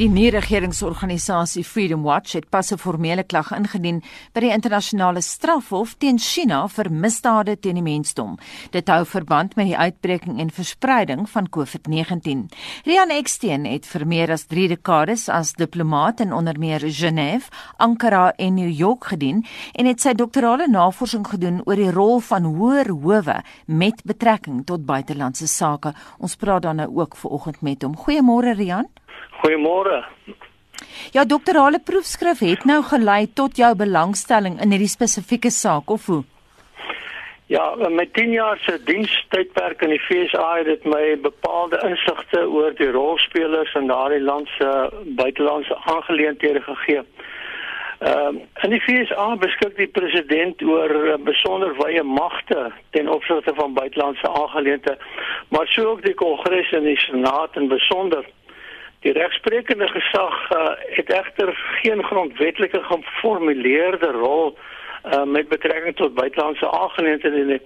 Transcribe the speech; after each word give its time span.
Die 0.00 0.08
nie-regeringsorganisasie 0.08 1.60
Freedom 1.60 2.06
Watch 2.08 2.32
het 2.32 2.48
pas 2.48 2.72
'n 2.72 2.78
formele 2.78 3.22
klag 3.22 3.50
ingedien 3.52 4.02
by 4.32 4.40
die 4.40 4.50
internasionale 4.50 5.20
strafhof 5.20 5.94
teen 5.98 6.18
China 6.18 6.68
vir 6.68 6.90
misdade 6.90 7.60
teen 7.60 7.74
die 7.74 7.82
mensdom. 7.82 8.38
Dit 8.70 8.88
hou 8.88 9.04
verband 9.04 9.56
met 9.56 9.66
die 9.66 9.76
uitbreking 9.76 10.40
en 10.40 10.50
verspreiding 10.50 11.28
van 11.28 11.48
COVID-19. 11.48 12.48
Rian 12.84 13.10
Eksteen 13.10 13.64
het 13.64 13.86
vir 13.86 14.06
meer 14.06 14.30
as 14.30 14.44
3 14.44 14.68
dekades 14.68 15.28
as 15.28 15.52
diplomaat 15.52 16.20
in 16.20 16.32
onder 16.32 16.58
meer 16.58 16.80
Genève, 16.80 17.50
Ankara 17.76 18.32
en 18.36 18.54
New 18.54 18.70
York 18.78 19.04
gedien 19.04 19.46
en 19.72 19.86
het 19.86 20.00
sy 20.00 20.12
doktorale 20.12 20.68
navorsing 20.68 21.28
gedoen 21.28 21.60
oor 21.64 21.76
die 21.76 21.90
rol 21.90 22.20
van 22.20 22.44
hoër 22.44 22.88
howe 22.88 23.42
met 23.66 24.02
betrekking 24.04 24.64
tot 24.66 24.86
buitelandse 24.86 25.46
sake. 25.46 25.92
Ons 26.18 26.36
praat 26.36 26.62
dan 26.62 26.76
nou 26.76 26.96
ook 26.96 27.16
vanoggend 27.16 27.60
met 27.60 27.82
hom. 27.82 27.96
Goeiemôre 27.96 28.56
Rian. 28.56 28.88
Goeiemôre. 29.40 30.04
Ja, 31.12 31.24
doktorale 31.24 31.80
proefskrif 31.84 32.42
het 32.44 32.64
nou 32.64 32.82
gelei 32.82 33.26
tot 33.34 33.56
jou 33.56 33.74
belangstelling 33.76 34.60
in 34.62 34.70
hierdie 34.70 34.92
spesifieke 34.92 35.50
saak 35.50 35.90
of 35.90 36.06
hoe? 36.06 36.22
Ja, 37.50 37.74
met 37.88 38.12
10 38.14 38.30
jaar 38.30 38.58
se 38.62 38.82
dienstydperk 38.84 39.80
in 39.82 39.88
die 39.90 40.00
FSA 40.00 40.56
het 40.56 40.66
dit 40.66 40.84
my 40.84 41.16
bepaalde 41.22 41.80
insigte 41.82 42.44
oor 42.46 42.76
die 42.78 42.90
rolspelers 42.94 43.74
in 43.74 43.90
daardie 43.90 44.20
land 44.22 44.48
se 44.58 44.68
buitelandse 45.18 45.76
aangeleenthede 45.76 46.62
gegee. 46.62 47.02
Ehm 47.98 48.36
uh, 48.36 48.62
in 48.62 48.70
die 48.70 48.80
FSA 48.80 49.26
beskik 49.36 49.74
die 49.76 49.88
president 49.98 50.62
oor 50.62 51.18
besonder 51.26 51.74
wye 51.82 52.02
magte 52.02 52.70
ten 52.90 53.08
opsigte 53.08 53.54
van 53.54 53.74
buitelandse 53.74 54.30
aangeleenthede, 54.30 54.98
maar 55.48 55.66
sou 55.66 55.86
ook 55.86 56.06
die 56.06 56.14
kongres 56.14 56.70
en 56.72 56.86
die 56.86 56.98
senaat 56.98 57.56
in 57.56 57.68
besonder 57.68 58.24
Die 59.00 59.12
regsprekende 59.12 59.88
gesag 59.88 60.50
uh, 60.52 60.70
het 60.96 61.12
egter 61.12 61.54
geen 61.82 62.04
grondwetlike 62.04 62.82
geformuleerde 62.82 64.10
rol 64.12 64.58
uh, 65.04 65.24
met 65.24 65.48
betrekking 65.48 65.96
tot 65.96 66.14
buitelandse 66.14 66.70
aangeleenthede 66.70 67.44
nie. 67.44 67.60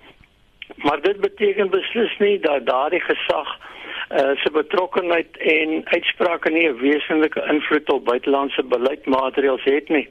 Maar 0.77 1.01
dit 1.01 1.21
beteken 1.21 1.71
beslis 1.71 2.19
nie 2.19 2.39
dat 2.41 2.67
daardie 2.67 3.01
gesag 3.01 3.49
uh, 3.59 4.31
se 4.43 4.51
betrokkeheid 4.53 5.37
en 5.37 5.83
uitsprake 5.85 6.51
nie 6.51 6.69
'n 6.69 6.79
wesenlike 6.79 7.47
invloed 7.51 7.91
op 7.91 8.05
buitelandse 8.05 8.63
beleidsmaatreëls 8.63 9.65
het 9.65 9.89
nie. 9.89 10.09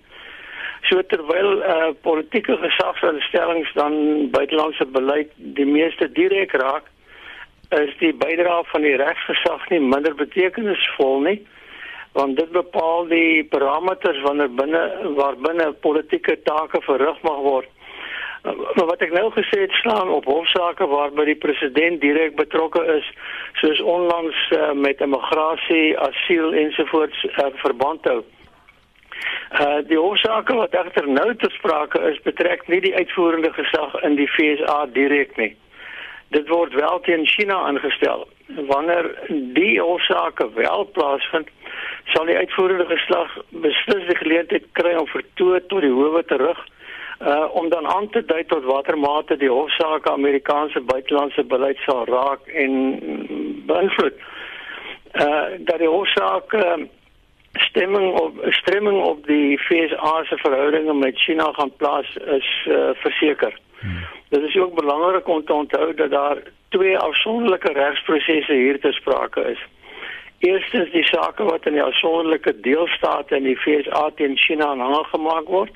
So 0.81 1.01
terwyl 1.07 1.63
uh, 1.63 1.89
politieke 2.01 2.57
gesagsinstellings 2.57 3.73
dan 3.73 3.93
buitelandse 4.31 4.85
beleid 4.85 5.31
die 5.35 5.65
meeste 5.65 6.11
direk 6.11 6.51
raak, 6.51 6.83
is 7.81 7.97
die 7.99 8.13
bydrae 8.13 8.63
van 8.71 8.85
die 8.85 8.95
regsgesag 8.99 9.69
nie 9.69 9.79
minder 9.79 10.15
betekenisvol 10.15 11.21
nie 11.27 11.39
want 12.13 12.37
dit 12.37 12.51
bepaal 12.53 13.07
die 13.09 13.43
parameters 13.49 14.19
wanneer 14.21 14.51
binne 14.53 14.81
waar 15.17 15.37
binne 15.41 15.71
politieke 15.85 16.35
take 16.45 16.81
verrig 16.85 17.21
mag 17.25 17.39
word. 17.45 17.69
Maar 18.43 18.85
wat 18.85 19.01
ek 19.01 19.15
nou 19.15 19.29
gesê 19.33 19.63
het 19.63 19.73
slaan 19.79 20.11
op 20.13 20.27
hofsaake 20.29 20.85
waarby 20.91 21.25
die 21.31 21.39
president 21.45 22.01
direk 22.03 22.35
betrokke 22.37 22.83
is, 22.97 23.07
soos 23.61 23.81
onlangs 23.95 24.43
uh, 24.51 24.71
met 24.77 25.01
immigrasie, 25.01 25.97
asiel 26.05 26.53
ensovoorts 26.65 27.25
uh, 27.31 27.49
verband 27.63 28.05
hou. 28.11 28.21
Uh 29.63 29.79
die 29.89 29.97
hofsaake 29.97 30.53
wat 30.59 30.75
egter 30.77 31.07
nou 31.09 31.29
ter 31.41 31.51
sprake 31.57 32.01
is, 32.11 32.21
betrek 32.27 32.67
nie 32.67 32.81
die 32.83 32.95
uitvoerende 32.95 33.53
gesag 33.57 33.97
in 34.03 34.19
die 34.19 34.29
FSA 34.37 34.83
direk 34.93 35.37
nie 35.41 35.53
dit 36.33 36.47
word 36.49 36.73
wel 36.73 36.99
teen 37.05 37.25
China 37.27 37.57
aangestel. 37.69 38.27
Wanneer 38.67 39.09
die 39.57 39.79
hofsaake 39.81 40.49
wel 40.53 40.89
plaasvind, 40.93 41.49
sal 42.13 42.25
die 42.25 42.37
uitvoerende 42.37 42.85
geslag 42.85 43.37
beslis 43.49 44.07
die 44.09 44.19
geleentheid 44.19 44.65
kry 44.79 44.93
om 44.99 45.07
vertoe 45.07 45.61
tot 45.67 45.85
die 45.85 45.93
howe 45.93 46.23
terug 46.29 46.59
uh 47.23 47.45
om 47.55 47.69
dan 47.69 47.87
aan 47.87 48.09
te 48.09 48.25
dui 48.25 48.43
tot 48.45 48.65
watter 48.67 48.97
mate 48.99 49.37
die 49.37 49.49
hofsaake 49.49 50.11
Amerikaanse 50.11 50.81
buitelandse 50.81 51.43
beleid 51.43 51.77
sal 51.85 52.05
raak 52.09 52.47
en 52.63 52.73
beïnvloed. 53.69 54.17
Uh 55.13 55.45
dat 55.69 55.79
die 55.79 55.87
hofsaake 55.87 56.65
uh, 56.65 56.83
stemming 57.53 58.19
op 58.19 58.33
stemming 58.49 59.03
op 59.03 59.25
die 59.27 59.59
FSA 59.59 60.23
se 60.23 60.37
verhoudinge 60.37 60.93
met 60.93 61.19
China 61.19 61.51
gaan 61.53 61.75
plaas 61.75 62.15
is 62.15 62.49
uh, 62.67 62.89
verseker. 62.93 63.59
Hmm. 63.83 64.05
Dit 64.29 64.41
is 64.41 64.57
ook 64.57 64.75
belangrik 64.75 65.27
om 65.27 65.45
te 65.45 65.53
onthou 65.53 65.93
dat 65.93 66.09
daar 66.09 66.37
twee 66.69 66.97
afsonderlike 66.97 67.71
regsprosesse 67.73 68.53
hier 68.53 68.79
te 68.79 68.91
sprake 68.91 69.41
is. 69.41 69.65
Eerstens 70.39 70.91
die 70.91 71.03
sake 71.03 71.43
wat 71.43 71.65
in 71.65 71.73
die 71.73 71.83
afsonderlike 71.83 72.59
deelstate 72.59 73.35
in 73.35 73.43
die 73.43 73.57
FSA 73.57 74.09
teen 74.15 74.37
China 74.37 74.73
aangemaak 74.75 75.47
word 75.47 75.75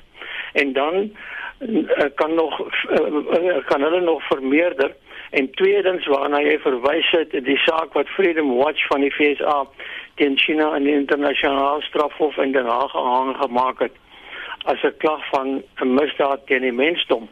en 0.52 0.72
dan 0.72 1.10
uh, 1.58 2.04
kan 2.14 2.34
nog 2.34 2.60
uh, 2.60 3.56
kan 3.66 3.82
hulle 3.82 4.00
nog 4.00 4.26
vermeerder 4.26 4.96
en 5.30 5.50
tweedens 5.50 6.06
waarna 6.06 6.40
jy 6.40 6.58
verwys 6.64 7.10
het 7.10 7.32
die 7.44 7.60
saak 7.68 7.92
wat 7.92 8.08
Freedom 8.08 8.54
Watch 8.56 8.86
van 8.86 9.04
die 9.04 9.12
FSA 9.12 9.66
teen 10.14 10.38
China 10.38 10.74
in 10.76 10.88
die 10.88 10.96
internasionale 10.96 11.82
strafhof 11.82 12.36
in 12.36 12.52
Den 12.52 12.66
Haag 12.66 12.96
aangemaak 12.96 13.78
het 13.78 13.96
as 14.64 14.82
'n 14.82 14.96
klag 14.96 15.28
van 15.28 15.62
'n 15.80 15.94
misdaad 15.94 16.46
teen 16.46 16.62
die 16.62 16.72
mensdom. 16.72 17.28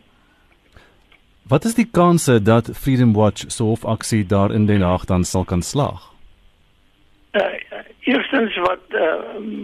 Wat 1.48 1.64
is 1.64 1.74
die 1.74 1.86
kanse 1.90 2.42
dat 2.42 2.70
Freedom 2.72 3.12
Watch 3.14 3.44
se 3.46 3.62
hofaksie 3.62 4.26
daar 4.26 4.52
in 4.52 4.66
Den 4.66 4.82
Haag 4.82 5.04
dan 5.04 5.24
sal 5.24 5.44
kan 5.44 5.62
slaag? 5.62 6.10
Uh, 7.32 7.42
eerstens 8.00 8.56
wat 8.56 8.82
uh, 8.88 9.14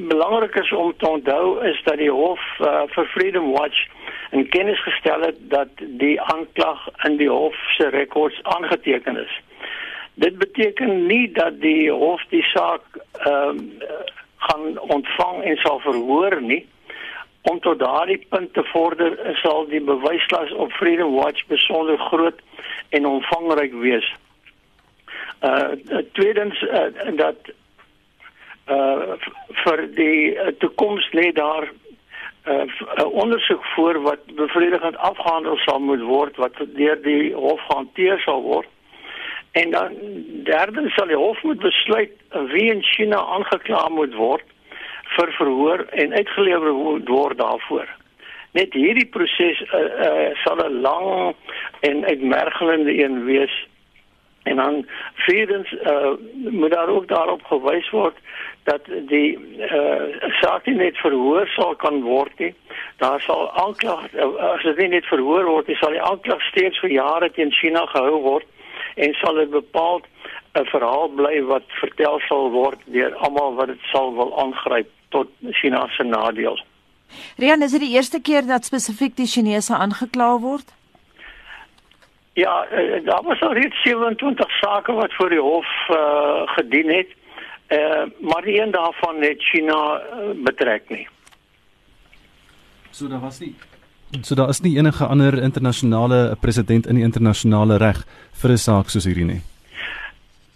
belangrik 0.09 0.55
is 0.55 0.73
om 0.73 0.95
te 0.97 1.09
onthou 1.09 1.65
is 1.67 1.83
dat 1.85 1.97
die 1.97 2.11
hof 2.11 2.41
uh, 2.61 2.83
vir 2.87 3.07
Freedom 3.07 3.51
Watch 3.51 3.89
in 4.31 4.49
kennis 4.49 4.83
gestel 4.83 5.21
het 5.21 5.39
dat 5.51 5.69
die 5.79 6.21
aanklag 6.21 6.87
in 7.03 7.17
die 7.17 7.31
hof 7.31 7.57
se 7.77 7.89
rekords 7.89 8.43
aangeteken 8.43 9.17
is. 9.17 9.41
Dit 10.15 10.39
beteken 10.39 11.07
nie 11.07 11.33
dat 11.33 11.61
die 11.61 11.91
hof 11.91 12.23
die 12.29 12.47
saak 12.55 12.83
ehm 13.27 13.59
uh, 13.59 14.03
gaan 14.43 14.79
ontvang 14.79 15.43
en 15.43 15.57
sal 15.57 15.79
verhoor 15.81 16.43
nie 16.43 16.67
om 17.43 17.61
tot 17.61 17.79
daardie 17.79 18.27
punt 18.29 18.53
te 18.55 18.65
vorder 18.65 19.37
sal 19.43 19.67
die 19.67 19.81
bewyslas 19.81 20.53
op 20.53 20.73
Freedom 20.73 21.15
Watch 21.15 21.47
besonder 21.47 21.99
groot 21.99 22.41
en 22.89 23.07
omvangryk 23.07 23.73
wees. 23.73 24.15
Uh 25.43 25.75
tweedens 26.13 26.63
uh, 26.63 27.17
dat 27.17 27.37
uh 28.71 29.19
vir 29.65 29.87
die 29.95 30.35
uh, 30.35 30.53
toekoms 30.63 31.09
lê 31.13 31.33
daar 31.33 31.67
'n 31.67 32.71
uh, 33.01 33.07
ondersoek 33.07 33.65
voor 33.75 34.03
wat 34.03 34.35
bevredigend 34.35 34.97
afgehandel 34.97 35.57
sal 35.57 35.81
moet 35.81 36.03
word 36.03 36.37
wat 36.37 36.55
deur 36.75 37.03
die 37.03 37.35
hof 37.35 37.61
gehanteer 37.61 38.19
sal 38.19 38.43
word. 38.43 38.69
En 39.53 39.71
dan 39.71 39.91
derdens 40.45 40.95
sal 40.95 41.07
die 41.07 41.17
hof 41.17 41.43
moet 41.43 41.59
besluit 41.59 42.11
wie 42.31 42.71
in 42.71 42.83
China 42.83 43.17
aangekla 43.17 43.89
moet 43.89 44.15
word 44.15 44.43
vir 45.17 45.33
verhoor 45.39 45.85
en 45.91 46.13
uitgelewer 46.13 46.73
word 47.09 47.39
daarvoor. 47.39 47.89
Net 48.53 48.75
hierdie 48.77 49.09
proses 49.09 49.61
uh, 49.65 49.81
uh, 49.81 50.31
sal 50.45 50.61
'n 50.61 50.81
lang 50.85 51.35
en 51.81 52.05
uitmergelende 52.05 52.93
een 53.05 53.25
wees. 53.25 53.55
En 54.43 54.57
dan 54.57 54.87
vierdens 55.15 55.73
uh, 55.73 56.13
moet 56.51 56.71
daar 56.71 56.89
ook 56.89 57.09
daarop 57.09 57.43
gewys 57.45 57.91
word 57.91 58.17
dat 58.63 58.81
die 59.09 59.39
uh, 59.59 60.31
saak 60.41 60.67
nie 60.67 60.75
net 60.75 60.97
verhoor 60.97 61.47
sal 61.47 61.75
kan 61.75 62.03
word 62.03 62.39
nie. 62.39 62.55
Daar 62.97 63.21
sal 63.21 63.51
aanklag 63.53 64.13
uh, 64.13 64.35
as 64.53 64.63
dit 64.63 64.77
nie 64.77 64.89
net 64.89 65.07
verhoor 65.07 65.45
word 65.45 65.67
nie, 65.67 65.77
sal 65.77 65.91
die 65.91 66.03
aanklag 66.03 66.43
steeds 66.43 66.79
vir 66.79 66.91
jare 66.91 67.31
teen 67.31 67.53
China 67.53 67.87
gehou 67.87 68.21
word 68.21 68.47
en 68.95 69.15
sal 69.15 69.35
dit 69.35 69.51
bepaal 69.51 70.03
'n 70.55 70.67
verhaal 70.75 71.09
bly 71.09 71.43
wat 71.43 71.65
vertel 71.81 72.21
sal 72.29 72.51
word 72.51 72.81
deur 72.85 73.15
almal 73.15 73.55
wat 73.55 73.67
dit 73.73 73.83
sal 73.93 74.13
wil 74.15 74.39
aangryp 74.39 74.91
tot 75.13 75.31
China 75.61 75.87
se 75.97 76.05
nadeel. 76.09 76.59
Rian, 77.37 77.63
is 77.63 77.75
dit 77.77 77.85
die 77.85 77.95
eerste 77.97 78.21
keer 78.25 78.47
dat 78.49 78.65
spesifiek 78.65 79.17
die 79.17 79.29
Chinese 79.29 79.77
aangekla 79.77 80.39
word? 80.41 80.73
Ja, 82.41 82.55
uh, 82.73 83.05
daar 83.05 83.23
was 83.23 83.41
al 83.45 83.53
reeds 83.53 83.83
27 83.85 84.51
sake 84.61 84.93
wat 84.93 85.13
voor 85.15 85.29
die 85.29 85.41
hof 85.41 85.69
uh, 85.91 86.43
gedien 86.57 86.89
het. 86.89 87.11
Uh, 87.69 88.05
maar 88.21 88.45
een 88.45 88.71
daarvan 88.71 89.21
het 89.23 89.43
China 89.43 90.01
uh, 90.01 90.33
betrek 90.45 90.89
nie. 90.89 91.07
So 92.91 93.09
daar 93.09 93.21
was 93.21 93.41
nie 93.41 93.55
So 94.21 94.35
daar 94.35 94.49
is 94.49 94.61
nie 94.61 94.77
enige 94.77 95.07
ander 95.07 95.43
internasionale 95.43 96.37
president 96.41 96.87
in 96.87 96.95
die 96.95 97.05
internasionale 97.05 97.77
reg 97.77 98.05
vir 98.43 98.51
'n 98.51 98.59
saak 98.59 98.91
soos 98.91 99.05
hierdie 99.05 99.25
nie. 99.25 99.41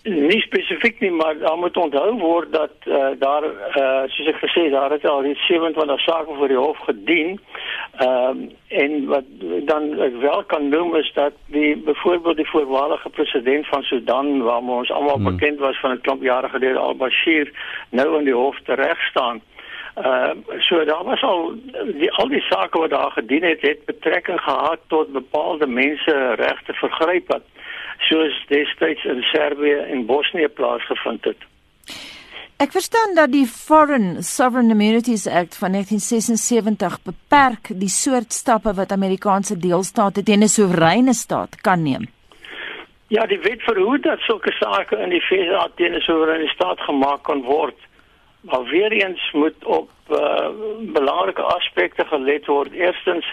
Nie 0.06 0.40
spesifiek 0.40 1.00
nie, 1.00 1.10
maar 1.10 1.38
daar 1.38 1.58
moet 1.58 1.76
onthou 1.76 2.18
word 2.18 2.52
dat 2.52 2.72
uh, 2.84 3.08
daar 3.18 3.44
uh, 3.44 4.02
soos 4.06 4.28
ek 4.30 4.38
gesê 4.44 4.68
daar 4.70 4.90
het 4.90 5.06
al 5.06 5.22
reeds 5.22 5.46
27 5.46 6.00
sake 6.00 6.34
voor 6.38 6.48
die 6.48 6.58
hof 6.58 6.78
gedien. 6.78 7.40
Ehm 7.98 8.38
uh, 8.42 8.54
en 8.68 9.06
wat 9.06 9.24
dan 9.64 9.84
ek 10.02 10.16
wel 10.20 10.44
kan 10.44 10.68
noem 10.68 10.96
is 10.96 11.10
dat 11.14 11.32
die 11.46 11.76
byvoorbeeld 11.76 12.36
die 12.36 12.48
voormalige 12.50 13.08
president 13.08 13.66
van 13.66 13.82
Sudan 13.82 14.42
waar 14.42 14.62
ons 14.62 14.90
almal 14.90 15.14
hmm. 15.14 15.24
bekend 15.24 15.58
was 15.58 15.80
van 15.80 15.90
'n 15.92 16.00
klomp 16.00 16.22
jare 16.22 16.48
gelede 16.48 16.78
al-Bashir 16.78 17.50
nou 17.90 18.18
in 18.18 18.24
die 18.24 18.34
hof 18.34 18.58
tereg 18.64 19.00
staan. 19.10 19.42
Ehm 19.94 20.38
uh, 20.48 20.60
so 20.60 20.84
daar 20.84 21.04
was 21.04 21.22
al 21.22 21.54
die 21.98 22.12
al 22.12 22.28
die 22.28 22.44
sake 22.48 22.78
wat 22.78 22.90
daar 22.90 23.10
gedien 23.10 23.42
het 23.42 23.60
het 23.60 23.84
betrekking 23.84 24.40
gehad 24.40 24.78
tot 24.86 25.12
bepaalde 25.12 25.66
mense 25.66 26.34
regte 26.34 26.72
vergrype 26.72 27.40
soos 27.98 28.44
destyds 28.48 29.04
in 29.04 29.22
Servië 29.22 29.78
en 29.90 30.06
Bosnië 30.06 30.48
plaasgevind 30.48 31.24
het. 31.24 31.44
Ek 32.56 32.72
verstaan 32.72 33.14
dat 33.14 33.32
die 33.32 33.46
Foreign 33.46 34.22
Sovereign 34.24 34.70
Immunities 34.70 35.26
Act 35.28 35.58
van 35.60 35.72
1976 35.76 37.02
beperk 37.04 37.68
die 37.68 37.90
soort 37.92 38.32
stappe 38.32 38.72
wat 38.74 38.92
Amerikaanse 38.92 39.58
deelstate 39.60 40.22
teen 40.22 40.42
'n 40.42 40.48
soewereine 40.48 41.12
staat 41.12 41.60
kan 41.60 41.82
neem. 41.82 42.08
Ja, 43.08 43.26
die 43.26 43.38
wet 43.38 43.62
verhoed 43.62 44.02
dat 44.02 44.18
sulke 44.18 44.52
sake 44.52 44.96
in 44.96 45.08
die 45.08 45.20
VS 45.20 45.68
teen 45.74 45.94
'n 45.94 46.00
soewereine 46.00 46.48
staat 46.48 46.80
gemaak 46.80 47.22
kan 47.22 47.42
word. 47.42 47.78
Maar 48.40 48.64
weer 48.64 48.92
eens 48.92 49.30
moet 49.32 49.64
op 49.64 49.90
uh, 50.10 50.48
belangrike 50.80 51.42
aspekte 51.42 52.04
gelet 52.04 52.46
word. 52.46 52.72
Eerstens, 52.72 53.26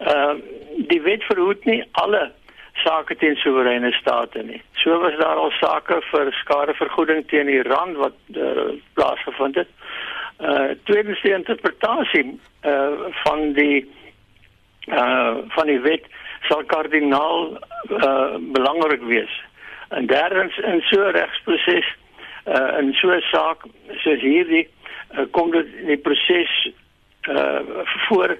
uh, 0.00 0.34
die 0.76 1.00
wet 1.02 1.22
verhoed 1.22 1.64
nie 1.64 1.84
alle 1.92 2.32
sake 2.82 3.16
teen 3.16 3.36
soewereine 3.36 3.92
state 3.92 4.42
nie. 4.42 4.62
So 4.82 4.98
was 5.00 5.16
daar 5.18 5.36
al 5.36 5.52
sake 5.60 6.00
vir 6.10 6.32
skadevergoeding 6.32 7.26
teen 7.28 7.48
Iran 7.48 7.94
wat 8.00 8.16
uh, 8.34 8.74
plaasgevind 8.94 9.54
het. 9.54 9.70
Uh 10.40 10.74
tweedens 10.84 11.22
die 11.22 11.32
interpretasie 11.32 12.40
uh 12.66 13.10
van 13.22 13.52
die 13.52 13.86
uh 14.90 15.36
van 15.54 15.66
die 15.70 15.78
wet 15.80 16.08
sal 16.48 16.64
kardinaal 16.64 17.58
uh 17.88 18.36
belangrik 18.56 19.02
wees. 19.02 19.42
En 19.88 20.06
derdens 20.06 20.58
in 20.58 20.82
so 20.90 21.00
'n 21.06 21.14
regsproses 21.14 21.86
uh 22.46 22.78
in 22.78 22.92
so 22.92 23.14
'n 23.14 23.22
saak 23.30 23.62
soos 24.02 24.20
hierdie 24.20 24.68
uh, 25.14 25.24
kom 25.30 25.50
dit 25.50 25.70
die 25.86 25.96
proses 25.96 26.72
uh 27.28 27.60
voor 28.08 28.36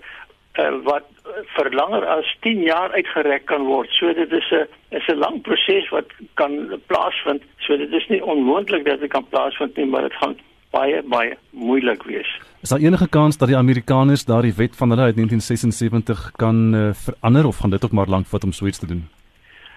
uh, 0.58 0.74
wat 0.82 1.13
vir 1.56 1.70
langer 1.72 2.04
as 2.06 2.28
10 2.44 2.62
jaar 2.62 2.92
uitgereik 2.92 3.46
kan 3.46 3.64
word. 3.66 3.90
So 3.98 4.12
dit 4.12 4.32
is 4.32 4.48
'n 4.52 4.66
is 4.90 5.06
'n 5.08 5.18
lang 5.18 5.42
proses 5.42 5.88
wat 5.90 6.08
kan 6.34 6.80
plaasvind. 6.86 7.42
So 7.58 7.76
dit 7.76 7.92
is 7.92 8.06
nie 8.08 8.24
onmoontlik 8.24 8.84
dat 8.84 9.00
dit 9.00 9.10
kan 9.10 9.26
plaasvind 9.28 9.76
nie, 9.76 9.86
maar 9.86 10.02
dit 10.02 10.12
gaan 10.12 10.36
baie 10.70 11.02
baie 11.02 11.36
moeilik 11.50 12.02
wees. 12.02 12.40
Is 12.62 12.68
daar 12.68 12.78
enige 12.78 13.08
kans 13.08 13.36
dat 13.36 13.48
die 13.48 13.56
Amerikaners 13.56 14.24
daardie 14.24 14.54
wet 14.56 14.76
van 14.76 14.90
hulle 14.90 15.02
uit 15.02 15.16
1976 15.16 16.30
kan 16.36 16.74
uh, 16.74 16.90
verander 16.92 17.46
of 17.46 17.56
gaan 17.56 17.70
dit 17.70 17.84
ook 17.84 17.92
maar 17.92 18.08
lank 18.08 18.26
vat 18.26 18.44
om 18.44 18.52
so 18.52 18.66
iets 18.66 18.78
te 18.78 18.86
doen? 18.86 19.08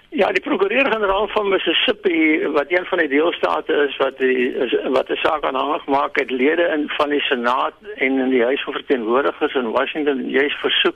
Ja, 0.09 0.31
die 0.31 0.41
prokureur-generaal 0.41 1.27
van 1.27 1.49
Mississippi 1.49 2.47
wat 2.47 2.71
een 2.71 2.85
van 2.85 2.97
die 2.97 3.07
deelstate 3.07 3.73
is 3.73 3.97
wat 3.97 4.17
die 4.17 4.55
wat 4.89 5.09
'n 5.09 5.15
saak 5.15 5.43
aanhangig 5.43 5.85
maak 5.85 6.19
het 6.19 6.31
lede 6.31 6.63
in 6.63 6.89
van 6.89 7.09
die 7.09 7.19
Senaat 7.19 7.73
en 7.95 8.19
in 8.19 8.29
die 8.29 8.43
Huis 8.43 8.63
van 8.63 8.73
Verteenwoordigers 8.73 9.53
in 9.53 9.71
Washington 9.71 10.29
juis 10.29 10.53
versoek 10.53 10.95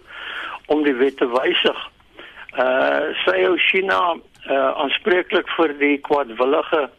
om 0.65 0.83
die 0.83 0.93
wet 0.93 1.17
te 1.17 1.27
wysig. 1.27 1.89
Uh 2.57 3.11
sy 3.25 3.43
ou 3.43 3.57
China 3.57 4.15
uh 4.49 4.71
aanspreeklik 4.83 5.49
vir 5.49 5.77
die 5.77 5.97
kwadwillige 5.97 6.89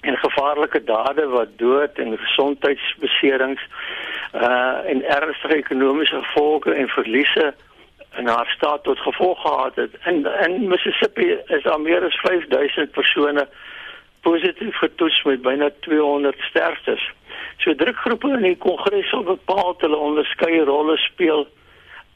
en 0.00 0.16
gevaarlike 0.16 0.84
dade 0.84 1.26
wat 1.28 1.48
dood 1.56 1.98
en 1.98 2.18
gesondheidsbeserings 2.18 3.62
uh 4.34 4.78
en 4.92 5.02
ernstige 5.04 5.56
ekonomiese 5.56 6.22
gevolge 6.22 6.74
en 6.74 6.88
verliese 6.88 7.54
in 8.16 8.26
haar 8.26 8.52
staat 8.56 8.82
tot 8.82 8.98
gevolg 8.98 9.40
gehad 9.40 9.74
het. 9.74 9.90
In 10.04 10.26
in 10.46 10.68
Mississippi 10.68 11.38
is 11.46 11.62
daar 11.62 11.80
meer 11.80 12.04
as 12.04 12.20
5000 12.20 12.90
persone 12.90 13.48
positief 14.20 14.76
getoets 14.76 15.22
met 15.22 15.42
byna 15.42 15.70
200 15.80 16.36
sterftes. 16.38 17.10
So 17.56 17.74
drukgroepe 17.74 18.28
in 18.28 18.42
die 18.42 18.56
kongres 18.56 19.08
sal 19.08 19.22
bepaal 19.22 19.74
hulle 19.78 19.96
onderskeie 19.96 20.64
rolle 20.64 20.96
speel 20.96 21.48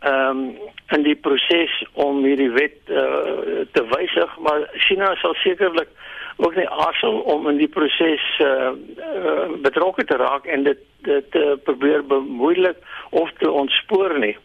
ehm 0.00 0.38
um, 0.38 0.73
in 0.93 1.02
die 1.02 1.17
proses 1.17 1.73
om 1.93 2.25
hierdie 2.25 2.50
wet 2.52 2.76
uh, 2.93 3.62
te 3.73 3.82
wysig, 3.88 4.35
maar 4.38 4.67
China 4.73 5.14
sal 5.17 5.32
sekerlik 5.35 5.88
ook 6.37 6.55
nie 6.55 6.69
aarzel 6.69 7.19
om 7.19 7.49
in 7.49 7.56
die 7.56 7.69
proses 7.69 8.25
uh, 8.44 8.73
uh, 8.99 9.47
betrokke 9.62 10.05
te 10.05 10.17
raak 10.17 10.44
en 10.47 10.62
dit 10.62 10.82
dit 11.08 11.37
uh, 11.40 11.55
probeer 11.64 12.05
bemoeilik 12.06 12.76
of 13.11 13.32
te 13.38 13.50
ontspoor 13.50 14.19
nie 14.19 14.37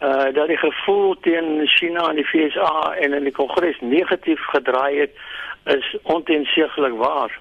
uh 0.00 0.32
dat 0.34 0.48
die 0.48 0.56
gevoel 0.56 1.16
teen 1.20 1.66
China 1.66 2.08
en 2.08 2.16
die 2.16 2.26
FSA 2.26 2.94
en 3.00 3.12
in 3.12 3.22
die 3.22 3.32
Kongres 3.32 3.80
negatief 3.80 4.40
gedraai 4.52 4.98
het 4.98 5.14
is 5.64 5.96
ontenseeglik 6.02 6.96
waar. 7.00 7.40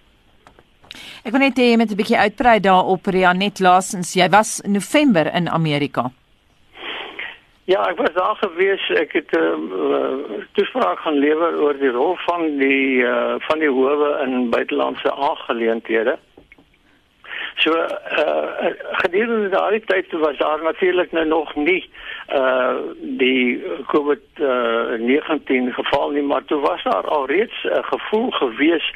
Ek 1.23 1.31
wil 1.31 1.41
net 1.41 1.57
hê 1.59 1.71
jy 1.71 1.77
moet 1.77 1.91
'n 1.91 2.01
bietjie 2.01 2.17
uitbrei 2.17 2.59
daarop 2.59 3.05
Ria 3.05 3.33
net 3.33 3.59
laasens 3.59 4.13
jy 4.13 4.29
was 4.29 4.59
in 4.61 4.71
November 4.71 5.33
in 5.33 5.49
Amerika. 5.49 6.11
Ja, 7.65 7.81
ek 7.89 7.97
was 7.97 8.13
daar 8.13 8.35
gewees. 8.35 8.89
Ek 8.89 9.11
het 9.13 9.31
'n 9.31 9.37
uh, 9.37 9.89
uh, 9.89 10.43
toespraak 10.53 10.99
gaan 10.99 11.17
lewer 11.17 11.61
oor 11.61 11.77
die 11.77 11.89
rol 11.89 12.15
van 12.15 12.57
die 12.57 13.01
uh, 13.01 13.35
van 13.39 13.59
die 13.59 13.69
howe 13.69 14.21
in 14.25 14.49
buitelandse 14.49 15.11
aangeleenthede. 15.13 16.17
So 17.55 17.71
uh 17.71 18.69
gedurende 19.01 19.49
daardie 19.49 19.83
tyd 19.85 20.11
was 20.11 20.37
daar 20.37 20.61
natuurlik 20.63 21.11
nou 21.11 21.25
nog 21.25 21.55
nie 21.55 21.89
uh 22.33 22.75
die 22.99 23.63
COVID-19 23.87 25.51
uh, 25.51 25.75
geval 25.75 26.09
nie, 26.09 26.23
maar 26.23 26.45
toe 26.45 26.59
was 26.59 26.83
daar 26.83 27.07
al 27.07 27.25
reeds 27.25 27.63
'n 27.63 27.67
uh, 27.67 27.83
gevoel 27.83 28.31
gewees 28.31 28.93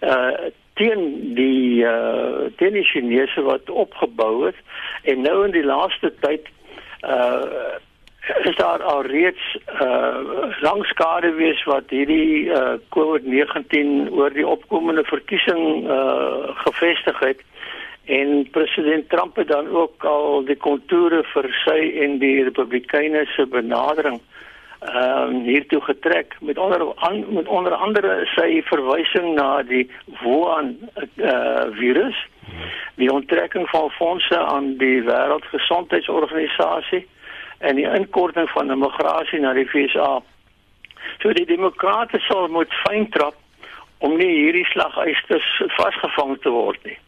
uh 0.00 0.30
teen 0.74 1.34
die 1.34 1.84
uh 1.84 2.50
teen 2.56 2.72
die 2.72 2.84
Chinese 2.84 3.42
wat 3.42 3.70
opgebou 3.70 4.46
het. 4.46 4.56
En 5.02 5.20
nou 5.20 5.44
in 5.44 5.50
die 5.50 5.64
laaste 5.64 6.12
tyd 6.20 6.48
uh 7.02 7.42
is 8.42 8.56
daar 8.56 8.82
al 8.82 9.02
reeds 9.02 9.58
uh 9.82 10.16
lang 10.60 10.84
skade 10.86 11.32
wees 11.34 11.64
wat 11.64 11.90
hierdie 11.90 12.44
uh 12.44 12.74
COVID-19 12.88 14.10
oor 14.10 14.30
die 14.30 14.46
opkomende 14.46 15.04
verkiesing 15.04 15.90
uh 15.90 16.48
gevestig 16.66 17.18
het 17.18 17.40
en 18.04 18.48
president 18.50 19.08
Trump 19.08 19.36
het 19.36 19.48
dan 19.48 19.68
ook 19.68 20.04
al 20.04 20.44
die 20.44 20.56
kontoure 20.56 21.22
vir 21.32 21.48
sy 21.64 21.78
en 22.02 22.18
die 22.18 22.44
republikeine 22.44 23.24
se 23.36 23.46
benadering 23.46 24.20
ehm 24.82 25.34
um, 25.34 25.42
hiertoe 25.46 25.80
getrek 25.80 26.34
met 26.40 26.58
onder 26.58 26.94
an, 26.94 27.34
met 27.34 27.46
onder 27.46 27.74
andere 27.74 28.26
sy 28.34 28.62
verwysing 28.66 29.34
na 29.34 29.62
die 29.62 29.90
Wuhan 30.22 30.78
uh, 31.16 31.70
virus 31.78 32.26
die 32.94 33.12
onttrekking 33.12 33.68
van 33.68 33.90
fondse 33.90 34.38
aan 34.38 34.76
die 34.82 35.02
wêreldgesondheidsorganisasie 35.06 37.06
en 37.58 37.78
die 37.78 37.86
inkorting 37.86 38.50
van 38.50 38.70
immigrasie 38.70 39.40
na 39.40 39.52
die 39.54 39.70
VSA. 39.70 40.18
So 41.22 41.32
die 41.32 41.46
demokrate 41.46 42.18
sal 42.26 42.48
moet 42.48 42.74
fyntrap 42.82 43.38
om 43.98 44.18
nie 44.18 44.34
hierdie 44.34 44.66
slaguisters 44.74 45.62
vasgevang 45.78 46.40
te 46.42 46.50
word 46.50 46.90
nie 46.90 46.98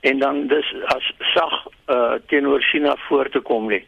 en 0.00 0.18
dan 0.18 0.46
dis 0.46 0.74
as 0.94 1.12
sag 1.34 1.66
uh, 1.86 2.12
teenoor 2.26 2.62
China 2.62 2.96
voor 2.96 3.28
te 3.28 3.40
kom 3.40 3.68
nie. 3.68 3.84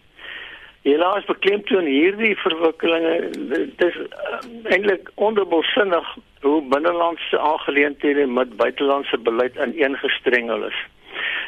Helaas 0.83 1.25
beklemtoon 1.25 1.87
hierdie 1.87 2.35
verwikkelinge 2.37 3.31
dis 3.81 3.97
uh, 3.97 4.41
eintlik 4.75 5.11
onderbelsinnig 5.15 6.17
hoe 6.43 6.63
binnelandse 6.69 7.39
aangeleenthede 7.39 8.27
met 8.27 8.57
buitelandse 8.57 9.19
beleid 9.19 9.57
ineengestrengel 9.57 10.67
is. 10.69 10.81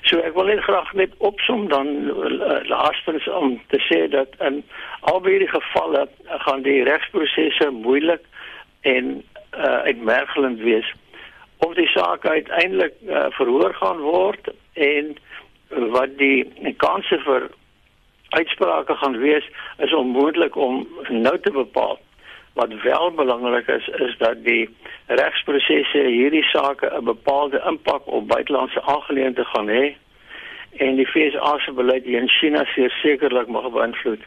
So 0.09 0.21
ek 0.21 0.37
wil 0.37 0.49
net 0.53 0.63
graag 0.65 0.93
net 0.93 1.13
opsom 1.19 1.69
dan 1.69 1.93
uh, 2.09 2.61
laastens 2.69 3.29
om 3.29 3.59
te 3.73 3.81
sê 3.91 4.05
dat 4.13 4.37
in 4.41 4.63
albei 5.13 5.39
die 5.43 5.51
gevalle 5.51 6.07
gaan 6.47 6.63
die 6.63 6.83
regsprosesse 6.89 7.71
moeilik 7.71 8.23
en 8.81 9.17
uh, 9.57 9.81
uitmergelend 9.89 10.61
wees 10.61 10.93
of 11.75 11.81
die 11.81 11.91
saak 11.91 12.27
uiteindelik 12.27 12.95
uh, 13.09 13.27
verhoor 13.31 13.75
gaan 13.75 13.99
word 13.99 14.51
en 14.75 15.17
wat 15.91 16.13
die 16.19 16.47
kanse 16.79 17.19
vir 17.27 17.49
uitsprake 18.39 18.95
gaan 18.95 19.19
wees 19.19 19.47
is 19.83 19.95
onmoontlik 19.95 20.57
om 20.57 20.85
nou 21.09 21.35
te 21.39 21.51
bepaal. 21.51 21.99
Wat 22.55 22.75
wel 22.83 23.11
belangrik 23.11 23.67
is 23.67 23.89
is 24.07 24.15
dat 24.19 24.45
die 24.47 24.69
regsprosesse 25.07 26.05
hierdie 26.07 26.45
sake 26.53 26.87
'n 26.87 27.05
bepaalde 27.05 27.63
impak 27.67 28.07
op 28.07 28.29
buitelandse 28.29 28.83
aangeleenthede 28.83 29.49
gaan 29.51 29.69
hê 29.69 29.95
en 30.79 30.97
die 30.97 31.07
FSA 31.07 31.59
se 31.59 31.73
beleid 31.73 32.05
in 32.05 32.29
China 32.29 32.65
sekerlik 33.03 33.49
mag 33.49 33.71
beïnvloed. 33.71 34.23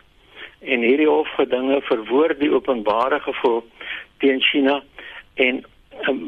En 0.60 0.82
hierdie 0.82 1.10
hofgedinge 1.10 1.82
verwoord 1.82 2.39
die 2.39 2.51
openbare 2.51 3.20
gevoel 3.20 3.63
teen 4.18 4.42
China 4.42 4.84
en 5.36 5.63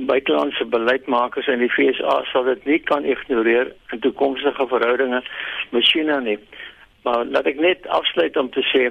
buitelandse 0.06 0.66
beleidsmakers 0.66 1.48
in 1.48 1.60
die 1.60 1.70
FSA 1.70 2.24
sal 2.32 2.44
dit 2.44 2.66
nie 2.66 2.80
kan 2.80 3.06
ignoreer 3.06 3.74
in 3.92 4.00
toekomstige 4.00 4.68
verhoudinge 4.68 5.24
met 5.70 5.88
China 5.88 6.20
nie. 6.20 6.40
Maar 7.04 7.26
laat 7.26 7.46
ek 7.46 7.60
net 7.60 7.88
afsluit 7.88 8.38
om 8.38 8.50
te 8.50 8.64
sê 8.72 8.90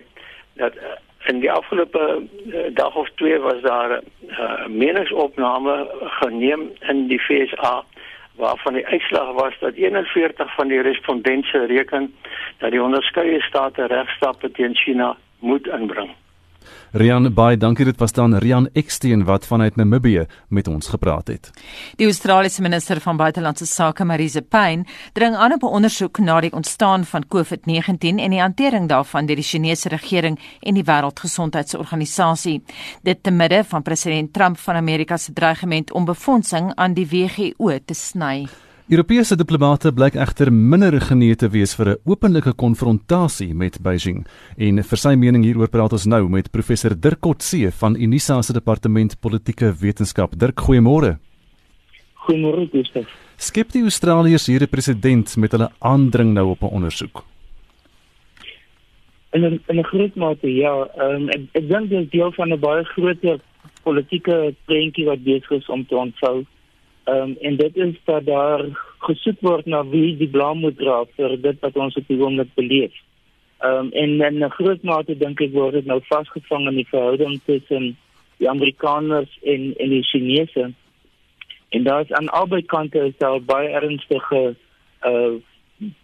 dat 0.58 0.76
uh, 0.76 0.96
in 1.26 1.40
die 1.40 1.50
afgelope 1.52 2.04
uh, 2.18 2.66
dag 2.74 2.94
of 2.96 3.08
twee 3.20 3.38
was 3.38 3.60
daar 3.62 3.98
'n 3.98 4.04
uh, 4.30 4.66
meningsopname 4.66 5.76
geneem 6.20 6.70
in 6.88 7.06
die 7.08 7.20
FSA 7.20 7.84
waarvan 8.36 8.72
die 8.72 8.86
uitslag 8.86 9.32
was 9.32 9.54
dat 9.60 9.74
41 9.74 10.54
van 10.54 10.68
die 10.68 10.80
respondente 10.80 11.64
reken 11.64 12.14
dat 12.58 12.70
die 12.70 12.82
onderskeie 12.82 13.40
state 13.40 13.86
regstappe 13.86 14.50
teen 14.50 14.76
China 14.76 15.16
moet 15.38 15.66
inbring. 15.66 16.10
Rian 16.92 17.28
baie 17.34 17.56
dankie 17.56 17.84
dit 17.84 17.98
was 18.00 18.12
dan 18.16 18.34
Rian 18.40 18.68
Eksteen 18.72 19.24
wat 19.28 19.46
vanuit 19.46 19.76
Namibië 19.76 20.26
met 20.48 20.68
ons 20.68 20.88
gepraat 20.88 21.28
het. 21.28 21.50
Die 21.96 22.06
Australiese 22.06 22.62
minister 22.62 23.00
van 23.00 23.16
buitelandse 23.16 23.66
sake 23.66 24.04
Marise 24.04 24.42
Payne 24.42 24.86
dring 25.12 25.36
aan 25.36 25.52
op 25.52 25.62
'n 25.62 25.74
ondersoek 25.74 26.18
na 26.18 26.40
die 26.40 26.52
ontstaan 26.52 27.04
van 27.04 27.24
COVID-19 27.28 28.18
en 28.18 28.30
die 28.30 28.40
hantering 28.40 28.88
daarvan 28.88 29.26
deur 29.26 29.36
die 29.36 29.44
Chinese 29.44 29.88
regering 29.88 30.38
en 30.60 30.74
die 30.74 30.84
Wêreldgesondheidsorganisasie. 30.84 32.62
Dit 33.02 33.22
te 33.22 33.30
midde 33.30 33.64
van 33.64 33.82
president 33.82 34.32
Trump 34.32 34.58
van 34.58 34.74
Amerika 34.74 35.16
se 35.16 35.32
dreigement 35.32 35.92
om 35.92 36.04
befondsing 36.04 36.74
aan 36.74 36.94
die 36.94 37.08
WHO 37.08 37.78
te 37.84 37.94
sny. 37.94 38.48
Europese 38.88 39.36
diplomate 39.36 39.90
blyk 39.92 40.14
egter 40.16 40.48
minder 40.48 40.94
genee 41.04 41.36
te 41.36 41.50
wees 41.52 41.74
vir 41.76 41.88
'n 41.88 41.98
openlike 42.08 42.54
konfrontasie 42.56 43.52
met 43.54 43.76
Beijing. 43.82 44.24
En 44.56 44.82
vir 44.82 44.98
sy 44.98 45.14
mening 45.14 45.44
hieroor 45.44 45.68
praat 45.68 45.92
ons 45.92 46.06
nou 46.06 46.28
met 46.28 46.50
professor 46.50 46.94
Dirk 46.96 47.20
Kotse 47.20 47.70
van 47.70 47.96
Unisa 47.96 48.40
se 48.42 48.52
departement 48.52 49.20
politieke 49.20 49.74
wetenskap. 49.80 50.38
Dirk, 50.38 50.56
goeiemôre. 50.56 51.18
Goeiemôre, 52.14 52.70
Gustav. 52.72 53.04
Skep 53.36 53.72
die 53.72 53.82
Australiërs 53.82 54.46
hier 54.46 54.62
'n 54.62 54.68
presedent 54.68 55.36
met 55.36 55.52
hulle 55.52 55.70
aandring 55.80 56.32
nou 56.32 56.50
op 56.50 56.62
'n 56.62 56.72
ondersoek? 56.72 57.24
In 59.34 59.44
'n 59.44 59.60
in 59.68 59.78
'n 59.78 59.84
groot 59.84 60.16
mate 60.16 60.48
ja, 60.48 60.88
um, 60.98 61.28
ek 61.28 61.40
ek 61.52 61.68
dink 61.68 61.90
dit 61.90 62.04
is 62.04 62.10
deel 62.10 62.32
van 62.32 62.52
'n 62.52 62.60
baie 62.60 62.84
groter 62.84 63.38
politieke 63.82 64.54
prentjie 64.64 65.04
wat 65.04 65.22
besig 65.24 65.50
is 65.50 65.68
om 65.68 65.86
te 65.86 65.94
ontvou. 65.94 66.46
Ehm 67.08 67.20
um, 67.22 67.36
en 67.40 67.56
dit 67.56 67.76
is 67.76 67.94
dat 68.04 68.24
daar 68.26 68.64
gesoek 68.98 69.40
word 69.40 69.66
na 69.66 69.84
wie 69.88 70.16
die 70.16 70.28
blame 70.28 70.60
moet 70.60 70.76
dra 70.76 71.04
vir 71.16 71.36
dit 71.40 71.60
wat 71.64 71.76
ons 71.76 71.96
op 71.96 72.10
die 72.10 72.18
oomblik 72.20 72.50
beleef. 72.54 72.92
Ehm 73.58 73.86
um, 73.86 73.92
en 73.92 74.20
in 74.26 74.44
'n 74.44 74.56
groot 74.58 74.82
mate 74.82 75.16
dink 75.16 75.40
ek 75.40 75.52
word 75.52 75.72
dit 75.72 75.86
nou 75.86 76.00
vasgevang 76.08 76.68
in 76.68 76.76
die 76.80 76.90
verhouding 76.90 77.40
tussen 77.46 77.96
die 78.36 78.50
Amerikaners 78.50 79.38
en 79.42 79.72
en 79.78 79.88
die 79.88 80.02
Chinese. 80.10 80.72
En 81.68 81.82
daar 81.82 82.00
is 82.00 82.12
aan 82.12 82.28
albei 82.28 82.62
kante 82.62 82.98
is 83.06 83.16
daar 83.18 83.40
baie 83.40 83.68
ernstige 83.68 84.54
uh 85.12 85.32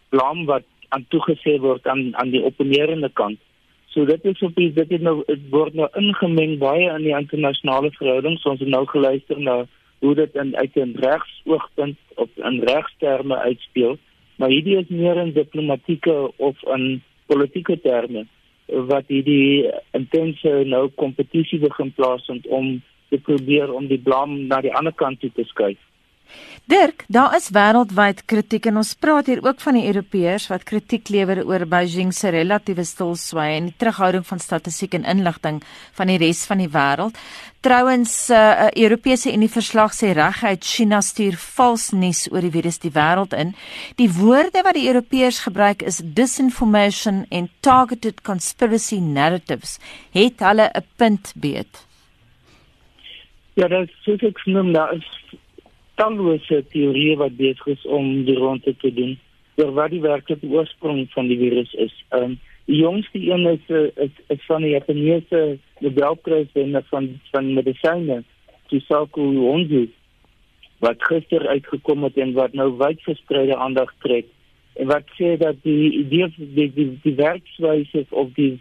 blame 0.08 0.44
wat 0.44 0.64
aan 0.88 1.06
toegesê 1.08 1.58
word 1.60 1.86
aan 1.86 2.16
aan 2.16 2.30
die 2.30 2.42
opponerende 2.42 3.10
kant. 3.12 3.38
So 3.86 4.04
dit 4.04 4.24
is 4.24 4.42
op 4.42 4.54
die 4.54 4.72
dit 4.72 4.90
het 4.90 5.02
nou 5.02 5.22
het 5.26 5.48
word 5.50 5.74
nou 5.74 5.88
ingemeng 5.92 6.58
baie 6.58 6.88
in 6.96 7.02
die 7.02 7.16
internasionale 7.16 7.90
verhoudings. 7.90 8.44
Ons 8.44 8.60
het 8.60 8.68
nou 8.68 8.86
geluister 8.86 9.40
na 9.40 9.66
hoe 10.04 10.14
dit 10.14 10.34
in 10.34 10.56
uit 10.56 10.74
'n 10.76 10.96
regsoogpunt 11.06 11.98
of 12.14 12.30
in 12.36 12.60
regsterme 12.60 13.36
uitspeel, 13.36 13.96
maar 14.36 14.48
hierdie 14.48 14.76
is 14.76 14.88
meer 14.88 15.16
in 15.16 15.32
diplomatieke 15.32 16.32
of 16.36 16.62
in 16.76 17.02
politieke 17.26 17.80
terme 17.80 18.26
wat 18.66 19.04
hierdie 19.06 19.70
intense 19.90 20.52
nou 20.64 20.88
kompetisie 20.88 21.58
begin 21.58 21.92
plaasvind 21.92 22.46
om 22.46 22.82
te 23.08 23.18
probeer 23.18 23.72
om 23.72 23.86
die 23.86 23.98
blame 23.98 24.38
na 24.48 24.60
die 24.60 24.74
ander 24.74 24.92
kant 24.92 25.20
toe 25.20 25.30
te 25.34 25.44
skuif. 25.44 25.80
Dirk, 26.64 27.02
daar 27.12 27.34
is 27.36 27.50
wêreldwyd 27.52 28.22
kritiek 28.24 28.70
en 28.70 28.78
ons 28.80 28.94
praat 28.96 29.26
hier 29.28 29.42
ook 29.44 29.58
van 29.60 29.76
die 29.76 29.84
Europeërs 29.84 30.46
wat 30.48 30.62
kritiek 30.64 31.10
lewer 31.12 31.42
oor 31.44 31.66
Beijing 31.68 32.12
se 32.16 32.30
relatiewe 32.32 32.86
stilswye 32.88 33.58
en 33.58 33.66
die 33.68 33.74
terughouding 33.76 34.24
van 34.24 34.40
statistiek 34.40 34.94
en 34.96 35.04
inligting 35.04 35.58
van 35.98 36.08
die 36.08 36.16
res 36.22 36.46
van 36.48 36.62
die 36.64 36.70
wêreld. 36.72 37.20
Trouwens, 37.60 38.30
'n 38.30 38.32
uh, 38.32 38.70
Europese 38.80 39.32
Unie 39.32 39.50
verslag 39.50 39.92
sê 39.92 40.14
reguit 40.16 40.64
China 40.64 41.00
stuur 41.00 41.36
vals 41.36 41.90
nuus 41.92 42.28
oor 42.32 42.40
die 42.40 42.54
virus 42.56 42.78
die 42.78 42.92
wêreld 42.96 43.36
in. 43.36 43.52
Die 43.96 44.08
woorde 44.08 44.62
wat 44.64 44.74
die 44.74 44.88
Europeërs 44.88 45.44
gebruik 45.44 45.82
is 45.82 46.00
disinformation 46.02 47.26
en 47.28 47.50
targeted 47.60 48.22
conspiracy 48.22 49.00
narratives. 49.00 49.78
Het 50.12 50.40
hulle 50.40 50.70
'n 50.72 50.84
punt 50.96 51.32
beet? 51.36 51.84
Ja, 53.54 53.68
dit 53.68 53.90
is 54.04 54.22
ek 54.22 54.38
genoem, 54.38 54.72
daar 54.72 54.94
is 54.94 55.04
tallose 56.04 56.60
teorieë 56.72 57.16
wat 57.22 57.36
besig 57.40 57.76
is 57.76 57.86
om 57.98 58.24
die 58.28 58.36
ronde 58.36 58.74
te 58.80 58.90
doen 58.92 59.16
oor 59.56 59.72
wat 59.78 59.92
die 59.94 60.02
werklike 60.02 60.50
oorsprong 60.50 61.06
van 61.14 61.30
die 61.30 61.38
virus 61.40 61.72
is. 61.86 61.94
Ehm 62.10 62.34
um, 62.34 62.40
die 62.64 62.78
jongste 62.80 63.20
een 63.20 63.42
is 63.46 63.66
is, 64.00 64.14
is 64.32 64.44
van 64.48 64.62
die 64.64 64.70
Japaneese 64.72 65.58
Nobelpryswenner 65.84 66.84
van 66.88 67.10
van 67.32 67.52
medisyne, 67.54 68.22
Chisaku 68.68 69.26
Honju, 69.36 69.82
wat 70.80 71.02
gister 71.08 71.44
uitgekom 71.48 72.06
het 72.08 72.16
en 72.16 72.32
wat 72.32 72.56
nou 72.56 72.70
wyd 72.80 73.02
verspreide 73.04 73.56
aandag 73.56 73.92
trek 74.04 74.30
en 74.80 74.88
wat 74.90 75.12
sê 75.18 75.36
dat 75.38 75.60
die 75.62 75.90
idee 76.00 76.30
die 76.36 76.70
die, 76.72 76.88
die 77.02 77.16
werkswyse 77.20 78.06
of 78.10 78.32
die 78.38 78.54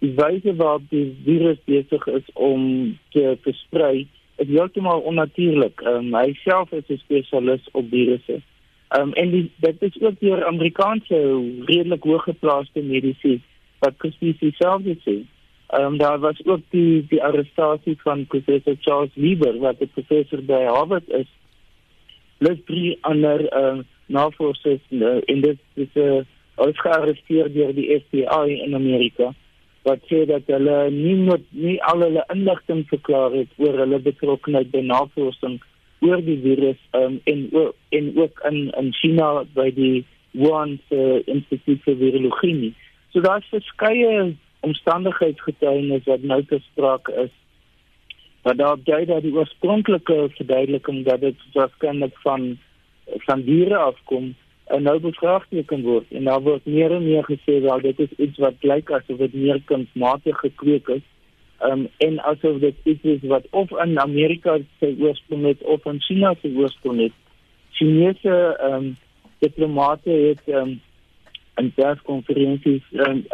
die 0.00 0.14
wyse 0.16 0.54
waarop 0.56 0.88
die 0.88 1.10
virus 1.24 1.60
besig 1.68 2.06
is 2.08 2.32
om 2.34 2.64
te 3.12 3.36
versprei 3.44 4.08
is 4.40 4.48
heeltemal 4.48 5.00
onnatuurlik. 5.00 5.80
Ehm 5.80 6.06
um, 6.06 6.14
hy 6.14 6.32
self 6.44 6.72
is 6.72 6.88
'n 6.88 7.02
spesialis 7.04 7.68
op 7.72 7.88
virusse. 7.90 8.40
Ehm 8.88 9.02
um, 9.02 9.12
en 9.12 9.30
die, 9.30 9.50
dit 9.56 9.82
is 9.82 10.00
ook 10.00 10.20
deur 10.20 10.46
Amerikaanse 10.46 11.18
redelik 11.64 12.02
hoëgeplaaste 12.02 12.82
mediese 12.82 13.38
wat 13.78 13.96
presies 13.96 14.38
dieselfde 14.38 14.96
sê. 15.04 15.16
Ehm 15.66 15.84
um, 15.84 15.98
daar 15.98 16.18
was 16.18 16.40
ook 16.44 16.64
die 16.70 17.06
die 17.08 17.22
arrestasie 17.22 17.96
van 18.02 18.26
professor 18.26 18.76
Charles 18.80 19.14
Lieber 19.14 19.58
wat 19.58 19.80
'n 19.80 19.90
professor 19.94 20.42
by 20.44 20.62
Harvard 20.64 21.08
is. 21.08 21.30
Plus 22.38 22.58
drie 22.64 22.98
ander 23.00 23.48
ehm 23.48 23.78
um, 23.78 23.84
navorsers 24.06 24.82
uh, 24.88 25.16
in 25.24 25.40
dit 25.40 25.58
is 25.74 25.92
'n 25.94 26.00
uh, 26.00 26.18
eh, 26.54 26.74
gearresteer 26.74 27.52
deur 27.52 27.74
die 27.74 28.00
FBI 28.00 28.62
in 28.64 28.74
Amerika 28.74 29.34
wat 29.88 30.04
sê 30.10 30.24
dat 30.28 30.48
hulle 30.52 30.76
nie 30.92 31.16
moet 31.16 31.44
nie 31.56 31.78
al 31.92 32.04
hulle 32.04 32.24
inligting 32.34 32.84
verklaar 32.92 33.32
het 33.32 33.52
oor 33.56 33.78
hulle 33.80 34.00
betrokkeheid 34.04 34.70
by 34.74 34.82
navorsing 34.84 35.58
oor 36.04 36.20
die 36.24 36.38
virus 36.44 36.80
um, 36.96 37.20
en 37.24 37.48
en 37.96 38.12
ook 38.16 38.40
in 38.50 38.60
in 38.82 38.92
China 39.00 39.30
by 39.56 39.70
die 39.76 40.04
Wuhan 40.32 40.78
uh, 40.94 41.18
Instituut 41.26 41.82
vir 41.84 41.96
Virologie. 41.98 42.72
So 43.12 43.20
daar's 43.20 43.48
verskeie 43.50 44.36
omstandigheidsgetuienis 44.66 46.06
wat 46.06 46.22
nou 46.22 46.42
te 46.46 46.60
sprake 46.70 47.14
is. 47.24 47.32
Maar 48.44 48.56
daar 48.56 48.76
dui 48.84 49.04
dat 49.08 49.24
die 49.24 49.34
oorspronklike 49.34 50.28
verduideliking 50.36 51.04
dat 51.08 51.20
dit 51.20 51.48
waarskynlik 51.56 52.16
van 52.24 52.52
van 53.26 53.42
diere 53.42 53.76
afkom 53.76 54.34
en 54.70 54.82
nou 54.86 54.98
bevraagteken 55.02 55.82
word 55.82 56.10
en 56.14 56.28
daar 56.28 56.42
word 56.46 56.66
meer 56.66 56.92
en 56.94 57.04
meer 57.04 57.26
gesê 57.28 57.60
wel 57.64 57.80
dit 57.86 58.02
is 58.06 58.12
iets 58.16 58.38
wat 58.44 58.66
lyk 58.72 58.90
asof 58.98 59.18
dit 59.22 59.34
meer 59.34 59.62
kunsmatig 59.70 60.38
gekweek 60.44 60.88
is. 60.96 61.06
Um, 61.68 61.88
en 62.06 62.20
asof 62.32 62.60
dit 62.62 62.76
iets 62.92 63.08
is 63.14 63.24
wat 63.32 63.46
of 63.50 63.72
in 63.84 63.98
Amerika 64.00 64.58
se 64.78 64.94
oorsprong 64.98 65.44
het 65.48 65.62
of 65.62 65.84
in 65.90 66.00
China 66.00 66.34
se 66.40 66.52
oorsprong 66.56 67.00
het. 67.00 67.16
Chinese 67.70 68.36
um, 68.68 68.94
diplomate 69.38 70.10
het 70.10 70.54
um, 70.60 70.78
in 71.60 71.72
perskonferensies 71.74 72.86
um, 72.92 73.26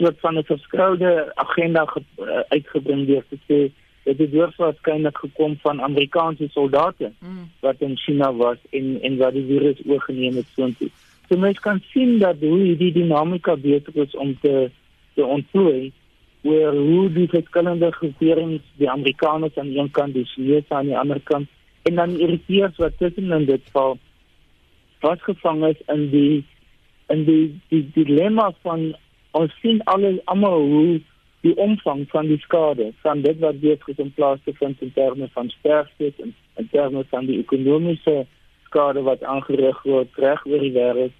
soort 0.00 0.20
van 0.20 0.38
'n 0.38 0.44
verskoude 0.44 1.32
agenda 1.34 1.84
uh, 1.94 2.40
uitgebring 2.48 3.06
deur 3.06 3.24
te 3.28 3.38
sê 3.48 3.60
dit 4.02 4.18
het 4.18 4.56
waarskynlik 4.56 5.18
gekom 5.18 5.58
van 5.62 5.82
Amerikaanse 5.82 6.48
soldate 6.48 7.12
mm. 7.18 7.50
wat 7.60 7.76
in 7.78 7.96
China 7.96 8.32
was 8.32 8.56
en 8.70 8.98
en 9.02 9.16
wat 9.16 9.32
die 9.32 9.46
virus 9.46 9.80
oorgeneem 9.86 10.36
het 10.36 10.46
soontoe. 10.56 10.88
So 11.28 11.36
mens 11.38 11.60
kan 11.60 11.82
sien 11.92 12.18
dat 12.18 12.36
hoe 12.40 12.76
die 12.76 12.92
dinamika 12.92 13.56
besig 13.56 13.94
is 13.94 14.16
om 14.16 14.38
te 14.40 14.70
te 15.14 15.24
ontplooi 15.24 15.92
waar 16.40 16.74
hoe 16.74 17.12
die 17.12 17.28
verskillende 17.28 17.90
groeperings 17.92 18.62
die 18.76 18.90
Amerikaners 18.90 19.58
aan 19.58 19.76
een 19.76 19.90
kant 19.90 20.14
die 20.14 20.24
Chinese 20.24 20.74
aan 20.74 20.86
die 20.86 20.98
ander 20.98 21.20
kant 21.20 21.48
en 21.82 21.94
dan 21.94 22.14
die 22.14 22.24
Europeërs 22.26 22.76
wat 22.76 22.98
tussen 22.98 23.32
in 23.32 23.44
dit 23.44 23.68
val 23.72 23.98
vasgevang 25.00 25.64
is 25.66 25.80
in 25.86 26.08
die 26.10 26.44
in 27.08 27.24
die 27.24 27.44
die 27.68 27.84
dilemma 27.94 28.50
van 28.62 28.90
ons 29.30 29.54
sien 29.60 29.82
alle 29.92 30.16
almal 30.24 30.60
hoe 30.72 31.00
die 31.40 31.54
omvang 31.56 32.04
van 32.10 32.28
die 32.28 32.38
skade 32.38 32.90
van 33.04 33.22
dit 33.24 33.38
wat 33.40 33.60
besig 33.60 33.88
is 33.94 34.02
om 34.02 34.12
plaas 34.12 34.42
te 34.44 34.52
vind 34.58 34.82
in 34.84 34.92
terme 34.92 35.28
van 35.32 35.48
sterftes 35.48 36.18
en 36.20 36.34
in 36.60 36.68
terme 36.72 37.04
van 37.08 37.26
die 37.26 37.38
ekonomiese 37.40 38.26
skade 38.68 39.02
wat 39.06 39.22
aangerig 39.22 39.82
word 39.88 40.20
reg 40.20 40.44
oor 40.46 40.62
die 40.66 40.74
wêreld. 40.76 41.16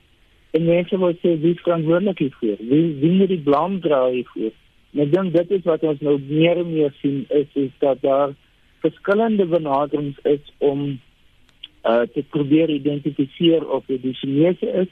En 0.51 0.67
mense 0.67 0.99
wil 0.99 1.15
sê 1.23 1.37
wie 1.41 1.55
is 1.55 1.65
verantwoordelik 1.65 2.21
hiervoor? 2.25 2.61
Wie 2.73 2.85
wie 3.01 3.13
moet 3.17 3.33
die 3.33 3.43
blame 3.47 3.81
dra 3.81 4.03
hiervoor? 4.11 4.53
En 4.93 5.05
ek 5.07 5.13
dink 5.15 5.35
dit 5.39 5.57
is 5.59 5.67
wat 5.69 5.85
ons 5.87 6.01
nou 6.05 6.17
meer 6.29 6.61
en 6.61 6.73
meer 6.73 6.95
sien 7.01 7.25
is 7.41 7.59
is 7.65 7.73
dat 7.83 8.03
daar 8.05 8.35
verskillende 8.85 9.47
benaderings 9.47 10.19
is 10.29 10.53
om 10.59 10.89
uh 11.89 12.05
te 12.13 12.23
probeer 12.35 12.69
identifiseer 12.69 13.65
of 13.65 13.87
dit 13.89 14.03
die 14.03 14.17
Chinese 14.21 14.73
is 14.85 14.91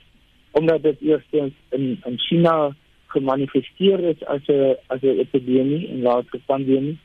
omdat 0.57 0.83
dit 0.83 1.01
eerstens 1.11 1.53
in 1.77 1.99
in 2.09 2.19
China 2.19 2.75
gemanifesteer 3.15 4.01
is 4.13 4.25
as 4.27 4.43
'n 4.49 4.77
as 4.89 5.03
'n 5.03 5.19
epidemie 5.25 5.89
en 5.89 6.03
later 6.03 6.41
pandemie. 6.47 6.99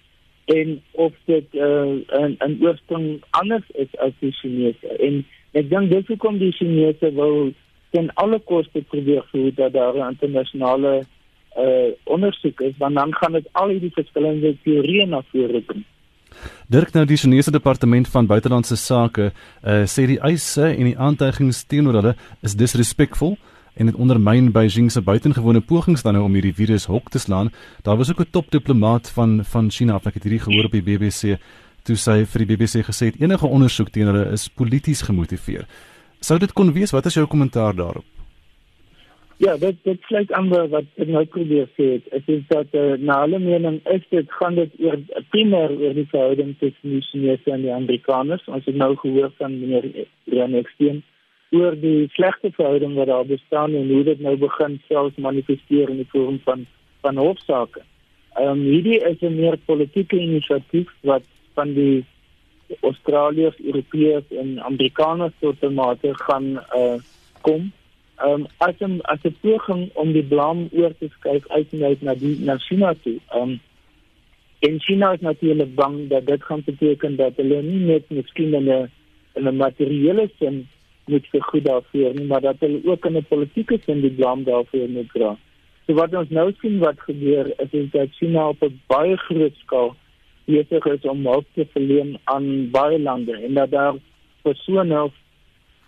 En 0.45 0.81
of 0.91 1.13
dit 1.25 1.47
uh, 1.53 1.95
'n 2.21 2.37
'n 2.39 2.57
oorsprong 2.61 3.21
anders 3.29 3.67
is 3.73 3.91
as 3.97 4.11
die 4.19 4.31
Chinese. 4.31 4.87
En 4.99 5.25
ek 5.51 5.69
dink 5.69 5.89
dis 5.89 6.07
hoekom 6.07 6.37
die 6.37 6.51
Chinese 6.51 7.13
wil 7.13 7.53
ten 7.91 8.13
alle 8.13 8.39
koste 8.39 8.81
probeer 8.81 9.23
voer 9.31 9.51
dat 9.55 9.73
daar 9.73 9.95
'n 9.95 10.09
internasionale 10.09 11.03
uh, 11.57 11.89
ondersoek 12.03 12.59
is 12.59 12.77
want 12.77 12.95
dan 12.95 13.13
gaan 13.13 13.31
dit 13.31 13.47
al 13.51 13.67
hierdie 13.67 13.93
verskillende 13.93 14.55
teorieë 14.63 15.05
na 15.05 15.21
vore 15.31 15.61
bring. 15.61 15.83
Dirk 16.67 16.93
nou 16.93 17.05
die 17.05 17.17
Chinese 17.17 17.51
departement 17.51 18.07
van 18.09 18.25
buitelandse 18.25 18.75
sake 18.75 19.29
uh, 19.29 19.83
sê 19.85 20.07
die 20.09 20.19
eise 20.19 20.71
en 20.71 20.89
die 20.89 20.97
aantuigings 20.97 21.63
teenoor 21.69 21.99
hulle 21.99 22.15
is 22.41 22.57
disrespekvol 22.57 23.37
en 23.73 23.85
dit 23.85 23.95
ondermyn 23.95 24.51
Beijing 24.51 24.91
se 24.91 25.01
buitengewone 25.01 25.61
pogings 25.61 26.03
dan 26.03 26.13
nou 26.13 26.25
om 26.25 26.33
hierdie 26.33 26.53
virus 26.53 26.85
hok 26.85 27.09
te 27.09 27.19
slaan. 27.19 27.51
Daar 27.81 27.97
was 27.97 28.11
ook 28.11 28.19
'n 28.19 28.31
topdiplomaat 28.31 29.09
van 29.09 29.43
van 29.43 29.71
China, 29.71 29.99
ek 30.03 30.13
het 30.13 30.23
hierdie 30.23 30.45
gehoor 30.45 30.65
op 30.65 30.71
die 30.71 30.83
BBC, 30.83 31.37
toe 31.83 31.95
sy 31.95 32.25
vir 32.25 32.45
die 32.45 32.55
BBC 32.55 32.85
gesê 32.85 33.05
het 33.05 33.21
enige 33.21 33.47
ondersoek 33.47 33.89
teen 33.89 34.05
hulle 34.05 34.31
is 34.31 34.47
polities 34.47 35.01
gemotiveer. 35.01 35.65
Sou 36.19 36.39
dit 36.39 36.53
kon 36.53 36.73
wees? 36.73 36.91
Wat 36.91 37.05
is 37.05 37.13
jou 37.13 37.27
kommentaar 37.27 37.75
daarop? 37.75 38.05
Ja, 39.37 39.57
dit 39.57 39.75
dit 39.83 40.01
sluit 40.01 40.31
aan 40.31 40.47
wat 40.49 40.85
ek 40.95 41.07
nou 41.07 41.25
probeer 41.25 41.67
sê. 41.75 41.99
Dit 42.11 42.27
is 42.27 42.43
dat 42.47 42.67
uh, 42.71 42.93
na 42.97 43.13
alle 43.25 43.39
mening 43.39 43.81
is 43.91 44.03
dit 44.09 44.31
gaan 44.31 44.55
dit 44.55 44.71
eer 44.79 44.99
primêr 45.33 45.71
oor 45.71 45.93
die 45.93 46.07
verhouding 46.11 46.55
tussen 46.59 46.89
die 46.89 47.01
Chinese 47.01 47.51
en 47.51 47.61
die 47.61 47.73
Amerikaners. 47.73 48.45
Ons 48.47 48.65
het 48.65 48.75
nou 48.75 48.95
gehoor 48.95 49.31
van 49.37 49.59
meneer 49.59 49.89
Jan 50.23 50.53
Eksteen 50.53 51.03
oor 51.53 51.75
die 51.77 52.09
slegte 52.13 52.51
verhouding 52.51 52.95
wat 52.97 53.07
daar 53.07 53.25
bestaan 53.29 53.75
en 53.77 53.89
hoe 53.93 54.03
dit 54.03 54.19
nou 54.25 54.35
begin 54.41 54.79
selfs 54.87 55.19
manifesteer 55.21 55.89
in 55.93 56.01
die 56.01 56.11
vorm 56.13 56.39
van 56.45 56.65
van 57.05 57.19
hofsaake. 57.19 57.83
Ehm 58.33 58.49
um, 58.49 58.61
hierdie 58.65 58.99
is 59.09 59.21
'n 59.21 59.35
meer 59.35 59.57
politieke 59.65 60.17
inisiatief 60.17 60.89
wat 61.01 61.23
van 61.53 61.73
die 61.73 62.05
Australiërs, 62.81 63.59
Europeërs 63.59 64.31
en 64.41 64.63
Amerikaners 64.63 65.33
tot 65.39 65.61
'n 65.61 65.73
mate 65.73 66.13
gaan 66.13 66.47
uh 66.81 66.97
kom. 67.41 67.71
Ehm 68.17 68.29
um, 68.33 68.47
as 68.57 68.75
'n 68.79 68.99
as 69.01 69.21
'n 69.23 69.35
poging 69.41 69.89
om 69.93 70.11
die 70.11 70.27
blame 70.33 70.67
oor 70.71 70.93
te 70.97 71.09
skuif 71.17 71.47
uit 71.49 71.71
na 72.01 72.13
die 72.15 72.39
na 72.39 72.57
China 72.57 72.93
toe. 73.03 73.19
Ehm 73.29 73.41
um, 73.41 73.59
en 74.59 74.79
China 74.79 75.11
is 75.13 75.19
natuurlik 75.19 75.75
bang 75.75 76.07
dat 76.07 76.25
dit 76.25 76.43
gaan 76.43 76.61
beteken 76.65 77.15
dat 77.15 77.35
hulle 77.35 77.61
nie 77.61 77.85
net 77.85 78.09
miskien 78.09 78.53
in 78.53 78.69
'n 78.69 78.89
in 79.35 79.47
'n 79.47 79.57
materiële 79.57 80.29
sin 80.39 80.67
moet 81.05 81.25
vir 81.31 81.41
goed 81.41 81.65
daarvoor 81.65 82.13
nie, 82.13 82.25
maar 82.25 82.41
dat 82.41 82.59
hulle 82.59 82.81
ook 82.85 83.05
in 83.05 83.17
'n 83.17 83.25
politieke 83.29 83.79
sin 83.85 84.01
die 84.01 84.11
blame 84.11 84.43
daarvoor 84.43 84.89
moet 84.89 85.09
dra. 85.13 85.37
So 85.85 85.93
wat 85.93 86.13
ons 86.15 86.29
nou 86.29 86.51
sien 86.61 86.79
wat 86.79 86.99
gebeur 86.99 87.47
is, 87.57 87.71
is 87.71 87.89
dat 87.91 88.15
China 88.19 88.47
op 88.49 88.61
'n 88.63 88.79
baie 88.87 89.17
groot 89.17 89.55
skaal 89.55 89.95
besig 90.45 90.85
is 90.85 91.05
om 91.07 91.25
hulp 91.25 91.45
te 91.53 91.65
verleen 91.71 92.17
aan 92.23 92.69
baie 92.71 92.99
lande 92.99 93.35
en 93.35 93.53
dat 93.53 93.71
daar 93.71 93.95
persone 94.41 95.03
of 95.03 95.13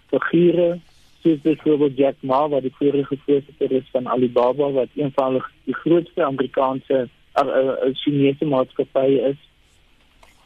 figure 0.09 0.79
soos 1.21 1.41
byvoorbeeld 1.41 1.97
Jack 1.97 2.15
Ma 2.19 2.47
wat 2.49 2.61
die 2.61 2.73
vorige 2.77 3.17
voorsitter 3.25 3.71
is 3.71 3.89
van 3.91 4.07
Alibaba 4.07 4.71
wat 4.71 4.87
een 4.95 5.11
van 5.15 5.41
die 5.63 5.75
grootste 5.75 6.23
Amerikaanse 6.23 7.07
uh, 7.41 7.45
uh, 7.45 7.93
Chinese 7.93 8.45
maatskappye 8.45 9.21
is 9.31 9.39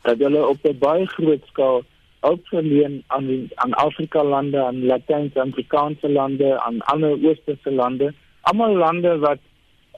dat 0.02 0.18
hulle 0.18 0.48
op 0.48 0.64
'n 0.64 0.78
baie 0.78 1.06
groot 1.06 1.44
skaal 1.52 1.84
ook 2.20 2.48
verleen 2.48 3.04
aan 3.08 3.50
aan 3.56 3.74
Afrika 3.74 4.24
lande, 4.24 4.64
aan 4.64 4.86
Latyn-Amerikaanse 4.86 6.10
lande, 6.10 6.62
aan 6.62 6.80
ander 6.80 7.12
oosterse 7.12 7.72
lande, 7.72 8.14
almal 8.42 8.76
lande 8.76 9.18
wat 9.18 9.40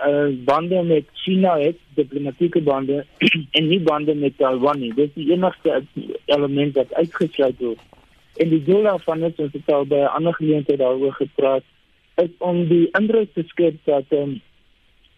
uh, 0.08 0.28
bande 0.46 0.84
met 0.84 1.06
China 1.14 1.58
het, 1.60 1.78
diplomatieke 1.94 2.62
bande 2.62 3.06
en 3.58 3.68
nie 3.68 3.80
bande 3.80 4.16
met 4.16 4.38
Taiwan 4.38 4.80
nie. 4.80 4.94
Dit 4.94 5.10
is 5.10 5.14
die 5.14 5.32
enigste 5.34 5.84
element 6.26 6.76
wat 6.76 6.94
uitgesluit 6.94 7.60
word. 7.60 7.80
En 8.36 8.50
die 8.50 8.64
doel 8.64 8.84
daarvan 8.84 9.24
is 9.24 9.36
ons 9.36 9.54
het 9.54 9.74
al 9.74 9.86
by 9.86 10.00
'n 10.06 10.16
ander 10.18 10.34
geleentheid 10.34 10.80
daaroor 10.80 11.14
gepraat, 11.14 11.64
is 12.16 12.32
om 12.38 12.68
die 12.68 12.88
indruk 13.00 13.34
te 13.34 13.44
skep 13.48 13.76
dat 13.86 14.06
um, 14.10 14.42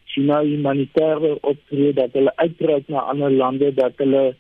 China 0.06 0.42
humanitêre 0.44 1.38
optrede 1.42 1.94
dat 1.94 2.14
hulle 2.14 2.34
uitreik 2.36 2.88
na 2.88 3.00
ander 3.00 3.32
lande, 3.32 3.74
dat 3.74 3.94
hulle 3.98 4.36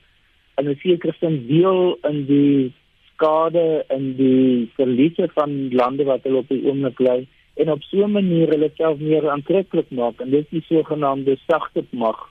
en 0.56 0.70
'n 0.70 0.80
sekere 0.82 1.14
sin 1.20 1.48
deel 1.48 1.98
in 2.10 2.26
die 2.26 2.74
skade 3.14 3.86
en 3.88 4.16
die 4.18 4.70
verliese 4.76 5.30
van 5.34 5.70
lande 5.72 6.04
wat 6.04 6.24
hulle 6.24 6.44
op 6.44 6.50
die 6.50 6.64
oomblik 6.66 7.00
ly 7.00 7.28
en 7.56 7.70
op 7.70 7.84
so 7.84 8.04
'n 8.04 8.12
manier 8.12 8.48
hulle 8.50 8.72
self 8.76 9.00
meer 9.00 9.30
aantreklik 9.30 9.90
maak. 9.90 10.22
En 10.22 10.30
dit 10.30 10.46
is 10.46 10.50
die 10.50 10.66
sogenaamde 10.70 11.38
sagte 11.48 11.84
mag 11.90 12.30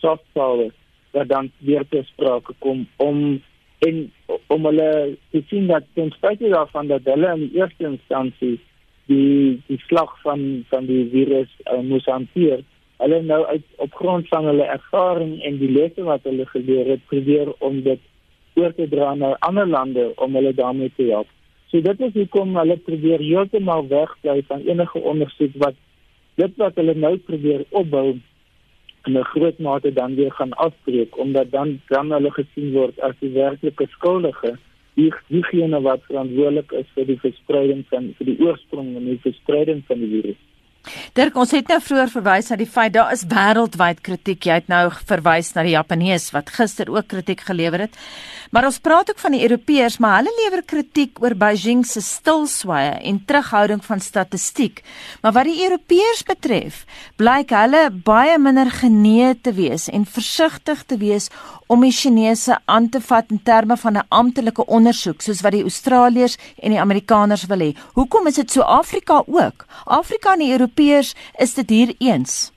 soft 0.00 0.24
power 0.32 0.70
wat 1.10 1.28
dan 1.28 1.50
weer 1.58 1.84
te 1.88 2.02
sprake 2.02 2.52
kom 2.58 2.86
om 2.96 3.40
en 3.78 4.12
om 4.46 4.64
hulle 4.64 5.16
te 5.30 5.42
sien 5.48 5.66
dat 5.66 5.84
ten 5.94 6.10
spyte 6.10 6.48
daarvan 6.48 6.86
dat 6.86 7.04
hulle 7.04 7.32
in 7.36 7.50
eerste 7.54 7.84
instansie 7.84 8.58
die 9.06 9.62
die 9.66 9.80
slag 9.86 10.20
van 10.22 10.64
van 10.68 10.86
die 10.86 11.08
virus 11.12 11.50
uh, 11.64 11.80
moes 11.80 12.06
hanteer 12.10 12.64
hulle 13.02 13.22
nou 13.22 13.44
uit 13.44 13.64
op 13.76 13.94
grond 13.94 14.28
van 14.28 14.44
hulle 14.50 14.66
ervaring 14.76 15.38
en 15.42 15.58
die 15.58 15.70
lesse 15.70 16.02
wat 16.06 16.26
hulle 16.28 16.46
geleer 16.46 16.90
het 16.94 17.06
probeer 17.10 17.52
om 17.58 17.80
dit 17.82 18.00
oor 18.54 18.74
te 18.74 18.86
dra 18.88 19.14
na 19.14 19.34
ander 19.48 19.66
lande 19.66 20.12
om 20.16 20.34
hulle 20.38 20.54
daarmee 20.54 20.92
te 20.96 21.08
help. 21.10 21.30
So 21.70 21.80
dit 21.82 22.04
is 22.06 22.14
hoekom 22.14 22.54
hulle 22.56 22.76
probeer 22.86 23.22
heeltemal 23.22 23.88
wegbly 23.90 24.44
van 24.50 24.62
enige 24.68 25.02
ondersoek 25.12 25.56
wat 25.64 25.80
dit 26.38 26.62
wat 26.62 26.78
hulle 26.78 26.94
nou 26.94 27.16
probeer 27.30 27.64
opbou 27.70 28.06
in 29.06 29.18
'n 29.18 29.24
groot 29.32 29.58
mate 29.58 29.92
dan 29.92 30.14
weer 30.14 30.32
gaan 30.32 30.52
afbreek 30.52 31.18
omdat 31.18 31.50
dan 31.50 31.80
dan 31.88 32.12
hulle 32.12 32.30
gesien 32.30 32.72
word 32.72 33.00
as 33.00 33.14
die 33.20 33.32
werklike 33.34 33.86
skuldige 33.90 34.56
die 34.94 35.12
diegene 35.28 35.80
wat 35.80 36.06
verantwoordelik 36.06 36.72
is 36.72 36.88
vir 36.94 37.06
die 37.06 37.20
verspreiding 37.26 37.84
van 37.90 38.14
vir 38.18 38.26
die 38.26 38.38
oorsprong 38.46 38.96
en 38.96 39.04
die 39.04 39.20
verspreiding 39.26 39.82
van 39.86 39.98
die 39.98 40.10
virus. 40.14 40.40
Dirk, 41.16 41.36
ons 41.40 41.52
het 41.54 41.68
nou 41.70 41.78
vroeër 41.80 42.10
verwys 42.12 42.50
na 42.50 42.58
die 42.60 42.68
feit 42.68 42.92
daar 42.94 43.12
is 43.14 43.24
wêreldwyd 43.30 44.02
kritiek. 44.04 44.44
Jy 44.44 44.58
het 44.60 44.70
nou 44.72 44.86
verwys 45.08 45.52
na 45.54 45.64
die 45.64 45.74
Japaneese 45.74 46.34
wat 46.34 46.52
gister 46.52 46.90
ook 46.92 47.08
kritiek 47.12 47.44
gelewer 47.46 47.86
het. 47.86 47.96
Maar 48.54 48.68
ons 48.68 48.78
praat 48.78 49.08
ook 49.10 49.18
van 49.18 49.34
die 49.34 49.42
Europeërs, 49.42 49.96
maar 49.98 50.20
hulle 50.20 50.34
lewer 50.42 50.62
kritiek 50.62 51.18
oor 51.22 51.34
Beijing 51.34 51.82
se 51.88 52.02
stilswye 52.04 52.92
en 53.02 53.22
terughouding 53.26 53.82
van 53.84 54.00
statistiek. 54.00 54.84
Maar 55.24 55.34
wat 55.40 55.48
die 55.50 55.64
Europeërs 55.64 56.22
betref, 56.28 56.84
blyk 57.18 57.50
hulle 57.56 57.88
baie 57.90 58.38
minder 58.38 58.70
genee 58.70 59.32
te 59.40 59.56
wees 59.56 59.88
en 59.90 60.06
versigtig 60.06 60.84
te 60.86 61.00
wees 61.00 61.30
om 61.66 61.80
die 61.80 61.92
Chinese 61.92 62.58
aan 62.64 62.88
te 62.88 63.00
vat 63.00 63.30
in 63.30 63.42
terme 63.42 63.76
van 63.76 63.96
'n 63.96 64.06
amptelike 64.08 64.66
ondersoek 64.66 65.20
soos 65.20 65.42
wat 65.42 65.52
die 65.52 65.62
Australiërs 65.62 66.38
en 66.62 66.70
die 66.70 66.80
Amerikaners 66.80 67.46
wil 67.46 67.58
hê. 67.58 67.72
Hoekom 67.94 68.26
is 68.26 68.34
dit 68.34 68.50
so 68.50 68.60
Afrika 68.60 69.22
ook? 69.26 69.66
Afrika 69.84 70.32
en 70.32 70.38
die 70.38 70.52
Europeërs 70.52 71.14
is 71.38 71.54
dit 71.54 71.70
hier 71.70 71.94
eens. 71.98 72.52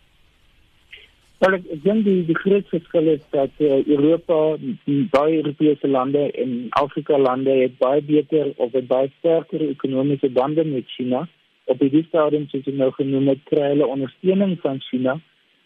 Wel 1.38 1.54
ek 1.54 1.66
dink 1.84 2.06
die 2.06 2.26
die 2.26 2.36
grootste 2.36 2.80
verskil 2.80 3.08
is 3.12 3.26
dat 3.30 3.60
uh, 3.62 3.86
Europa, 3.86 4.58
die 4.90 5.04
baie 5.12 5.36
Europese 5.36 5.88
lande 5.88 6.32
en 6.32 6.66
Afrika 6.70 7.18
lande 7.18 7.54
het 7.60 7.78
baie 7.78 8.02
beter 8.02 8.54
of 8.56 8.72
het 8.72 8.88
baie 8.88 9.12
sterker 9.20 9.62
ekonomiese 9.70 10.30
bande 10.30 10.66
met 10.66 10.90
China. 10.96 11.28
Op 11.66 11.80
die 11.80 12.06
stadium 12.08 12.48
soos 12.50 12.66
jy 12.66 12.74
nou 12.74 12.90
genoem 12.96 13.28
het, 13.28 13.44
kry 13.52 13.70
hulle 13.76 13.86
ondersteuning 13.86 14.58
van 14.64 14.82
China. 14.90 15.20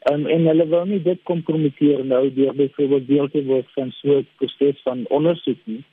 Um, 0.10 0.26
en 0.26 0.48
hulle 0.50 0.66
wil 0.68 0.86
nie 0.90 1.02
dit 1.06 1.20
kompromiteer 1.30 2.00
nou 2.06 2.24
deur 2.34 2.56
byvoorbeeld 2.58 3.08
deel 3.08 3.28
te 3.30 3.44
word 3.46 3.68
van 3.76 3.92
so 4.00 4.18
'n 4.18 4.28
proses 4.38 4.82
van 4.84 5.06
ondersoek 5.18 5.60
nie. 5.64 5.84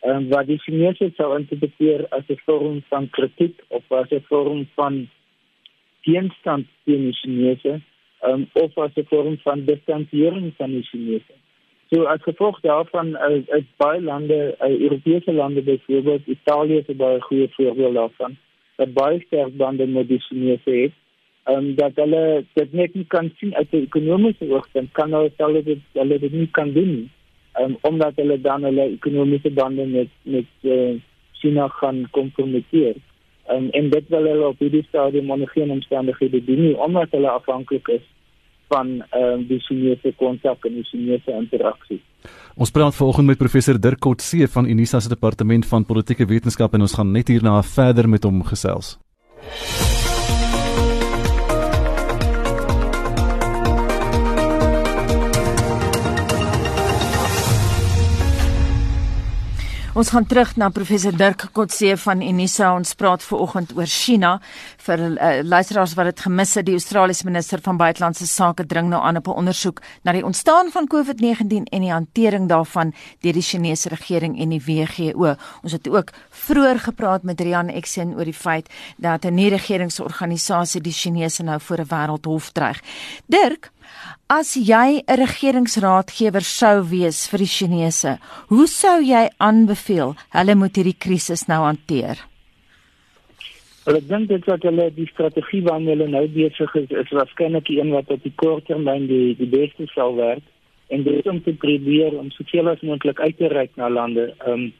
Ehm 0.00 0.16
um, 0.16 0.28
wat 0.28 0.46
die 0.46 0.58
Chinese 0.58 1.10
sou 1.16 1.38
interpreteer 1.38 2.06
as 2.08 2.28
'n 2.28 2.38
vorm 2.44 2.82
van 2.88 3.10
kritiek 3.10 3.56
of 3.68 3.82
as 3.92 4.10
'n 4.10 4.22
vorm 4.28 4.68
van 4.74 5.08
teenstand 6.02 6.66
teen 6.84 7.02
die 7.10 7.12
Chinese 7.12 7.80
um, 8.22 8.46
of 8.52 8.78
as 8.78 8.94
'n 8.94 9.06
vorm 9.10 9.38
van 9.38 9.64
distansiering 9.64 10.54
van 10.56 10.70
die 10.70 10.86
Chinese. 10.90 11.34
So 11.90 12.04
as 12.04 12.22
gevolg 12.22 12.60
daarvan 12.60 13.16
is, 13.30 13.46
is 13.46 13.66
baie 13.76 14.00
lande, 14.02 14.56
uh, 14.60 14.80
Europese 14.80 15.32
lande 15.32 15.62
byvoorbeeld 15.62 16.26
Italië 16.26 16.76
is 16.76 16.88
'n 16.88 16.96
baie 16.96 17.20
goeie 17.20 17.48
voorbeeld 17.50 17.94
daarvan, 17.94 18.36
dat 18.76 18.92
baie 18.92 19.20
sterk 19.26 19.56
bande 19.56 19.86
met 19.86 20.08
die 20.08 20.20
Chinese 20.20 20.70
het. 20.70 20.92
Um, 21.46 21.74
dat 21.78 21.94
hulle 21.94 22.44
dit 22.58 22.72
net 22.74 22.94
nie 22.94 23.04
kan 23.06 23.30
sien 23.38 23.54
uit 23.54 23.70
'n 23.72 23.86
ekonomiese 23.86 24.48
oogpunt 24.50 24.92
kan 24.92 25.12
hulle 25.14 25.30
self 25.36 25.64
dit 25.64 25.78
hulle 25.92 26.18
dit 26.18 26.32
nie 26.32 26.48
kan 26.50 26.72
doen 26.72 27.10
um, 27.60 27.76
omdat 27.80 28.16
hulle 28.16 28.40
dan 28.40 28.62
hulle 28.62 28.88
ekonomiese 28.96 29.50
bande 29.50 29.86
met 29.86 30.08
met 30.22 30.50
uh, 30.62 30.98
China 31.32 31.68
gaan 31.68 32.08
kompromiteer. 32.10 32.94
Um, 33.50 33.68
en 33.70 33.90
dit 33.90 34.08
wil 34.08 34.26
hulle 34.26 34.46
op 34.46 34.58
hierdie 34.58 34.84
stadium 34.88 35.30
onder 35.30 35.48
geen 35.48 35.70
omstandighede 35.70 36.44
doen 36.44 36.62
nie 36.62 36.76
omdat 36.78 37.10
hulle 37.10 37.30
afhanklik 37.30 37.88
is 37.88 38.04
van 38.68 39.02
ehm 39.10 39.40
uh, 39.40 39.48
die 39.48 39.60
Chinese 39.60 40.12
kontak 40.16 40.64
en 40.64 40.74
die 40.74 40.84
Chinese 40.90 41.30
interaksie. 41.30 42.00
Ons 42.56 42.70
praat 42.70 42.94
vanoggend 42.94 43.26
met 43.26 43.38
professor 43.38 43.80
Dirk 43.80 44.00
Kotse 44.00 44.48
van 44.48 44.66
Unisa 44.66 45.00
se 45.00 45.08
departement 45.08 45.66
van 45.66 45.84
politieke 45.84 46.26
wetenskap 46.26 46.74
en 46.74 46.80
ons 46.80 46.94
gaan 46.94 47.12
net 47.12 47.28
hierna 47.28 47.62
verder 47.62 48.08
met 48.08 48.24
hom 48.24 48.42
gesels. 48.42 48.96
Ons 59.96 60.10
gaan 60.12 60.26
terug 60.28 60.50
na 60.60 60.66
professor 60.68 61.14
Dirk 61.16 61.46
Kotse 61.56 61.94
van 61.96 62.20
Unisa. 62.20 62.74
Ons 62.76 62.90
praat 63.00 63.22
veraloggend 63.24 63.70
oor 63.78 63.88
China. 63.88 64.34
Vir 64.84 65.02
uh, 65.06 65.28
luisteraars 65.40 65.94
wat 65.96 66.10
dit 66.10 66.20
gemis 66.26 66.52
het, 66.58 66.66
die 66.68 66.74
Australiese 66.76 67.24
minister 67.24 67.62
van 67.64 67.78
buitelandse 67.80 68.26
sake 68.28 68.66
dring 68.68 68.90
nou 68.92 69.00
aan 69.00 69.16
op 69.16 69.30
'n 69.32 69.40
ondersoek 69.40 69.80
na 70.04 70.12
die 70.12 70.24
ontstaan 70.24 70.68
van 70.70 70.84
COVID-19 70.86 71.64
en 71.72 71.80
die 71.80 71.92
hantering 71.92 72.48
daarvan 72.48 72.92
deur 73.24 73.32
die 73.32 73.42
Chinese 73.42 73.88
regering 73.88 74.36
en 74.38 74.48
die 74.52 74.60
WGO. 74.60 75.34
Ons 75.62 75.72
het 75.72 75.88
ook 75.88 76.12
vroeër 76.30 76.78
gepraat 76.78 77.22
met 77.22 77.40
Rian 77.40 77.68
Exen 77.68 78.12
oor 78.18 78.24
die 78.24 78.36
feit 78.36 78.68
dat 78.96 79.24
'n 79.24 79.34
nie-regeringsorganisasie 79.34 80.80
die 80.80 80.92
Chinese 80.92 81.42
nou 81.42 81.60
voor 81.60 81.78
'n 81.78 81.88
wêreldhof 81.88 82.52
dreig. 82.52 82.82
Dirk, 83.26 83.72
As 84.28 84.54
jy 84.56 85.02
'n 85.06 85.18
regeringsraadgewer 85.20 86.42
sou 86.42 86.82
wees 86.90 87.28
vir 87.30 87.38
die 87.38 87.52
Chinese, 87.56 88.18
hoe 88.48 88.66
sou 88.66 89.00
jy 89.00 89.28
aanbeveel 89.38 90.14
hulle 90.30 90.54
moet 90.54 90.76
hierdie 90.76 90.98
krisis 90.98 91.46
nou 91.48 91.62
hanteer? 91.64 92.18
Wel, 93.86 93.96
ek 93.96 94.08
dink 94.08 94.28
dit 94.28 94.44
wat 94.46 94.62
hulle 94.62 94.90
die 94.90 95.06
strategie 95.06 95.62
waarmee 95.62 95.94
hulle 95.94 96.08
nou 96.08 96.26
besig 96.28 96.74
is, 96.74 96.90
is 96.90 97.10
waarskynlik 97.10 97.68
een 97.70 97.90
wat 97.90 98.10
op 98.10 98.22
die 98.22 98.34
kort 98.34 98.66
termyn 98.66 99.06
die 99.06 99.36
die 99.38 99.46
beste 99.46 99.86
sal 99.94 100.16
werk 100.16 100.42
en 100.88 101.02
dit 101.02 101.26
om 101.26 101.42
te 101.42 101.52
probeer 101.52 102.18
om 102.18 102.30
soveel 102.30 102.68
as 102.68 102.82
moontlik 102.82 103.20
uit 103.20 103.36
te 103.38 103.48
reik 103.48 103.70
na 103.76 103.88
lande, 103.88 104.34
um, 104.46 104.72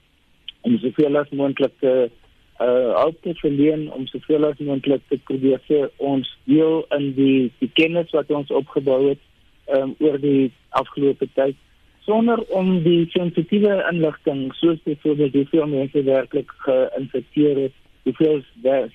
om 0.62 0.78
soveel 0.78 1.16
as 1.16 1.30
moontlik 1.30 1.72
te 1.80 1.92
uh 2.10 2.25
ook 2.58 3.16
te 3.22 3.34
verleen 3.34 3.92
om 3.92 4.06
soveel 4.06 4.46
as 4.48 4.58
moontlik 4.58 5.02
te 5.08 5.18
probeer 5.28 5.60
sê 5.68 5.82
ons 5.96 6.28
deel 6.44 6.84
in 6.96 7.12
die 7.14 7.52
die 7.58 7.70
kennis 7.74 8.10
wat 8.16 8.30
ons 8.30 8.50
opgebou 8.50 9.08
het 9.08 9.20
um, 9.76 9.94
oor 9.98 10.16
die 10.20 10.52
afgelope 10.70 11.28
tyd 11.34 11.56
sonder 12.06 12.42
om 12.54 12.82
die 12.84 13.06
sensitiewe 13.10 13.74
inligting 13.90 14.46
soos 14.60 14.78
byvoorbeeld 14.86 15.34
hoeveel 15.34 15.66
mense 15.66 16.02
werklik 16.06 16.52
geïnfekteer 16.66 17.58
is, 17.66 17.74
hoeveel 18.06 18.42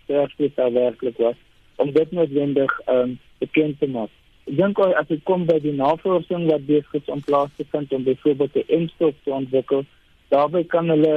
sterfte 0.04 0.52
daar 0.56 0.74
werklik 0.74 1.18
was, 1.18 1.36
om 1.76 1.92
dit 1.92 2.12
noodwendig 2.12 2.72
um, 2.88 3.18
bekend 3.44 3.80
te 3.80 3.90
maak. 3.92 4.12
Ek 4.48 4.56
dink 4.58 4.80
as 4.82 5.08
dit 5.10 5.22
kom 5.28 5.44
by 5.46 5.60
die 5.64 5.76
navorsing 5.76 6.48
wat 6.50 6.64
besig 6.70 7.02
is 7.02 7.12
om 7.12 7.24
plaas 7.28 7.52
te 7.58 7.66
vind 7.74 7.92
om 7.94 8.08
byvoorbeeld 8.08 8.56
'n 8.56 8.78
impfstof 8.80 9.16
te 9.24 9.32
ontwikkel, 9.32 9.84
daarbey 10.32 10.64
kan 10.72 10.90
hulle 10.90 11.16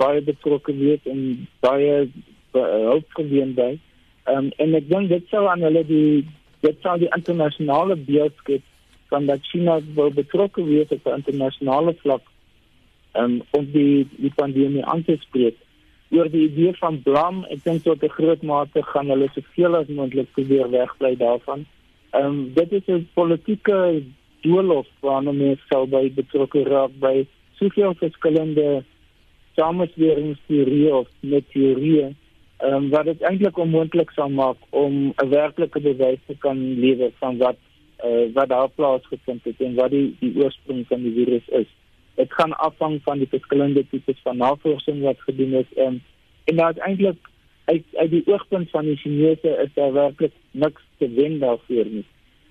baie 0.00 0.22
betrokke 0.26 0.74
wees 0.74 1.04
en 1.06 1.46
baie 1.64 2.08
hulp 2.52 3.14
verleen 3.16 3.54
by. 3.58 3.76
Um, 4.28 4.50
en 4.58 4.74
ek 4.74 4.88
dink 4.90 5.08
dit 5.12 5.30
sou 5.32 5.46
aan 5.48 5.62
hulle 5.64 5.84
die 5.88 6.26
dit 6.64 6.82
sou 6.82 6.96
die 6.98 7.10
internasionale 7.14 7.96
beeld 8.08 8.34
skep 8.42 8.64
van 9.12 9.28
dat 9.30 9.46
China 9.50 9.78
wil 9.94 10.10
betrokke 10.12 10.64
wees 10.64 10.90
op 10.96 11.06
'n 11.06 11.20
internasionale 11.22 11.94
vlak 12.02 12.24
um, 13.14 13.40
om 13.50 13.70
die 13.72 14.06
die 14.16 14.32
pandemie 14.34 14.84
aan 14.84 15.04
te 15.04 15.16
spreek. 15.20 15.56
Oor 16.10 16.28
die 16.30 16.48
idee 16.48 16.72
van 16.80 17.02
blam, 17.02 17.44
ek 17.52 17.64
dink 17.64 17.82
tot 17.82 18.02
'n 18.02 18.16
groot 18.18 18.42
mate 18.42 18.82
gaan 18.82 19.08
hulle 19.08 19.28
soveel 19.34 19.76
as 19.76 19.88
moontlik 19.88 20.32
probeer 20.32 20.70
wegbly 20.70 21.16
daarvan. 21.16 21.66
Ehm 22.10 22.24
um, 22.24 22.52
dit 22.54 22.72
is 22.72 22.86
'n 22.86 23.08
politieke 23.14 24.02
doolhof 24.42 24.86
waarna 25.00 25.32
mense 25.32 25.62
sou 25.68 25.86
by 25.86 26.10
betrokke 26.10 26.62
raak 26.64 26.92
by 27.00 27.26
soveel 27.58 27.94
verskillende 27.98 28.82
samesweringsteorieë 29.58 30.92
of 31.02 31.08
net 31.20 31.46
teorieë 31.54 32.08
ehm 32.58 32.74
um, 32.74 32.86
wat 32.90 33.06
dit 33.06 33.20
eintlik 33.22 33.58
onmoontlik 33.62 34.10
sou 34.16 34.26
maak 34.30 34.58
om 34.70 34.94
'n 35.22 35.28
werklike 35.30 35.80
bewys 35.80 36.18
te 36.26 36.34
kan 36.44 36.58
lewer 36.80 37.12
van 37.18 37.36
wat 37.38 37.58
uh, 38.04 38.26
wat 38.34 38.48
daar 38.48 38.68
plaasgevind 38.68 39.44
het 39.44 39.60
en 39.60 39.74
wat 39.74 39.90
die 39.90 40.16
die 40.20 40.34
oorsprong 40.42 40.86
van 40.86 41.02
die 41.02 41.14
virus 41.14 41.48
is. 41.48 41.70
Dit 42.14 42.32
gaan 42.32 42.58
afhang 42.58 43.00
van 43.02 43.18
die 43.18 43.28
verskillende 43.28 43.86
tipes 43.90 44.20
van 44.22 44.36
navorsing 44.36 45.02
wat 45.02 45.20
gedoen 45.20 45.54
is 45.62 45.72
en 45.76 46.02
en 46.44 46.56
daar 46.56 46.70
is 46.70 46.82
eintlik 46.82 47.30
uit 47.64 47.84
uit 47.92 48.10
die 48.10 48.26
oogpunt 48.26 48.70
van 48.70 48.84
die 48.84 48.96
Chinese 48.96 49.50
is 49.64 49.72
daar 49.74 49.92
werklik 49.92 50.32
niks 50.50 50.82
te 50.98 51.10
wen 51.14 51.38
daarvoor 51.38 51.86
nie. 51.86 52.04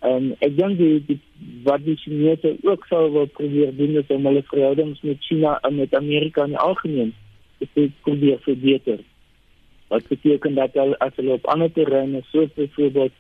En 0.06 0.34
ek 0.46 0.58
dink 0.58 0.78
die, 0.78 0.98
die 1.08 1.20
wat 1.66 1.84
die 1.86 1.98
Chinese 1.98 2.56
ook 2.64 2.86
sou 2.90 3.08
wil 3.12 3.30
probeer 3.40 3.72
doen 3.76 3.98
is 4.02 4.10
om 4.14 4.26
hulle 4.30 4.44
verhoudings 4.50 5.02
met 5.02 5.24
China 5.26 5.58
en 5.66 5.76
met 5.76 5.96
Amerika 5.96 6.46
in 6.46 6.56
algemeen 6.56 7.14
te 7.58 7.88
probeer 8.06 8.38
verbeter. 8.46 9.00
Wat 9.88 10.08
beteken 10.08 10.56
dat 10.56 10.76
hulle 10.78 11.00
as 11.02 11.16
hulle 11.16 11.40
op 11.40 11.48
ander 11.54 11.72
terreine 11.74 12.22
soos 12.30 12.54
byvoorbeeld 12.56 13.16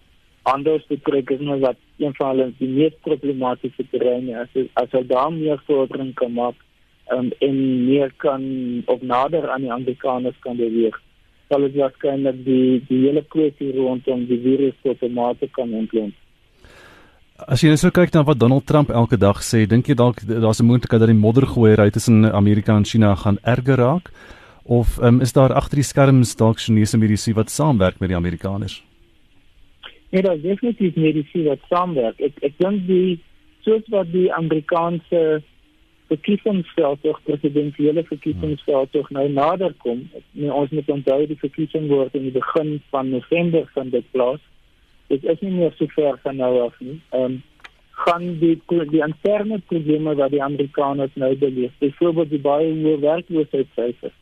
anders 0.47 0.85
te 0.87 0.99
kry 1.03 1.23
is 1.25 1.41
nou 1.43 1.59
wat 1.59 1.79
een 1.97 2.13
van 2.15 2.29
hulle 2.35 2.51
die 2.59 2.69
mees 2.69 2.93
problematiese 3.07 3.83
terreine 3.91 4.37
as 4.43 4.53
as 4.79 4.93
hulle 4.93 5.09
daar 5.09 5.33
meer 5.33 5.59
vordering 5.67 6.13
kan 6.21 6.31
maak 6.33 6.61
um, 7.11 7.31
en 7.39 7.57
meer 7.87 8.13
kan 8.23 8.45
op 8.85 9.01
nader 9.01 9.49
aan 9.49 9.65
die 9.65 9.73
Amerikaners 9.73 10.39
kan 10.45 10.55
beweeg 10.61 10.95
sal 11.49 11.63
dit 11.67 11.75
waarskynlik 11.81 12.39
die 12.45 12.79
die 12.87 13.01
hele 13.05 13.23
kwessie 13.35 13.73
rondom 13.75 14.25
die 14.31 14.39
virus 14.45 14.79
tot 14.83 15.03
'n 15.03 15.13
mate 15.19 15.47
kan 15.57 15.73
ontloop. 15.73 16.15
As 17.45 17.61
jy 17.61 17.69
net 17.69 17.77
so 17.77 17.93
kyk 17.93 18.15
na 18.15 18.23
wat 18.25 18.39
Donald 18.41 18.65
Trump 18.65 18.89
elke 18.89 19.17
dag 19.21 19.43
sê, 19.45 19.67
dink 19.69 19.85
jy 19.85 19.93
dalk 19.93 20.23
daar's 20.25 20.59
'n 20.59 20.65
moontlikheid 20.65 21.01
dat 21.01 21.13
die 21.13 21.21
moddergooiery 21.21 21.91
tussen 21.91 22.25
Amerika 22.25 22.75
en 22.75 22.85
China 22.85 23.13
gaan 23.15 23.37
erger 23.43 23.77
raak 23.77 24.09
of 24.65 24.97
um, 24.97 25.21
is 25.21 25.33
daar 25.33 25.53
agter 25.53 25.77
die 25.77 25.85
skerms 25.85 26.35
dalk 26.35 26.57
Chinese 26.57 26.97
mediese 26.97 27.33
wat 27.33 27.49
saamwerk 27.49 27.99
met 27.99 28.09
die 28.09 28.17
Amerikaners? 28.17 28.83
Nee, 30.09 30.21
dat 30.21 30.35
is 30.35 30.41
definitief 30.41 30.95
medici 30.95 31.43
wat 31.43 31.59
saamwerk. 31.69 32.19
Ek 32.19 32.33
ek 32.41 32.57
dink 32.57 32.87
die 32.87 33.19
soos 33.61 33.85
wat 33.93 34.11
die 34.11 34.33
Amerikaanse 34.33 35.43
verkiesingsveld 36.07 37.05
of 37.05 37.21
presidentsiële 37.23 38.03
verkiesingsveld 38.03 38.91
tog 38.91 39.09
nou 39.09 39.29
nader 39.29 39.73
kom. 39.77 40.09
Nee, 40.31 40.53
ons 40.53 40.71
moet 40.71 40.89
onthou 40.89 41.27
die 41.27 41.37
verkiesing 41.37 41.87
word 41.87 42.15
in 42.15 42.23
die 42.31 42.37
begin 42.41 42.79
van 42.89 43.09
November 43.09 43.69
van 43.75 43.89
dit 43.89 44.05
plaas. 44.11 44.41
Dit 45.07 45.23
is 45.23 45.39
nie 45.39 45.51
meer 45.51 45.73
so 45.77 45.87
ver 45.95 46.19
van 46.23 46.35
nou 46.35 46.53
af 46.67 46.79
nie. 46.79 46.99
Ehm 47.09 47.23
um, 47.23 47.43
gaan 47.97 48.25
die 48.39 48.61
die 48.67 49.01
interne 49.01 49.57
probleme 49.59 50.13
wat 50.15 50.31
die 50.31 50.43
Amerikaners 50.43 51.15
nou 51.15 51.35
beleef, 51.35 51.71
byvoorbeeld 51.79 52.29
die 52.29 52.39
baie 52.39 52.69
hoë 52.69 52.99
werkloosheidsyfers 53.01 54.13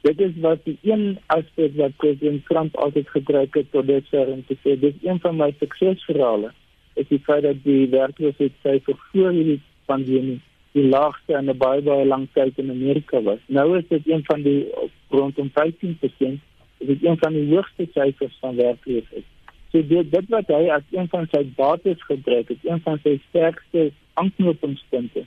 Dit 0.00 0.20
is 0.20 0.36
wat 0.40 0.62
die 0.64 0.78
een 0.82 1.18
aspek 1.26 1.74
wat 1.76 1.96
president 1.96 2.44
Trump 2.48 2.76
altyd 2.76 3.08
gebruik 3.08 3.54
het 3.54 3.66
tot 3.70 3.86
dusver 3.86 4.30
om 4.32 4.44
te 4.48 4.56
sê 4.62 4.76
dis 4.80 4.94
een 5.04 5.20
van 5.20 5.36
my 5.36 5.50
suksesverhale. 5.58 6.52
Is 6.96 7.08
die 7.08 7.20
feit 7.26 7.42
dat 7.44 7.60
die 7.64 7.88
werkloosheidsyfer 7.92 8.96
voor 9.10 9.36
hierdie 9.36 9.58
pandemie 9.90 10.38
die 10.72 10.86
laagste 10.88 11.36
in 11.36 11.50
'n 11.50 11.58
baie 11.58 11.82
baie 11.82 12.06
lang 12.06 12.28
tyd 12.32 12.58
in 12.58 12.70
Amerika 12.70 13.20
was. 13.22 13.42
Nou 13.46 13.76
is 13.78 13.84
dit 13.88 14.08
een 14.08 14.24
van 14.24 14.42
die 14.42 14.68
rondom 15.08 15.50
15%, 15.52 16.40
is 16.78 16.86
dit 16.86 17.04
een 17.04 17.18
van 17.18 17.32
die 17.32 17.54
hoogste 17.54 17.88
syfers 17.92 18.36
van 18.40 18.56
werkloosheid. 18.56 19.24
So 19.72 19.82
dit 19.86 20.10
dit 20.10 20.30
wat 20.34 20.48
hy 20.50 20.68
as 20.74 20.86
een 20.90 21.08
van 21.08 21.28
sy 21.30 21.44
bates 21.56 22.02
gebruik 22.08 22.48
het, 22.50 22.62
een 22.66 22.80
van 22.86 22.98
sy 23.04 23.18
sterkste 23.28 23.90
aanknopingspunte 24.18 25.26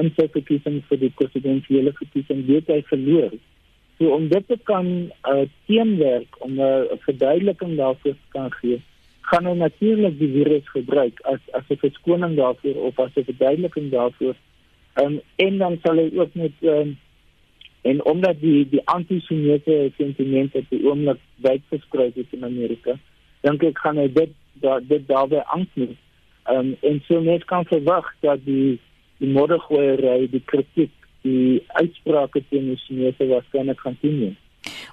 in 0.00 0.08
sy 0.16 0.26
verkiesing 0.34 0.80
vir 0.88 0.98
die 1.04 1.12
presidentsiële 1.20 1.92
verkiesing, 1.98 2.42
het 2.48 2.72
hy 2.72 2.80
verloor. 2.88 3.36
So 4.00 4.10
om 4.16 4.26
dit 4.28 4.48
te 4.50 4.58
kan 4.66 4.88
uh, 5.30 5.44
teenwerk 5.68 6.34
om 6.42 6.58
'n 6.58 6.60
uh, 6.60 6.98
verduideliking 7.06 7.76
daarvoor 7.76 8.16
te 8.18 8.28
kan 8.34 8.50
gee, 8.58 8.80
gaan 9.30 9.46
hy 9.46 9.54
natuurlik 9.54 10.18
die 10.18 10.32
virus 10.32 10.66
gebruik 10.74 11.20
as 11.22 11.40
as 11.52 11.70
'n 11.70 11.78
verskoning 11.86 12.34
daarvoor 12.36 12.76
of 12.90 12.98
as 12.98 13.14
'n 13.14 13.30
verduideliking 13.30 13.90
daarvoor. 13.90 14.34
Um, 15.02 15.20
en 15.36 15.58
dan 15.58 15.78
sal 15.82 15.96
hy 15.96 16.10
ook 16.14 16.34
met 16.34 16.52
um, 16.62 16.98
en 17.82 18.04
omdat 18.04 18.40
die 18.40 18.68
die 18.68 18.82
anti-Chinese 18.84 19.92
sentimente 19.96 20.58
op 20.58 20.68
die 20.68 20.84
oomblik 20.84 21.20
wyd 21.36 21.62
versprei 21.68 22.10
is 22.14 22.30
in 22.30 22.44
Amerika, 22.44 22.98
dink 23.44 23.62
ek 23.62 23.78
gaan 23.84 24.00
hy 24.00 24.08
dit 24.08 24.32
da, 24.64 24.80
dit 24.80 25.06
daarbey 25.08 25.44
aanknoop. 25.44 25.96
Um, 26.52 26.74
en 26.84 27.00
so 27.06 27.20
net 27.24 27.44
kan 27.48 27.64
verwag 27.68 28.10
dat 28.24 28.44
die 28.44 28.80
die 29.22 29.30
moddergooiery, 29.30 30.26
die 30.28 30.42
kritiek 30.44 30.92
die 31.24 31.62
uitsprake 31.80 32.42
teen 32.50 32.72
die 32.72 32.80
Chinese 32.82 33.28
waarskynlik 33.30 33.80
gaan 33.80 33.96
toeneem. 34.02 34.34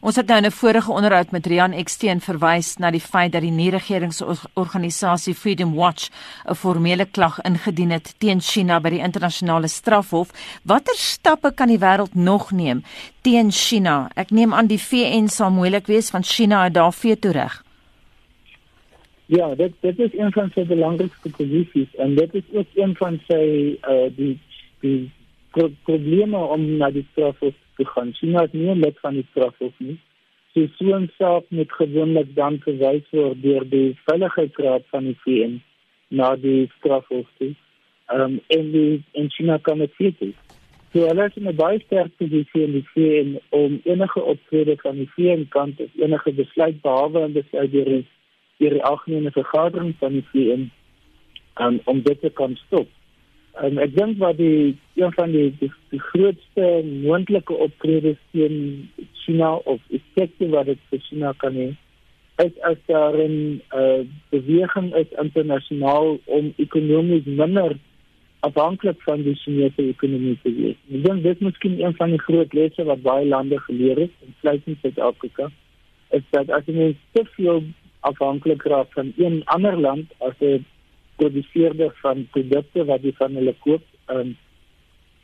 Ons 0.01 0.17
het 0.19 0.27
nou 0.27 0.37
in 0.37 0.45
'n 0.45 0.51
vorige 0.51 0.91
onderhoud 0.91 1.31
met 1.31 1.45
Rian 1.45 1.73
Eksteen 1.73 2.19
verwys 2.21 2.77
na 2.77 2.91
die 2.91 2.99
feit 2.99 3.31
dat 3.31 3.41
die 3.41 3.51
nie-regeringsorganisasie 3.51 5.35
Freedom 5.35 5.73
Watch 5.75 6.09
'n 6.45 6.55
formele 6.55 7.05
klag 7.05 7.41
ingedien 7.41 7.91
het 7.91 8.15
teen 8.17 8.41
China 8.41 8.79
by 8.79 8.89
die 8.89 9.03
internasionale 9.03 9.67
strafhof. 9.67 10.29
Watter 10.63 10.95
stappe 10.95 11.53
kan 11.53 11.67
die 11.67 11.79
wêreld 11.79 12.13
nog 12.13 12.51
neem 12.51 12.83
teen 13.21 13.51
China? 13.51 14.09
Ek 14.15 14.29
neem 14.29 14.53
aan 14.53 14.67
die 14.67 14.81
VN 14.81 15.27
sal 15.27 15.51
moeilik 15.51 15.87
wees 15.87 16.09
van 16.09 16.23
China 16.23 16.61
uit 16.61 16.73
daar 16.73 16.93
veto 16.93 17.29
reg. 17.31 17.63
Ja, 19.31 19.55
dit 19.55 19.73
dit 19.79 19.99
is 19.99 20.13
een 20.17 20.31
van 20.35 20.49
sy 20.51 20.65
belangrikste 20.67 21.29
posisies 21.31 21.91
en 22.03 22.15
dit 22.15 22.33
is 22.35 22.47
ook 22.51 22.73
een 22.75 22.95
van 22.99 23.19
sy 23.29 23.45
uh 23.87 24.09
die 24.15 24.33
die 24.83 25.11
pro 25.55 25.69
probleme 25.87 26.41
om 26.55 26.65
na 26.81 26.89
die 26.91 27.05
strafhof 27.11 27.55
te 27.79 27.85
gaan. 27.93 28.11
China 28.19 28.43
is 28.43 28.51
nie 28.51 28.75
lid 28.75 28.99
van 28.99 29.15
die 29.21 29.25
strafhof 29.29 29.71
nie. 29.77 29.95
Sy 30.51 30.65
soen 30.75 31.07
saak 31.15 31.47
met 31.47 31.71
gewoonlik 31.79 32.35
dan 32.35 32.59
verwys 32.67 33.07
word 33.15 33.39
deur 33.45 33.69
die 33.71 33.95
veiligheidsraad 34.03 34.91
van 34.91 35.07
die 35.07 35.17
VN 35.23 35.57
na 36.19 36.35
die 36.35 36.67
strafhof 36.75 37.33
toe. 37.39 37.53
Um 38.11 38.39
en 38.59 38.71
die 38.75 39.01
en 39.15 39.31
China 39.31 39.61
kan 39.63 39.79
dit 39.79 39.95
sien. 39.95 40.35
So 40.91 41.07
hulle 41.07 41.31
is 41.31 41.37
in 41.39 41.47
'n 41.47 41.55
baie 41.55 41.79
sterk 41.87 42.17
posisie 42.19 42.67
in 42.67 42.81
die 42.81 42.87
VN 42.93 43.37
om 43.49 43.79
enige 43.83 44.29
optrede 44.35 44.75
van 44.83 45.05
die 45.05 45.11
VN 45.15 45.47
kant 45.49 45.79
of 45.79 45.91
enige 45.95 46.31
besluit 46.31 46.81
behalwe 46.81 47.29
en 47.29 47.39
besluit 47.43 47.71
deur 47.71 47.95
die 47.95 48.07
deur 48.61 48.77
die 48.77 48.87
algemene 48.87 49.33
vergadering 49.35 49.93
van 49.99 50.17
die 50.17 50.25
VN 50.31 50.67
um, 51.59 51.79
om 51.91 52.01
dit 52.05 52.21
te 52.21 52.31
kan 52.39 52.55
stop. 52.65 52.89
En 53.59 53.81
ek 53.83 53.95
dink 53.97 54.19
wat 54.21 54.37
die 54.39 54.77
een 54.95 55.13
van 55.17 55.33
die 55.35 55.49
die, 55.59 55.71
die 55.91 56.03
grootste 56.13 56.67
moontlike 57.03 57.57
optredes 57.67 58.19
teen 58.31 58.89
China 59.25 59.55
of 59.73 59.81
effekte 59.91 60.47
wat 60.53 60.69
dit 60.71 60.89
vir 60.91 61.07
China 61.09 61.33
kan 61.43 61.57
hê 61.57 61.71
is 62.41 62.55
as 62.69 62.77
daar 62.87 63.17
'n 63.17 63.61
uh, 63.75 64.01
beweging 64.29 64.95
is 64.95 65.11
internasionaal 65.23 66.19
om 66.25 66.53
ekonomies 66.57 67.25
minder 67.25 67.75
afhanklik 68.39 69.01
van 69.01 69.21
die 69.23 69.35
Chinese 69.35 69.81
ekonomie 69.87 70.37
te 70.43 70.53
wees. 70.55 70.77
Ek 70.89 71.03
dink 71.05 71.23
dit 71.23 71.35
is 71.35 71.45
miskien 71.45 71.77
een 71.83 71.95
van 71.95 72.09
die 72.09 72.23
groot 72.27 72.53
lesse 72.53 72.83
wat 72.83 73.01
baie 73.01 73.25
lande 73.25 73.59
geleer 73.67 73.99
het, 73.99 74.13
insluitend 74.25 74.77
Suid-Afrika, 74.81 75.51
is 76.09 76.23
dat 76.29 76.49
as 76.49 76.65
jy 76.65 76.95
te 77.11 77.25
veel 77.35 77.63
afhanklik 78.01 78.63
raak 78.63 78.93
van 78.93 79.13
een 79.17 79.41
ander 79.45 79.79
land 79.79 80.13
as 80.17 80.37
'n 80.39 80.65
produseerder 81.15 81.91
van 82.01 82.27
produkte 82.31 82.85
wat 82.85 83.03
jy 83.05 83.13
van 83.17 83.35
hulle 83.35 83.55
koop, 83.59 83.83
ehm 84.05 84.19
um, 84.19 84.37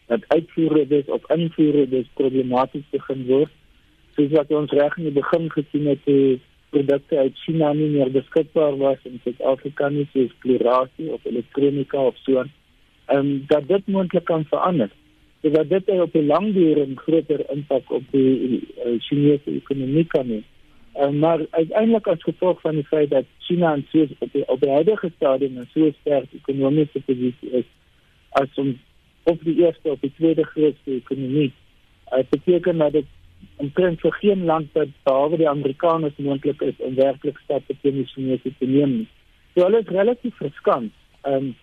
dat 0.08 0.28
uitvoere 0.28 0.88
dis 0.88 1.06
of 1.06 1.32
invoere 1.36 1.88
dis 1.90 2.08
problematies 2.14 2.86
begin 2.92 3.26
word. 3.28 3.52
Soos 4.16 4.32
wat 4.32 4.52
ons 4.52 4.72
reg 4.72 4.98
in 4.98 5.04
die 5.04 5.18
begin 5.18 5.50
gesien 5.52 5.90
het, 5.92 6.00
die 6.06 6.40
produkte 6.70 7.18
uit 7.18 7.36
China 7.44 7.74
nie 7.74 7.90
meer 7.90 8.12
beskikbaar 8.12 8.78
was 8.78 9.04
in 9.04 9.20
Suid-Afrika 9.24 9.90
nie, 9.90 10.08
soos 10.14 10.32
klerasie 10.40 11.12
of 11.12 11.26
elektronika 11.26 12.06
of 12.12 12.16
so. 12.24 12.40
Ehm 12.40 13.20
um, 13.20 13.44
dat 13.48 13.68
dit 13.68 13.88
moontlik 13.88 14.26
kan 14.26 14.46
verander. 14.46 14.90
So 15.42 15.50
dat 15.50 15.70
dit 15.70 15.90
op 15.90 16.16
'n 16.16 16.26
langduur 16.26 16.78
'n 16.88 16.96
groter 16.96 17.42
impak 17.52 17.92
op 17.92 18.04
die 18.12 18.62
uh, 18.86 19.00
Chinese 19.00 19.52
ekonomie 19.52 20.06
kan 20.06 20.28
hê. 20.28 20.42
Uh, 20.98 21.10
maar 21.10 21.46
uiteindelik 21.50 22.08
as 22.08 22.24
gevolg 22.24 22.62
van 22.62 22.76
die 22.76 22.86
feit 22.86 23.10
dat 23.10 23.26
China 23.40 23.74
en 23.74 23.86
so 23.92 24.08
op 24.20 24.32
die 24.32 24.48
op 24.48 24.62
die 24.62 24.70
huidige 24.70 25.12
stadium 25.16 25.60
'n 25.60 25.70
so 25.74 25.92
sterk 26.00 26.34
ekonomiese 26.34 27.02
posisie 27.06 27.52
is 27.52 27.66
as 28.30 28.50
om 28.56 28.80
op 29.24 29.44
die 29.44 29.56
eerste 29.66 29.92
of 29.92 30.00
die 30.00 30.14
tweede 30.18 30.44
grootste 30.44 30.92
ekonomie. 30.92 31.52
Uh, 32.14 32.24
beteken 32.30 32.78
dat 32.78 32.92
dit 32.92 33.06
omtrent 33.56 34.00
vir 34.00 34.12
geen 34.12 34.44
land 34.46 34.74
wat 34.74 34.90
behalwe 35.04 35.38
die 35.38 35.50
Amerikaners 35.50 36.18
moontlik 36.18 36.62
is 36.62 36.76
om 36.78 36.96
werklik 36.96 37.38
stappe 37.44 37.76
teen 37.82 38.02
die 38.02 38.10
Chinese 38.14 38.52
te 38.58 38.66
neem. 38.66 39.08
So 39.54 39.64
hulle 39.64 39.80
is 39.80 39.96
relatief 40.00 40.36
verskant. 40.36 40.94
Ehm 41.22 41.34
um, 41.34 41.56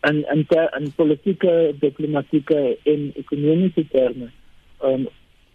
en 0.00 0.24
en 0.24 0.46
ter, 0.46 0.68
en 0.78 0.92
politieke, 0.94 1.74
diplomatieke 1.80 2.78
en 2.82 3.12
ekonomiese 3.14 3.86
terme. 3.90 4.30
Ehm 4.80 4.92
um, 4.92 5.08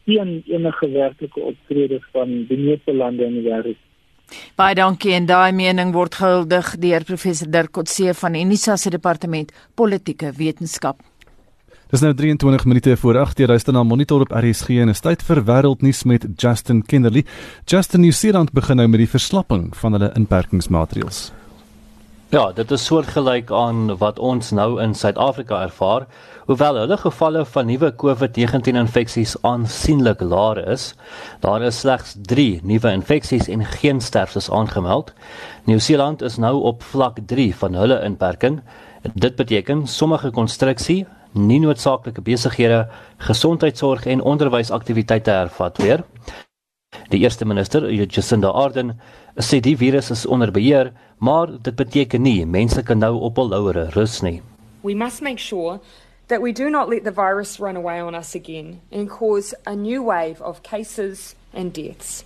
teen 0.05 0.41
enige 0.47 0.89
werklike 0.91 1.39
optrede 1.39 1.99
van 2.11 2.45
die 2.49 2.57
meeste 2.57 2.93
lande 2.93 3.25
in 3.25 3.39
die 3.39 3.47
wêreld. 3.47 3.79
Baie 4.57 4.75
dankie 4.75 5.13
en 5.13 5.25
daai 5.29 5.51
mening 5.51 5.93
word 5.93 6.15
gehuldig 6.15 6.75
deur 6.81 7.03
professor 7.07 7.49
Dirk 7.51 7.73
Kotse 7.75 8.13
van 8.17 8.35
Unisa 8.39 8.77
se 8.77 8.89
departement 8.89 9.51
politieke 9.75 10.31
wetenskap. 10.37 11.01
Dis 11.93 12.01
nou 12.01 12.13
23 12.17 12.65
minute 12.65 12.95
voor 12.97 13.15
8:00 13.21 13.43
jy 13.43 13.47
luister 13.47 13.73
na 13.73 13.83
Monitor 13.83 14.21
op 14.21 14.31
RSG 14.31 14.81
en 14.81 14.89
is 14.89 14.99
tyd 14.99 15.21
vir 15.21 15.43
wêreldnuus 15.45 16.03
met 16.03 16.25
Justin 16.35 16.81
Kennerly. 16.81 17.25
Justin 17.65 18.01
New 18.01 18.11
Zealand 18.11 18.51
begin 18.51 18.75
nou 18.75 18.87
met 18.87 18.99
die 18.99 19.09
verslapping 19.09 19.75
van 19.77 19.91
hulle 19.91 20.11
inperkingsmaatreëls. 20.15 21.31
Ja, 22.33 22.51
dit 22.51 22.71
is 22.71 22.85
soortgelyk 22.85 23.51
aan 23.51 23.97
wat 23.97 24.19
ons 24.19 24.51
nou 24.51 24.81
in 24.81 24.95
Suid-Afrika 24.95 25.61
ervaar. 25.61 26.07
Hoewel 26.43 26.75
hulle 26.75 26.97
gevalle 26.99 27.45
van 27.47 27.69
nuwe 27.71 27.93
COVID-19 28.01 28.75
infeksies 28.75 29.37
aansienlik 29.47 30.19
laer 30.27 30.59
is, 30.73 30.89
daar 31.39 31.63
is 31.63 31.79
slegs 31.79 32.17
3 32.27 32.59
nuwe 32.67 32.91
infeksies 32.91 33.47
en 33.47 33.63
geen 33.77 34.01
sterftes 34.03 34.49
aangemeld. 34.51 35.13
Nieu-Seeland 35.63 36.21
is 36.21 36.35
nou 36.37 36.57
op 36.67 36.83
vlak 36.83 37.21
3 37.31 37.55
van 37.61 37.79
hulle 37.79 38.01
inperking. 38.03 38.59
Dit 39.13 39.39
beteken 39.39 39.87
sommige 39.87 40.33
konstruksie, 40.35 41.05
nie 41.31 41.61
noodsaaklike 41.63 42.21
besighede, 42.21 42.89
gesondheidsorg 43.23 44.05
en 44.05 44.21
onderwysaktiwiteite 44.21 45.31
hervat 45.31 45.79
weer. 45.79 46.03
Die 47.09 47.23
eerste 47.23 47.45
minister, 47.45 47.87
Jacinda 47.87 48.51
Ardern, 48.51 48.97
sê 49.39 49.61
die 49.63 49.77
virus 49.79 50.11
is 50.11 50.25
onder 50.25 50.51
beheer, 50.51 50.91
maar 51.23 51.55
dit 51.55 51.75
beteken 51.75 52.21
nie 52.21 52.43
mense 52.45 52.83
kan 52.83 52.99
nou 52.99 53.15
op 53.23 53.39
hul 53.39 53.55
laure 53.55 53.87
rus 53.95 54.19
nie. 54.21 54.41
We 54.83 54.93
must 54.93 55.21
make 55.23 55.39
sure 55.39 55.79
that 56.33 56.41
we 56.41 56.51
do 56.51 56.67
not 56.67 56.89
let 56.89 57.03
the 57.03 57.11
virus 57.11 57.59
run 57.59 57.75
away 57.75 57.99
on 57.99 58.15
us 58.15 58.33
again 58.33 58.81
and 58.91 59.07
cause 59.07 59.53
a 59.67 59.75
new 59.75 60.01
wave 60.01 60.41
of 60.41 60.63
cases 60.63 61.35
and 61.53 61.71
deaths. 61.71 62.23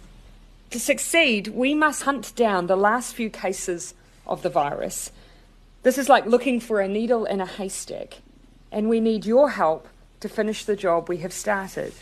To 0.70 0.80
succeed, 0.80 1.50
we 1.50 1.74
must 1.74 2.04
hunt 2.04 2.34
down 2.34 2.68
the 2.68 2.78
last 2.78 3.14
few 3.14 3.30
cases 3.30 3.94
of 4.26 4.44
the 4.44 4.50
virus. 4.50 5.12
This 5.84 5.98
is 5.98 6.08
like 6.08 6.26
looking 6.26 6.62
for 6.62 6.80
a 6.80 6.88
needle 6.88 7.26
in 7.26 7.42
a 7.42 7.46
haystack, 7.46 8.22
and 8.72 8.88
we 8.88 9.02
need 9.02 9.26
your 9.26 9.50
help 9.50 9.90
to 10.22 10.30
finish 10.30 10.64
the 10.64 10.78
job 10.78 11.10
we 11.10 11.18
have 11.18 11.34
started. 11.34 11.94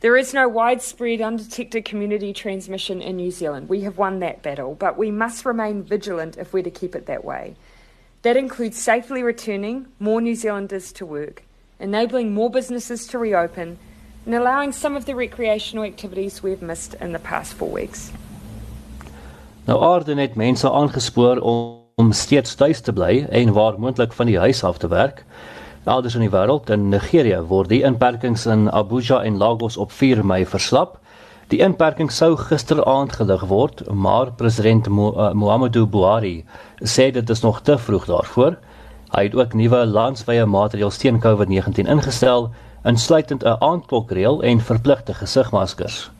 There 0.00 0.16
is 0.16 0.32
no 0.32 0.48
widespread 0.48 1.20
undetected 1.20 1.84
community 1.84 2.32
transmission 2.32 3.02
in 3.02 3.16
New 3.16 3.30
Zealand. 3.30 3.68
We 3.68 3.82
have 3.82 3.98
won 3.98 4.20
that 4.20 4.40
battle, 4.40 4.74
but 4.74 4.96
we 4.96 5.10
must 5.10 5.44
remain 5.44 5.82
vigilant 5.82 6.38
if 6.38 6.54
we're 6.54 6.62
to 6.62 6.70
keep 6.70 6.96
it 6.96 7.04
that 7.04 7.26
way. 7.26 7.56
That 8.26 8.36
includes 8.36 8.82
safely 8.82 9.22
returning 9.22 9.86
more 9.98 10.20
New 10.20 10.34
Zealanders 10.34 10.92
to 10.92 11.06
work, 11.06 11.44
enabling 11.78 12.34
more 12.34 12.50
businesses 12.50 13.06
to 13.06 13.18
reopen, 13.18 13.78
and 14.26 14.34
allowing 14.34 14.72
some 14.72 14.96
of 14.96 15.04
the 15.04 15.14
recreational 15.14 15.84
activities 15.84 16.42
we've 16.42 16.60
missed 16.60 16.94
in 17.00 17.12
the 17.12 17.20
past 17.20 17.52
4 17.52 17.72
weeks. 17.72 18.10
Nou 19.64 19.78
Arden 19.78 20.18
het 20.18 20.34
mense 20.34 20.70
aangespoor 20.70 21.38
om, 21.38 21.78
om 21.94 22.12
steeds 22.12 22.54
tuis 22.54 22.80
te 22.80 22.92
bly 22.92 23.26
en 23.30 23.52
waar 23.52 23.78
moontlik 23.78 24.12
van 24.12 24.26
die 24.26 24.38
huis 24.38 24.64
af 24.64 24.78
te 24.78 24.88
werk. 24.88 25.24
Elders 25.84 26.14
in 26.14 26.26
die 26.26 26.30
wêreld, 26.34 26.70
in 26.70 26.88
Nigerië, 26.88 27.40
word 27.46 27.68
die 27.68 27.84
inperkings 27.86 28.46
in 28.46 28.66
Abuja 28.72 29.22
en 29.22 29.38
Lagos 29.38 29.76
op 29.76 29.92
4 29.92 30.26
Mei 30.26 30.42
verslap. 30.46 30.98
Die 31.46 31.60
inperking 31.62 32.08
sou 32.10 32.32
gisteraand 32.34 33.12
gelig 33.14 33.44
word, 33.46 33.84
maar 33.94 34.32
president 34.34 34.88
Mo 34.90 35.12
uh, 35.14 35.28
Muhammadu 35.30 35.84
Buhari 35.86 36.40
sê 36.82 37.12
dit 37.14 37.30
is 37.30 37.42
nog 37.44 37.60
te 37.62 37.76
vroeg 37.78 38.08
daarvoor. 38.08 38.56
Hy 39.12 39.22
het 39.28 39.36
ook 39.38 39.54
nuwe 39.54 39.84
landswye 39.86 40.42
maatreëls 40.50 40.98
teen 40.98 41.20
COVID-19 41.22 41.86
ingestel, 41.86 42.48
insluitend 42.82 43.46
'n 43.46 43.62
aandklokreël 43.62 44.42
en 44.42 44.64
verpligte 44.72 45.14
gesigmaskers. 45.14 46.10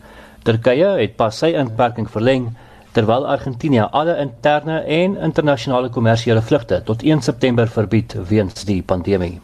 Turkye 0.46 0.94
het 1.02 1.18
pas 1.18 1.34
sy 1.34 1.50
inperking 1.58 2.06
verleng 2.06 2.52
terwyl 2.94 3.26
Argentinië 3.26 3.90
alle 3.90 4.14
interne 4.22 4.78
en 4.86 5.18
internasionale 5.18 5.90
kommersiële 5.90 6.42
vlugte 6.42 6.82
tot 6.84 7.02
1 7.02 7.22
September 7.22 7.66
verbied 7.68 8.14
weens 8.28 8.64
die 8.64 8.82
pandemie. 8.82 9.40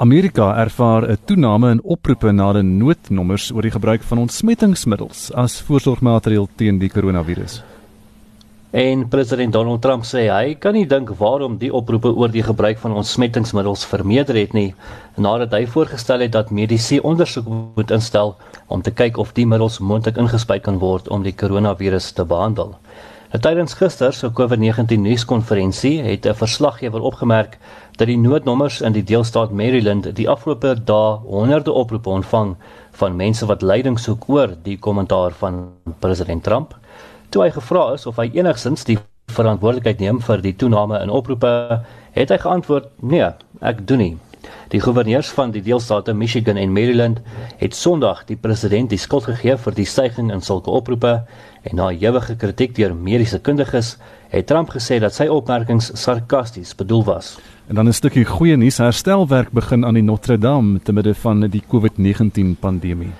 Amerika 0.00 0.54
ervaar 0.54 1.10
'n 1.10 1.18
toename 1.24 1.70
in 1.70 1.80
oproepe 1.82 2.30
na 2.32 2.52
die 2.52 2.62
noodnommers 2.62 3.50
oor 3.50 3.62
die 3.62 3.70
gebruik 3.70 4.02
van 4.02 4.18
ontsmettingsmiddels 4.18 5.32
as 5.34 5.60
voorsorgmaatreël 5.60 6.48
teen 6.56 6.78
die 6.78 6.88
koronavirus. 6.88 7.62
En 8.70 9.08
president 9.08 9.52
Donald 9.52 9.82
Trump 9.82 10.04
sê 10.04 10.28
hy 10.30 10.54
kan 10.54 10.74
nie 10.74 10.86
dink 10.86 11.10
waarom 11.18 11.58
die 11.58 11.72
oproepe 11.74 12.14
oor 12.14 12.28
die 12.30 12.42
gebruik 12.42 12.78
van 12.78 12.92
ontsmettingsmiddels 12.92 13.84
vermeerder 13.86 14.36
het 14.36 14.52
nie 14.52 14.74
nadat 15.16 15.50
hy 15.50 15.66
voorgestel 15.66 16.20
het 16.20 16.32
dat 16.32 16.50
mediese 16.50 17.02
ondersoek 17.02 17.46
moet 17.48 17.90
instel 17.90 18.36
om 18.68 18.82
te 18.82 18.90
kyk 18.90 19.16
of 19.16 19.32
die 19.32 19.46
middels 19.46 19.78
moontlik 19.80 20.16
ingespuit 20.16 20.62
kan 20.62 20.78
word 20.78 21.08
om 21.08 21.22
die 21.22 21.34
koronavirus 21.34 22.12
te 22.12 22.24
behandel. 22.24 22.78
Tydens 23.28 23.74
gister 23.76 24.12
se 24.16 24.30
COVID-19 24.32 25.02
nuuskonferensie 25.04 26.00
het 26.02 26.26
'n 26.26 26.34
verslaggewer 26.34 27.00
opgemerk 27.00 27.58
dat 27.96 28.06
die 28.06 28.16
noodnommers 28.16 28.80
in 28.80 28.92
die 28.92 29.04
deelstaat 29.04 29.50
Maryland 29.50 30.16
die 30.16 30.28
afgelope 30.28 30.84
dae 30.84 31.18
honderde 31.18 31.72
oproepe 31.72 32.08
ontvang 32.08 32.56
van 32.90 33.16
mense 33.16 33.46
wat 33.46 33.62
leiding 33.62 33.98
soek 33.98 34.28
oor 34.28 34.56
die 34.62 34.78
kommentaar 34.78 35.30
van 35.30 35.68
president 35.98 36.42
Trump. 36.42 36.76
Toe 37.28 37.42
hy 37.42 37.50
gevra 37.50 37.92
is 37.92 38.06
of 38.06 38.16
hy 38.16 38.30
enigstens 38.32 38.84
die 38.84 38.98
verantwoordelikheid 39.26 39.98
neem 40.00 40.20
vir 40.20 40.40
die 40.40 40.56
toename 40.56 41.00
in 41.02 41.10
oproepe, 41.10 41.82
het 42.12 42.28
hy 42.28 42.38
geantwoord: 42.38 42.86
"Nee, 43.00 43.28
ek 43.60 43.86
doen 43.86 43.98
nie." 43.98 44.16
Die 44.68 44.80
goewerneurs 44.80 45.28
van 45.32 45.50
die 45.50 45.62
deelstate 45.64 46.12
Michigan 46.12 46.56
en 46.56 46.72
Maryland 46.72 47.20
het 47.56 47.74
Sondag 47.74 48.24
die 48.28 48.36
president 48.36 48.90
die 48.90 48.98
skuld 48.98 49.24
gegee 49.24 49.56
vir 49.56 49.74
die 49.74 49.86
stygings 49.88 50.32
in 50.32 50.44
sulke 50.44 50.70
oproepe 50.70 51.12
en 51.68 51.76
na 51.76 51.90
ewige 51.92 52.36
kritiek 52.36 52.74
deur 52.76 52.94
mediese 52.96 53.38
kundiges 53.44 53.96
het 54.32 54.46
Trump 54.46 54.72
gesê 54.72 54.98
dat 55.00 55.14
sy 55.14 55.26
opmerkings 55.32 55.90
sarkasties 56.00 56.74
bedoel 56.76 57.04
was. 57.04 57.36
En 57.68 57.74
dan 57.74 57.88
'n 57.88 57.92
stukkie 57.92 58.24
goeie 58.24 58.56
nuus, 58.56 58.78
herstelwerk 58.78 59.50
begin 59.52 59.84
aan 59.84 59.94
die 59.94 60.02
Notre 60.02 60.38
Dame 60.38 60.80
te 60.80 60.92
midde 60.92 61.14
van 61.14 61.40
die 61.40 61.62
COVID-19 61.68 62.56
pandemie. 62.60 63.12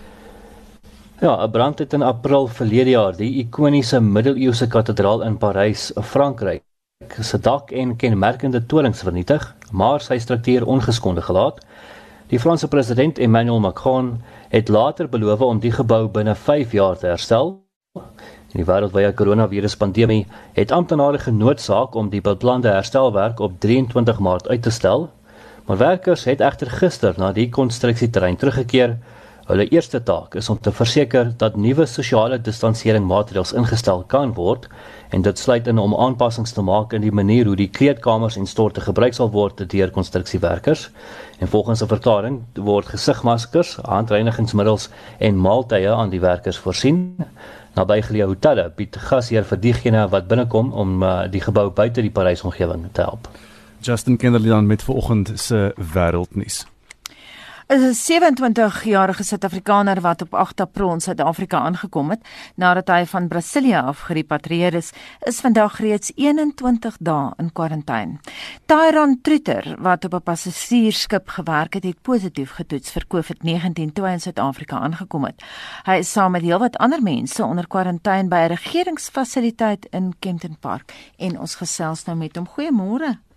Ja, 1.21 1.45
'n 1.45 1.51
brand 1.51 1.79
het 1.79 1.93
in 1.93 2.03
April 2.03 2.47
verlede 2.47 2.91
jaar 2.91 3.17
die 3.17 3.35
ikoniese 3.45 4.01
middeleeuse 4.01 4.67
kathedraal 4.67 5.23
in 5.23 5.39
Parys, 5.39 5.93
Frankryk, 6.03 6.63
se 7.21 7.39
dak 7.39 7.71
en 7.71 7.97
kenmerkende 7.97 8.67
torings 8.67 9.03
vernietig, 9.03 9.57
maar 9.73 10.01
sy 10.01 10.19
struktuur 10.19 10.67
ongeskonde 10.67 11.23
gelaat. 11.23 11.65
Die 12.29 12.39
Franse 12.39 12.69
president 12.69 13.19
Emmanuel 13.19 13.61
Macron 13.61 14.23
het 14.49 14.69
later 14.69 15.09
beloof 15.09 15.41
om 15.41 15.59
die 15.59 15.73
gebou 15.73 16.09
binne 16.09 16.35
5 16.35 16.73
jaar 16.73 16.99
te 16.99 17.07
herstel. 17.07 17.69
In 18.49 18.63
die 18.63 18.69
wêreldwye 18.69 19.13
koronaviruspandemie 19.13 20.27
het 20.57 20.71
amptenare 20.73 21.19
genoodsaak 21.21 21.95
om 21.95 22.09
die 22.09 22.23
beplande 22.25 22.71
herstelwerk 22.73 23.41
op 23.45 23.61
23 23.61 24.19
Maart 24.19 24.49
uit 24.49 24.63
te 24.63 24.71
stel, 24.71 25.11
maar 25.67 25.77
werkers 25.77 26.25
het 26.25 26.41
egter 26.41 26.71
gister 26.71 27.15
na 27.21 27.33
die 27.33 27.49
konstruksieterrein 27.53 28.37
teruggekeer 28.41 28.97
Hulle 29.49 29.65
eerste 29.73 30.03
taak 30.05 30.35
is 30.37 30.51
om 30.53 30.59
te 30.61 30.69
verseker 30.77 31.31
dat 31.41 31.55
nuwe 31.57 31.87
sosiale 31.89 32.37
distansiering 32.45 33.07
maatreëls 33.09 33.55
ingestel 33.57 34.03
kan 34.13 34.35
word 34.37 34.67
en 35.17 35.23
dit 35.25 35.41
sluit 35.41 35.71
in 35.73 35.81
om 35.81 35.95
aanpassings 35.97 36.53
te 36.53 36.61
maak 36.61 36.93
in 36.93 37.01
die 37.01 37.13
manier 37.21 37.49
hoe 37.49 37.57
die 37.57 37.71
kleedkamers 37.79 38.37
en 38.37 38.45
storte 38.51 38.85
gebruik 38.85 39.17
sal 39.17 39.31
word 39.33 39.63
deur 39.73 39.95
konstruksiewerkers. 39.95 40.91
En 41.41 41.49
volgens 41.49 41.83
'n 41.83 41.89
verklaring 41.89 42.43
word 42.61 42.93
gesigmaskers, 42.93 43.79
handreinigingsmiddels 43.89 44.91
en 45.19 45.41
maaltye 45.41 45.95
aan 45.97 46.11
die 46.11 46.21
werkers 46.21 46.59
voorsien. 46.59 47.17
Nabygeleë 47.79 48.27
hotelle 48.27 48.69
bied 48.77 48.97
gasheer 49.09 49.47
vir 49.47 49.62
diegene 49.62 50.07
wat 50.11 50.27
binnekom 50.31 50.73
om 50.73 51.03
uh, 51.03 51.12
die 51.31 51.43
gebou 51.45 51.69
buite 51.71 52.03
die 52.03 52.14
Parys 52.14 52.43
omgewing 52.43 52.88
te 52.93 53.07
help. 53.07 53.31
Justin 53.81 54.17
Kennerly 54.19 54.51
met 54.67 54.83
vanoggend 54.83 55.33
se 55.38 55.71
wêreldnuus 55.95 56.64
'n 57.69 57.93
27-jarige 57.93 59.23
Suid-Afrikaner 59.23 60.01
wat 60.01 60.23
op 60.23 60.35
8 60.35 60.61
April 60.61 60.93
in 60.93 61.01
Suid-Afrika 61.01 61.59
aangekom 61.59 62.11
het 62.11 62.29
nadat 62.55 62.89
hy 62.89 63.05
van 63.07 63.29
Brasilië 63.29 63.75
af 63.77 64.01
gerepatrieer 64.01 64.75
is, 64.75 64.91
is 65.21 65.41
vandag 65.41 65.77
reeds 65.79 66.13
21 66.15 66.97
dae 67.01 67.33
in 67.37 67.53
kwarantyne. 67.53 68.17
Tyron 68.67 69.19
Trutter, 69.23 69.77
wat 69.79 70.05
op 70.05 70.15
'n 70.15 70.23
passasiersskip 70.23 71.29
gewerk 71.29 71.75
het, 71.75 71.85
het 71.85 72.03
positief 72.03 72.51
getoets 72.51 72.91
vir 72.91 73.05
COVID-19 73.07 73.93
toe 73.93 74.07
hy 74.07 74.13
in 74.13 74.21
Suid-Afrika 74.21 74.79
aangekom 74.79 75.25
het. 75.25 75.45
Hy 75.85 75.99
is 75.99 76.13
saam 76.13 76.33
met 76.33 76.43
heelwat 76.43 76.77
ander 76.77 77.03
mense 77.03 77.45
onder 77.45 77.67
kwarantyne 77.67 78.29
by 78.29 78.37
'n 78.37 78.49
regeringsfasiliteit 78.49 79.87
in 79.91 80.15
Kempton 80.19 80.57
Park 80.61 80.93
en 81.19 81.41
ons 81.41 81.55
gesels 81.55 82.05
nou 82.05 82.17
met 82.17 82.37
hom. 82.37 82.49
Goeiemôre. 82.49 83.28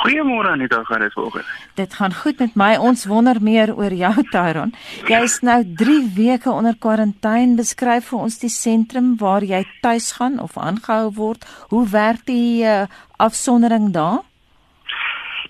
Goeiemôre 0.00 0.48
Anita, 0.48 0.84
gaan 0.84 1.00
dit 1.00 1.12
vanoggend? 1.12 1.46
Dit 1.74 1.94
gaan 1.94 2.14
goed 2.14 2.38
met 2.38 2.54
my. 2.54 2.76
Ons 2.80 3.04
wonder 3.04 3.36
meer 3.42 3.74
oor 3.76 3.92
jou, 3.92 4.12
Tyron. 4.32 4.72
Jy 5.08 5.18
is 5.26 5.40
nou 5.44 5.58
3 5.76 5.96
weke 6.16 6.50
onder 6.50 6.78
kwarantyne. 6.80 7.58
Beskryf 7.58 8.08
vir 8.08 8.22
ons 8.24 8.38
die 8.40 8.48
sentrum 8.48 9.10
waar 9.20 9.44
jy 9.44 9.60
tuis 9.84 10.12
gaan 10.16 10.38
of 10.40 10.56
aangehou 10.56 11.10
word. 11.18 11.44
Hoe 11.68 11.84
werk 11.92 12.24
die 12.30 12.64
uh, 12.64 12.86
afsondering 13.20 13.90
daar? 13.92 14.22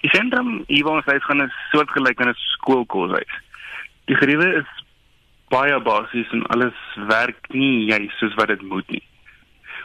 Die 0.02 0.10
sentrum 0.10 0.64
hier 0.66 0.84
waar 0.84 0.98
ons 0.98 1.12
huis 1.12 1.24
gaan 1.28 1.44
is 1.46 1.54
soortgelyk 1.70 2.20
aan 2.20 2.34
'n 2.34 2.42
skoolkoshuis. 2.56 3.38
Die 4.10 4.18
geriewe 4.18 4.50
is 4.64 4.70
baie 5.48 5.78
basies 5.80 6.26
en 6.34 6.42
alles 6.50 6.74
werk 7.06 7.52
nie 7.54 7.86
juis 7.86 8.18
soos 8.18 8.34
wat 8.34 8.50
dit 8.50 8.62
moet 8.62 8.90
nie. 8.90 9.02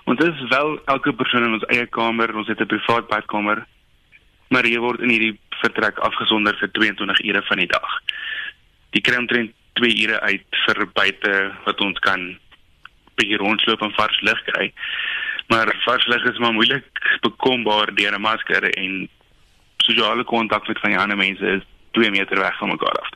Ons 0.06 0.26
is 0.26 0.42
wel 0.50 0.80
elke 0.86 1.14
persoon 1.14 1.44
in 1.44 1.54
ons 1.54 1.70
eie 1.70 1.86
kamer, 1.86 2.36
ons 2.36 2.48
het 2.48 2.62
'n 2.62 2.66
privaat 2.74 3.08
badkamer 3.08 3.66
maar 4.56 4.68
jy 4.72 4.80
word 4.80 5.04
in 5.04 5.12
hierdie 5.12 5.36
vertrek 5.60 6.00
afgesonder 6.08 6.56
vir 6.62 6.72
22 6.78 7.22
ure 7.28 7.44
van 7.50 7.60
die 7.60 7.68
dag. 7.68 7.96
Die 8.96 9.04
kry 9.04 9.20
omtrent 9.20 9.52
2 9.82 9.92
ure 10.06 10.22
uit 10.24 10.60
vir 10.64 10.86
buite 10.96 11.34
wat 11.66 11.84
ons 11.84 12.00
kan 12.06 12.24
bietjie 13.20 13.40
rondloop 13.42 13.84
en 13.84 13.92
vars 13.98 14.22
lug 14.28 14.40
kry. 14.48 14.70
Maar 15.52 15.72
vars 15.84 16.08
lug 16.12 16.24
is 16.32 16.40
maar 16.40 16.56
moeilik 16.56 16.88
bekombaar 17.28 17.92
deur 18.00 18.16
'n 18.16 18.22
masker 18.22 18.70
en 18.72 19.10
sosiale 19.78 20.24
kontak 20.24 20.68
met 20.68 20.80
van 20.80 20.90
die 20.90 21.00
ander 21.00 21.18
mense 21.18 21.46
is 21.58 21.64
2 21.92 22.12
meter 22.12 22.40
weg 22.40 22.58
van 22.58 22.70
mekaar 22.70 22.98
af. 23.04 23.10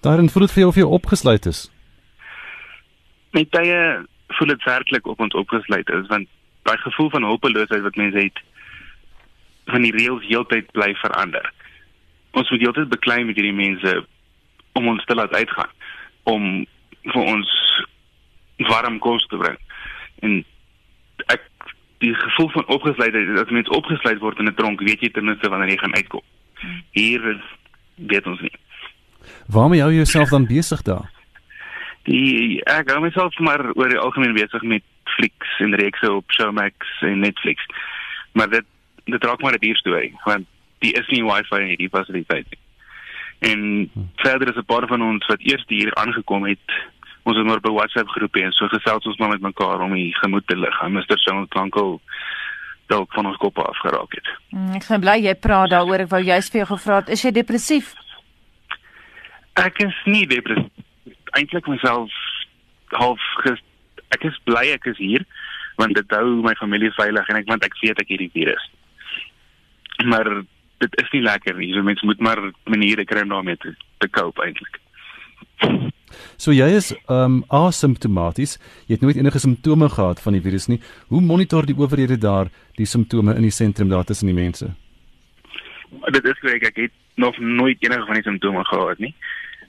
Daarin 0.00 0.30
voel 0.30 0.46
dit 0.46 0.52
vir 0.52 0.62
jou 0.62 0.70
of 0.72 0.76
jy 0.76 0.82
opgesluit 0.82 1.46
is. 1.46 1.70
Met 3.30 3.50
tye 3.50 4.06
voel 4.28 4.48
dit 4.48 4.64
werklik 4.64 5.06
op 5.06 5.20
ons 5.20 5.34
opgesluit 5.34 5.88
is 5.88 6.06
want 6.06 6.28
daai 6.62 6.78
gevoel 6.78 7.10
van 7.10 7.24
hulpeloosheid 7.24 7.82
wat 7.82 7.96
mense 7.96 8.18
het 8.18 8.40
van 9.70 9.82
die 9.86 9.94
reëls 9.94 10.26
heeltyd 10.28 10.70
bly 10.76 10.94
verander. 11.02 11.46
Ons 12.38 12.50
moet 12.50 12.60
heeltyd 12.60 12.88
beklei 12.88 13.24
met 13.24 13.38
hierdie 13.38 13.56
mense 13.56 13.94
om 14.78 14.88
ons 14.88 15.04
te 15.04 15.14
laat 15.14 15.32
uitgaan 15.34 15.72
om 16.30 16.66
vir 17.10 17.22
ons 17.22 17.52
warm 18.68 18.98
kos 18.98 19.26
te 19.26 19.38
bring. 19.40 19.56
En 20.26 20.40
ek 21.32 21.46
die 22.04 22.14
gevoel 22.14 22.50
van 22.56 22.68
opgesluitheid 22.76 23.38
as 23.40 23.54
mens 23.54 23.72
opgesluit 23.76 24.20
word 24.20 24.38
in 24.38 24.48
'n 24.48 24.54
tronk, 24.54 24.80
weet 24.80 25.00
jy 25.00 25.10
ten 25.10 25.24
minste 25.24 25.48
wanneer 25.48 25.72
jy 25.74 25.78
gaan 25.78 25.96
uitkom. 25.96 26.22
Hier 26.90 27.24
is 27.34 27.42
weet 27.96 28.26
ons 28.26 28.40
nie. 28.40 28.52
Waarom 29.46 29.74
jy 29.74 29.94
jouself 29.94 30.30
dan 30.30 30.46
besig 30.46 30.82
daar? 30.82 31.10
Die 32.08 32.60
ek 32.64 32.90
hou 32.90 33.00
myself 33.00 33.38
maar 33.38 33.72
oor 33.74 33.88
die 33.88 33.98
algemeen 33.98 34.34
besig 34.34 34.62
met 34.62 34.82
flieks 35.16 35.58
en 35.58 35.76
reekse 35.76 36.12
op 36.12 36.24
Showmax 36.32 36.74
en 37.00 37.18
Netflix. 37.18 37.66
Maar 38.32 38.48
dit 38.48 38.64
dit 39.04 39.24
raak 39.24 39.40
maar 39.42 39.54
'n 39.54 39.64
duur 39.64 39.76
storie 39.76 40.14
want 40.24 40.46
die 40.78 40.92
is 40.92 41.08
nie 41.08 41.24
wifi 41.24 41.60
in 41.60 41.72
hierdie 41.72 41.92
fasiliteit 41.92 42.46
nie. 42.50 42.60
En 43.40 43.60
hm. 43.92 44.00
verder 44.16 44.48
is 44.48 44.56
'n 44.56 44.64
paar 44.64 44.86
van 44.86 45.02
ons 45.02 45.26
wat 45.26 45.40
eers 45.40 45.64
hier 45.66 45.94
aangekom 45.94 46.44
het, 46.44 46.66
ons 47.22 47.36
het 47.36 47.46
maar 47.46 47.60
by 47.60 47.70
WhatsApp 47.70 48.08
groepe 48.08 48.42
en 48.42 48.52
so 48.52 48.68
gesels 48.68 49.06
ons 49.06 49.16
maar 49.16 49.28
met 49.28 49.40
mekaar 49.40 49.80
om 49.80 49.92
die 49.94 50.14
gemoed 50.16 50.46
te 50.46 50.56
lig. 50.56 50.82
En 50.82 50.92
Mr. 50.92 51.18
Song 51.18 51.48
Klanko 51.48 52.00
dalk 52.86 53.12
van 53.12 53.26
ons 53.26 53.36
kop 53.36 53.58
af 53.58 53.78
geraak 53.78 54.12
het. 54.14 54.28
Hmm, 54.50 54.74
ek 54.74 54.82
is 54.82 54.98
bly 54.98 55.16
jy 55.22 55.34
praat 55.34 55.70
daaroor. 55.70 56.00
Ek 56.00 56.08
wou 56.08 56.22
juist 56.22 56.52
vir 56.52 56.64
jou 56.64 56.76
gevra 56.76 56.96
het, 56.96 57.08
is 57.08 57.22
jy 57.22 57.30
depressief? 57.30 57.94
Ek 59.54 59.78
is 59.78 59.96
nie 60.04 60.26
depressief. 60.26 60.72
Eintlik 61.30 61.66
myself 61.66 62.10
half 62.88 63.20
ges 63.44 63.60
ek 64.10 64.24
is 64.24 64.38
bly 64.44 64.66
ek 64.74 64.86
is 64.90 64.98
hier 64.98 65.24
want 65.80 65.94
dit 65.94 66.16
hou 66.16 66.42
my 66.42 66.54
familie 66.58 66.90
veilig 66.96 67.28
en 67.28 67.36
ek 67.36 67.48
want 67.48 67.64
ek 67.64 67.76
weet 67.82 68.00
ek 68.02 68.10
het 68.12 68.24
die 68.24 68.32
virus 68.34 68.64
maar 70.04 70.28
dit 70.80 71.00
is 71.02 71.10
nie 71.12 71.22
lekker 71.22 71.56
nie. 71.56 71.72
So 71.74 71.82
mense 71.82 72.06
moet 72.06 72.20
maar 72.20 72.40
maniere 72.64 73.04
kry 73.04 73.24
om 73.26 73.34
daarmee 73.34 73.56
te, 73.56 73.74
te 73.98 74.08
cope 74.08 74.44
eintlik. 74.44 74.80
So 76.40 76.54
jy 76.56 76.68
is 76.76 76.92
ehm 76.92 77.24
um, 77.24 77.40
asymptomaties. 77.48 78.56
Jy 78.88 78.96
het 78.96 79.04
nooit 79.04 79.18
enige 79.20 79.38
simptome 79.38 79.88
gehad 79.88 80.22
van 80.24 80.36
die 80.36 80.42
virus 80.44 80.66
nie. 80.72 80.80
Hoe 81.12 81.20
monitor 81.20 81.66
die 81.66 81.76
owerhede 81.76 82.16
daar 82.18 82.48
die 82.78 82.86
simptome 82.86 83.34
in 83.36 83.44
die 83.46 83.54
sentrum 83.54 83.88
daar 83.92 84.04
tussen 84.04 84.30
die 84.30 84.36
mense? 84.36 84.70
Dit 86.16 86.24
is 86.24 86.40
reg 86.46 86.64
ek 86.70 86.76
het 86.86 86.96
nog 87.20 87.38
nooit 87.38 87.82
enige 87.84 88.06
van 88.06 88.16
die 88.16 88.26
simptome 88.26 88.64
gehad 88.64 88.98
nie. 88.98 89.14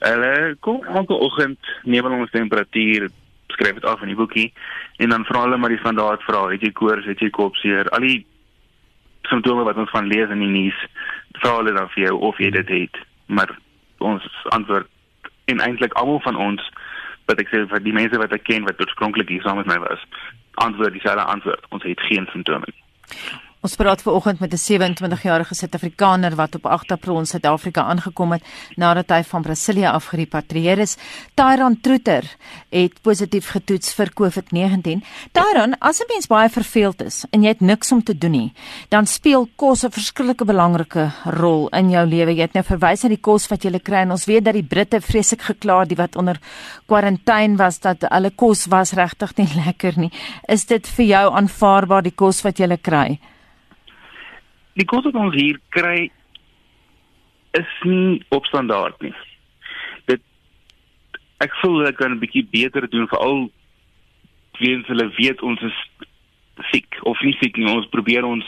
Hulle 0.02 0.56
kom 0.60 0.82
elke 0.84 1.14
oggend 1.14 1.72
neem 1.84 2.08
hulle 2.08 2.24
ons 2.24 2.34
temperatuur, 2.34 3.10
skryf 3.52 3.78
dit 3.78 3.84
af 3.86 4.02
in 4.02 4.10
die 4.14 4.18
boekie 4.18 4.48
en 4.96 5.12
dan 5.12 5.26
vra 5.28 5.44
hulle 5.44 5.60
maar 5.60 5.72
die 5.72 5.82
standaard 5.82 6.24
vrae, 6.26 6.54
het 6.54 6.64
jy 6.64 6.72
koors, 6.72 7.06
het 7.06 7.20
jy 7.20 7.30
kopseer, 7.30 7.90
al 7.92 8.06
die 8.06 8.22
simptome 9.30 9.64
wat 9.64 9.76
ons 9.76 9.90
van 9.90 10.06
lees 10.10 10.30
in 10.30 10.42
die 10.44 10.50
nuus, 10.50 10.78
vra 11.40 11.56
hulle 11.58 11.74
dan 11.76 11.90
vir 11.94 12.06
jou 12.06 12.16
of 12.30 12.38
jy 12.42 12.50
dit 12.50 12.68
het. 12.68 13.02
Maar 13.26 13.54
ons 13.98 14.26
antwoord 14.54 14.88
en 15.50 15.60
eintlik 15.60 15.94
almal 15.98 16.20
van 16.24 16.36
ons 16.36 16.70
wat 17.30 17.40
ek 17.42 17.50
sê 17.52 17.62
vir 17.70 17.82
die 17.84 17.94
mense 17.94 18.18
wat 18.18 18.34
ek 18.34 18.44
ken 18.48 18.66
wat 18.66 18.80
oorspronklik 18.82 19.30
hier 19.30 19.42
saam 19.44 19.60
met 19.60 19.70
my 19.70 19.78
was, 19.84 20.02
antwoord 20.64 20.96
dieselfde 20.96 21.24
antwoord. 21.24 21.64
Ons 21.70 21.86
het 21.86 22.00
geen 22.10 22.28
simptome 22.32 22.66
nie. 22.68 22.82
Ons 23.62 23.76
praat 23.78 24.00
ver 24.02 24.16
oggend 24.18 24.40
met 24.40 24.52
'n 24.52 24.58
27-jarige 24.58 25.54
Suid-Afrikaner 25.54 26.34
wat 26.34 26.54
op 26.54 26.66
8 26.66 26.90
April 26.90 27.18
in 27.18 27.26
Suid-Afrika 27.26 27.82
aangekom 27.82 28.32
het 28.32 28.42
nadat 28.74 29.08
hy 29.08 29.22
van 29.22 29.42
Brasilië 29.42 29.86
af 29.86 30.06
gerepatrieer 30.06 30.78
is. 30.78 30.96
Tyron 31.34 31.80
Troeter 31.80 32.36
het 32.68 33.00
positief 33.02 33.50
getoets 33.50 33.94
vir 33.94 34.10
COVID-19. 34.20 35.04
Tyron, 35.32 35.78
as 35.78 36.00
'n 36.00 36.04
mens 36.08 36.26
baie 36.26 36.48
verveeld 36.48 37.02
is 37.02 37.24
en 37.30 37.42
jy 37.42 37.48
het 37.48 37.60
niks 37.60 37.92
om 37.92 38.02
te 38.02 38.18
doen 38.18 38.30
nie, 38.30 38.52
dan 38.88 39.06
speel 39.06 39.48
kos 39.56 39.84
'n 39.84 39.90
verskillike 39.90 40.44
belangrike 40.44 41.12
rol 41.24 41.68
in 41.68 41.90
jou 41.90 42.06
lewe. 42.06 42.34
Jy 42.34 42.42
het 42.42 42.54
nou 42.54 42.64
verwys 42.64 43.02
na 43.02 43.08
die 43.08 43.20
kos 43.20 43.48
wat 43.48 43.62
jy 43.62 43.78
kry 43.78 43.96
en 44.02 44.10
ons 44.10 44.24
weet 44.24 44.44
dat 44.44 44.54
die 44.54 44.62
Britte 44.64 45.00
vreeslik 45.00 45.42
gekla 45.42 45.84
die 45.84 45.96
wat 45.96 46.16
onder 46.16 46.40
kwarantyne 46.86 47.56
was 47.56 47.78
dat 47.78 48.04
hulle 48.10 48.30
kos 48.30 48.66
was 48.66 48.92
regtig 48.92 49.36
nie 49.36 49.48
lekker 49.66 49.98
nie. 49.98 50.12
Is 50.48 50.64
dit 50.64 50.86
vir 50.86 51.06
jou 51.06 51.32
aanvaarbaar 51.32 52.02
die 52.02 52.14
kos 52.14 52.42
wat 52.42 52.58
jy 52.58 52.76
kry? 52.76 53.18
Die 54.78 54.86
kos 54.88 55.04
wat 55.04 55.18
ons 55.20 55.36
hier 55.36 55.58
kry 55.74 56.10
is 57.58 57.72
nie 57.84 58.22
op 58.32 58.46
standaard 58.48 59.00
nie. 59.04 59.14
Dit 60.08 60.22
ek 61.44 61.54
voel 61.60 61.82
hulle 61.82 61.92
kan 61.92 62.12
'n 62.16 62.22
bietjie 62.22 62.46
beter 62.48 62.88
doen 62.88 63.08
veral 63.08 63.50
weens 64.60 64.86
hulle 64.86 65.08
weet 65.18 65.42
ons 65.42 65.60
is 65.62 65.78
siek 66.70 66.98
of 67.02 67.20
nie 67.22 67.36
siek 67.40 67.56
nie, 67.56 67.68
ons 67.68 67.88
probeer 67.90 68.24
ons 68.24 68.44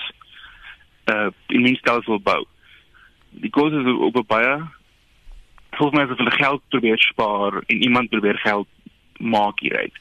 uh 1.13 1.31
immuunstelsel 1.49 2.21
bou. 2.21 2.45
Die 3.31 3.51
kos 3.51 3.73
is 3.73 3.87
op 3.87 4.17
'n 4.17 4.27
baie 4.27 4.57
volgens 5.77 5.99
my 5.99 6.05
asof 6.05 6.19
hulle 6.19 6.39
geld 6.39 6.63
probeer 6.69 6.99
spaar 6.99 7.63
en 7.67 7.83
iemand 7.83 8.11
probeer 8.11 8.39
geld 8.39 8.69
maak 9.19 9.61
hieruit. 9.61 9.97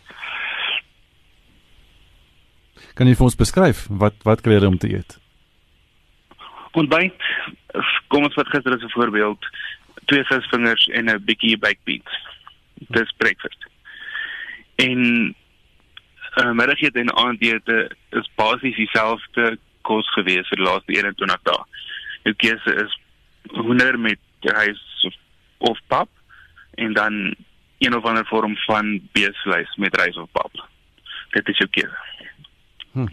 Kan 2.94 3.08
jy 3.08 3.16
vir 3.16 3.26
ons 3.26 3.36
beskryf 3.36 3.88
wat 3.90 4.16
wat 4.24 4.42
kry 4.42 4.54
jy 4.54 4.66
om 4.66 4.78
te 4.78 4.92
eet? 4.94 5.23
Ontbyt, 6.74 7.22
kom 8.10 8.26
ons 8.26 8.34
vat 8.34 8.50
gister 8.50 8.74
as 8.74 8.84
'n 8.84 8.96
voorbeeld, 8.98 9.46
twee 10.06 10.24
visvingers 10.24 10.88
en 10.88 11.10
'n 11.10 11.24
bietjie 11.26 11.58
baked 11.58 11.84
beans. 11.84 12.14
Dis 12.90 13.14
breakfast. 13.18 13.68
En 14.76 15.36
uh, 16.36 16.52
middagete 16.52 17.00
en 17.00 17.14
aandete 17.16 17.92
is 18.10 18.30
basies 18.36 18.76
dieselfde 18.76 19.58
kos 19.82 20.10
gewees 20.14 20.48
vir 20.48 20.58
die 20.58 20.66
laaste 20.66 20.94
21 20.96 21.42
dae. 21.44 21.64
Jou 22.24 22.36
keuse 22.36 22.76
is 22.86 22.98
hoender 23.52 24.00
met 24.00 24.20
rys 24.42 24.84
of, 25.08 25.14
of 25.58 25.80
pap 25.88 26.10
en 26.76 26.94
dan 26.94 27.36
een 27.78 27.96
of 27.96 28.06
ander 28.06 28.26
vorm 28.26 28.58
van 28.66 29.00
beesvleis 29.12 29.76
met 29.76 29.96
rys 29.96 30.18
of 30.18 30.32
pap. 30.32 30.68
Dit 31.30 31.50
is 31.50 31.58
jou 31.58 31.70
keuse. 31.70 32.02
Hm. 32.94 33.08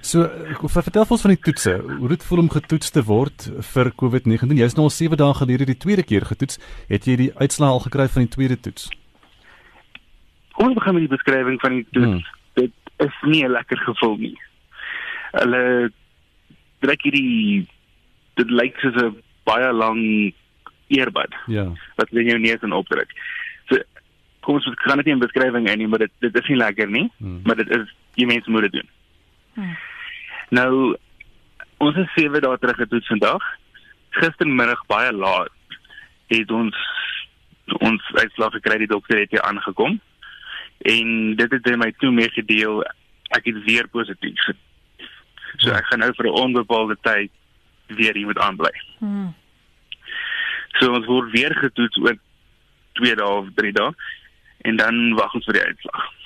So, 0.00 0.24
vertel 0.72 1.04
ons 1.04 1.20
van 1.20 1.34
die 1.34 1.42
toetse. 1.44 1.74
Hoe 1.98 2.08
dit 2.08 2.22
voel 2.24 2.44
om 2.44 2.50
getoets 2.50 2.90
te 2.90 3.02
word 3.04 3.48
vir 3.72 3.90
COVID-19? 4.00 4.56
Jy's 4.56 4.76
nou 4.78 4.86
al 4.88 4.94
7 4.94 5.18
dae 5.20 5.34
gelede 5.36 5.66
die 5.68 5.76
tweede 5.76 6.04
keer 6.06 6.24
getoets. 6.24 6.60
Het 6.88 7.08
jy 7.08 7.16
die 7.20 7.30
uitslae 7.36 7.68
al 7.68 7.82
gekry 7.84 8.06
van 8.08 8.24
die 8.24 8.32
tweede 8.32 8.56
toets? 8.60 8.88
Kom 10.56 10.70
ons 10.70 10.78
begin 10.78 10.96
met 10.96 11.04
die 11.04 11.12
beskrywing 11.12 11.60
van 11.60 11.76
die 11.76 11.86
toets. 11.92 12.06
Hmm. 12.06 12.22
Dit 12.56 12.72
is 13.04 13.18
nie 13.22 13.44
'n 13.44 13.52
lekker 13.52 13.78
gevoel 13.78 14.16
nie. 14.16 14.36
Hulle 15.32 15.92
trek 16.80 17.02
hierdie 17.02 17.66
dit 18.36 18.50
lyk 18.50 18.80
soos 18.80 18.96
'n 18.96 19.16
baie 19.44 19.72
lang 19.72 20.32
earbud. 20.88 21.34
Ja. 21.46 21.72
Wat 21.96 22.08
in 22.10 22.26
jou 22.26 22.38
neus 22.38 22.62
en 22.62 22.72
opdruk. 22.72 23.12
So 23.68 23.76
kom 24.40 24.54
ons 24.54 24.74
kan 24.84 24.96
dit 24.96 25.06
nie 25.06 25.14
in 25.14 25.20
beskrywing 25.20 25.76
nie, 25.76 25.86
maar 25.86 25.98
dit 25.98 26.12
dit 26.20 26.34
is 26.34 26.48
nie 26.48 26.56
lekker 26.56 26.88
nie, 26.88 27.10
hmm. 27.18 27.40
maar 27.44 27.56
dit 27.56 27.68
is 27.68 27.94
jy 28.14 28.26
mens 28.26 28.46
moet 28.46 28.62
dit 28.62 28.72
doen. 28.72 28.88
Hmm. 29.54 29.76
Nou 30.50 30.96
ons 31.78 31.96
is 31.96 32.12
7 32.14 32.42
dae 32.42 32.58
terug 32.58 32.76
getoets 32.76 33.06
vandag. 33.06 33.42
Gistermiddag 34.10 34.86
baie 34.86 35.12
laat 35.12 35.52
het 36.30 36.50
ons 36.50 36.76
ons 37.78 38.02
uitslag 38.18 38.52
gekry 38.58 38.78
die 38.82 38.90
dokter 38.90 39.18
het 39.18 39.30
hier 39.30 39.42
aangekom. 39.46 40.00
En 40.78 41.36
dit 41.36 41.50
het 41.50 41.76
my 41.76 41.92
toe 41.98 42.10
meegedeel 42.10 42.82
ek 43.36 43.46
het 43.46 43.62
weer 43.64 43.88
positief. 43.88 44.48
So 45.58 45.74
ek 45.74 45.86
gaan 45.90 46.02
nou 46.02 46.12
vir 46.14 46.26
'n 46.26 46.40
onbepaalde 46.44 46.96
tyd 47.00 47.30
weer 47.86 48.14
hier 48.14 48.26
moet 48.26 48.38
aanbly. 48.38 48.72
Hmm. 48.98 49.34
So 50.78 50.92
ons 50.92 51.06
word 51.06 51.30
weer 51.30 51.54
getoets 51.54 51.98
oor 51.98 52.16
2 52.92 53.14
dae 53.14 53.26
of 53.26 53.46
3 53.54 53.72
dae 53.72 53.94
en 54.58 54.76
dan 54.76 55.14
wag 55.14 55.34
ons 55.34 55.44
vir 55.44 55.54
die 55.54 55.64
uitslag. 55.64 56.19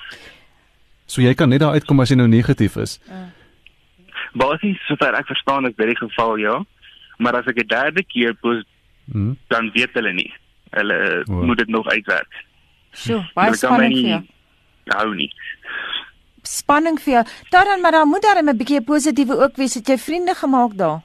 So 1.05 1.21
jy 1.21 1.33
kan 1.33 1.49
net 1.49 1.59
daar 1.59 1.73
uitkom 1.73 1.99
as 1.99 2.09
jy 2.09 2.15
nou 2.15 2.27
negatief 2.27 2.75
is. 2.77 2.99
Uh 3.09 3.35
basies 4.35 4.79
sover 4.89 5.15
ek 5.15 5.29
verstaan 5.31 5.67
is 5.69 5.75
dit 5.79 5.91
die 5.91 5.99
geval 5.99 6.35
ja. 6.41 6.59
Maar 7.17 7.39
as 7.39 7.47
ek 7.47 7.63
'n 7.63 7.67
derde 7.67 8.03
keer 8.03 8.33
pos 8.35 8.63
hmm. 9.11 9.37
dan 9.47 9.71
weet 9.73 9.93
hulle 9.93 10.13
nie. 10.13 10.31
Hulle 10.71 11.23
wow. 11.25 11.43
moet 11.43 11.57
dit 11.57 11.67
nog 11.67 11.87
uitwerk. 11.87 12.31
So 12.91 13.23
baie 13.33 13.55
spanning 13.55 13.95
vir 13.95 14.09
jou. 14.09 14.23
hou 14.85 15.15
nie. 15.15 15.31
Spanning 16.43 16.99
vir 16.99 17.13
jou. 17.13 17.23
Dan 17.49 17.81
maar 17.81 17.91
dan 17.91 18.07
moet 18.07 18.21
daar 18.21 18.43
'n 18.43 18.57
bietjie 18.57 18.81
positiewe 18.81 19.35
ook 19.43 19.55
wees. 19.55 19.73
Het 19.73 19.87
jy 19.87 19.97
vriende 19.97 20.35
gemaak 20.35 20.77
daar? 20.77 21.01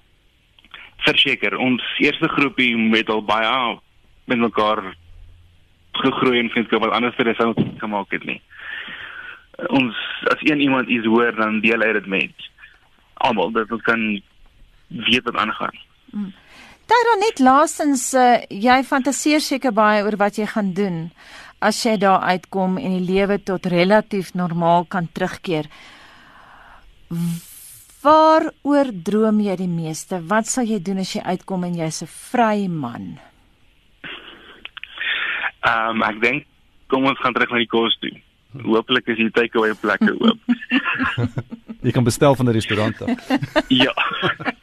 Verseker 0.97 1.57
ons 1.57 1.83
eerste 1.99 2.29
groepie 2.29 2.77
met 2.77 3.09
al 3.09 3.23
baie 3.25 3.79
met 4.25 4.39
mekaar 4.39 4.95
gegroei 5.93 6.39
en 6.39 6.51
vriendskap 6.51 6.81
wat 6.81 6.93
anders 6.93 7.15
vir 7.15 7.47
ons 7.47 7.57
gemaak 7.79 8.11
het 8.11 8.25
nie 8.25 8.43
ons 9.69 9.97
as 10.33 10.41
een 10.41 10.61
iemand 10.61 10.89
iets 10.89 11.07
hoor 11.07 11.35
dan 11.37 11.61
deel 11.61 11.81
hy 11.81 11.93
dit 11.93 12.07
met 12.07 12.49
almal 13.15 13.53
dat 13.53 13.71
ons 13.71 13.83
kan 13.83 14.23
weet 14.89 15.25
wat 15.25 15.37
aangaan. 15.37 15.77
Hmm. 16.11 16.33
Daar 16.91 17.19
net 17.19 17.39
laasens 17.39 18.15
uh, 18.15 18.41
jy 18.49 18.83
fantasieer 18.83 19.41
seker 19.41 19.73
baie 19.73 20.03
oor 20.03 20.17
wat 20.19 20.41
jy 20.41 20.47
gaan 20.47 20.73
doen 20.75 21.11
as 21.61 21.83
jy 21.85 21.97
daar 22.01 22.25
uitkom 22.33 22.79
en 22.81 22.97
die 22.97 23.05
lewe 23.05 23.37
tot 23.39 23.69
relatief 23.71 24.33
normaal 24.35 24.87
kan 24.89 25.07
terugkeer. 25.13 25.69
Waaroor 28.01 28.91
droom 29.05 29.43
jy 29.45 29.57
die 29.61 29.69
meeste? 29.69 30.23
Wat 30.25 30.49
sal 30.49 30.65
jy 30.65 30.81
doen 30.83 31.03
as 31.05 31.13
jy 31.15 31.21
uitkom 31.21 31.69
en 31.69 31.77
jy's 31.77 32.03
'n 32.03 32.09
vry 32.09 32.67
man? 32.67 33.21
Ehm 35.61 36.01
um, 36.01 36.03
ek 36.03 36.21
dink 36.21 36.47
kom 36.89 37.05
ons 37.05 37.21
gaan 37.21 37.35
terug 37.35 37.51
na 37.51 37.59
die 37.59 37.71
kos 37.71 37.97
toe. 38.01 38.17
Hoopelik 38.53 39.07
is 39.13 39.17
die 39.17 39.31
takeaway 39.31 39.75
plekke 39.79 40.15
oop. 40.19 40.39
Jy 41.87 41.93
kan 41.97 42.05
bestel 42.05 42.35
van 42.37 42.47
'n 42.47 42.53
restaurant 42.53 43.03
af. 43.03 43.29
ja. 43.85 43.95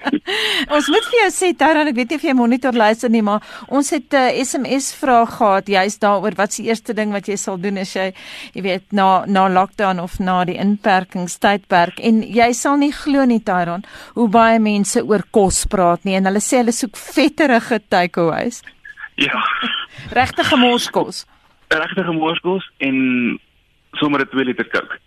ons 0.76 0.88
moet 0.88 1.06
vir 1.10 1.20
jou 1.22 1.32
sê 1.34 1.50
Taran, 1.58 1.88
ek 1.90 1.96
weet 1.96 2.10
nie 2.10 2.18
of 2.20 2.26
jy 2.28 2.34
monitor 2.38 2.76
luister 2.78 3.10
nie, 3.10 3.24
maar 3.26 3.42
ons 3.68 3.90
het 3.90 4.14
'n 4.14 4.16
uh, 4.16 4.44
SMS 4.44 4.94
vraag 4.94 5.38
gehad 5.38 5.68
juist 5.68 6.02
daaroor 6.02 6.36
wat 6.36 6.54
se 6.54 6.64
eerste 6.64 6.94
ding 6.94 7.12
wat 7.12 7.28
jy 7.28 7.36
sal 7.36 7.58
doen 7.58 7.78
as 7.78 7.96
jy 7.96 8.14
jy 8.54 8.62
weet 8.62 8.92
na 8.92 9.26
na 9.26 9.48
lockdown 9.50 10.00
of 10.00 10.20
na 10.20 10.46
die 10.46 10.58
inperkingstydperk 10.58 12.00
en 12.00 12.22
jy 12.22 12.54
sal 12.54 12.78
nie 12.78 12.92
glo 12.92 13.26
nie 13.26 13.42
Taran 13.44 13.84
hoe 14.14 14.30
baie 14.30 14.60
mense 14.60 15.02
oor 15.02 15.24
kos 15.32 15.66
praat 15.66 16.04
nie 16.04 16.16
en 16.16 16.26
hulle 16.26 16.40
sê 16.40 16.58
hulle 16.58 16.72
soek 16.72 16.96
vetterige 16.98 17.82
takeaways. 17.90 18.62
Ja. 19.16 19.42
Regte 20.12 20.44
gemorskos. 20.44 21.26
Regte 21.68 22.04
gemorskos 22.04 22.64
en 22.78 23.40
sommer 24.00 24.20
'n 24.20 24.30
2 24.30 24.44
liter 24.44 24.66
Coke. 24.66 25.00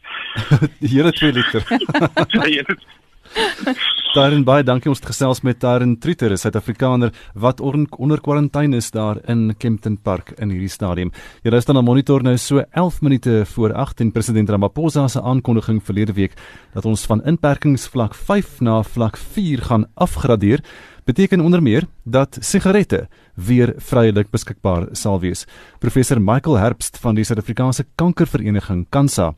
Die 0.81 0.89
hele 0.89 1.13
2 1.13 1.31
liter. 1.31 1.63
Daarin 4.11 4.43
baie 4.43 4.65
dankie 4.67 4.89
ons 4.91 4.99
het 4.99 5.07
gesels 5.07 5.39
met 5.47 5.61
Darren 5.63 5.93
Truter, 6.03 6.33
'n 6.33 6.37
Suid-Afrikaner 6.37 7.13
wat 7.35 7.61
onder 7.61 8.21
kwarantyne 8.21 8.77
is 8.77 8.91
daar 8.91 9.21
in 9.29 9.55
Kempton 9.57 9.97
Park 10.03 10.33
in 10.41 10.51
hierdie 10.51 10.69
stadium. 10.69 11.13
Jy 11.45 11.51
luister 11.51 11.75
na 11.75 11.81
Monitor 11.81 12.21
nou 12.23 12.37
so 12.37 12.59
11 12.59 13.03
minute 13.03 13.45
voor 13.47 13.73
8 13.73 14.01
en 14.01 14.11
president 14.11 14.51
Ramaphosa 14.51 15.09
se 15.09 15.23
aankondiging 15.23 15.81
verlede 15.83 16.13
week 16.13 16.33
dat 16.75 16.85
ons 16.85 17.07
van 17.07 17.23
inperkingsvlak 17.25 18.15
5 18.15 18.61
na 18.61 18.83
vlak 18.83 19.17
4 19.17 19.63
gaan 19.63 19.87
afgradeer 19.95 20.61
beteken 21.05 21.41
onder 21.41 21.63
meer 21.63 21.87
dat 22.05 22.37
sigarette 22.41 23.09
weer 23.35 23.75
vrylik 23.77 24.31
beskikbaar 24.31 24.89
sal 24.93 25.21
wees. 25.21 25.47
Professor 25.79 26.21
Michael 26.21 26.59
Herbst 26.59 26.99
van 26.99 27.15
die 27.15 27.25
Suid-Afrikaanse 27.25 27.87
Kankervereniging 27.95 28.87
Kansa 28.91 29.35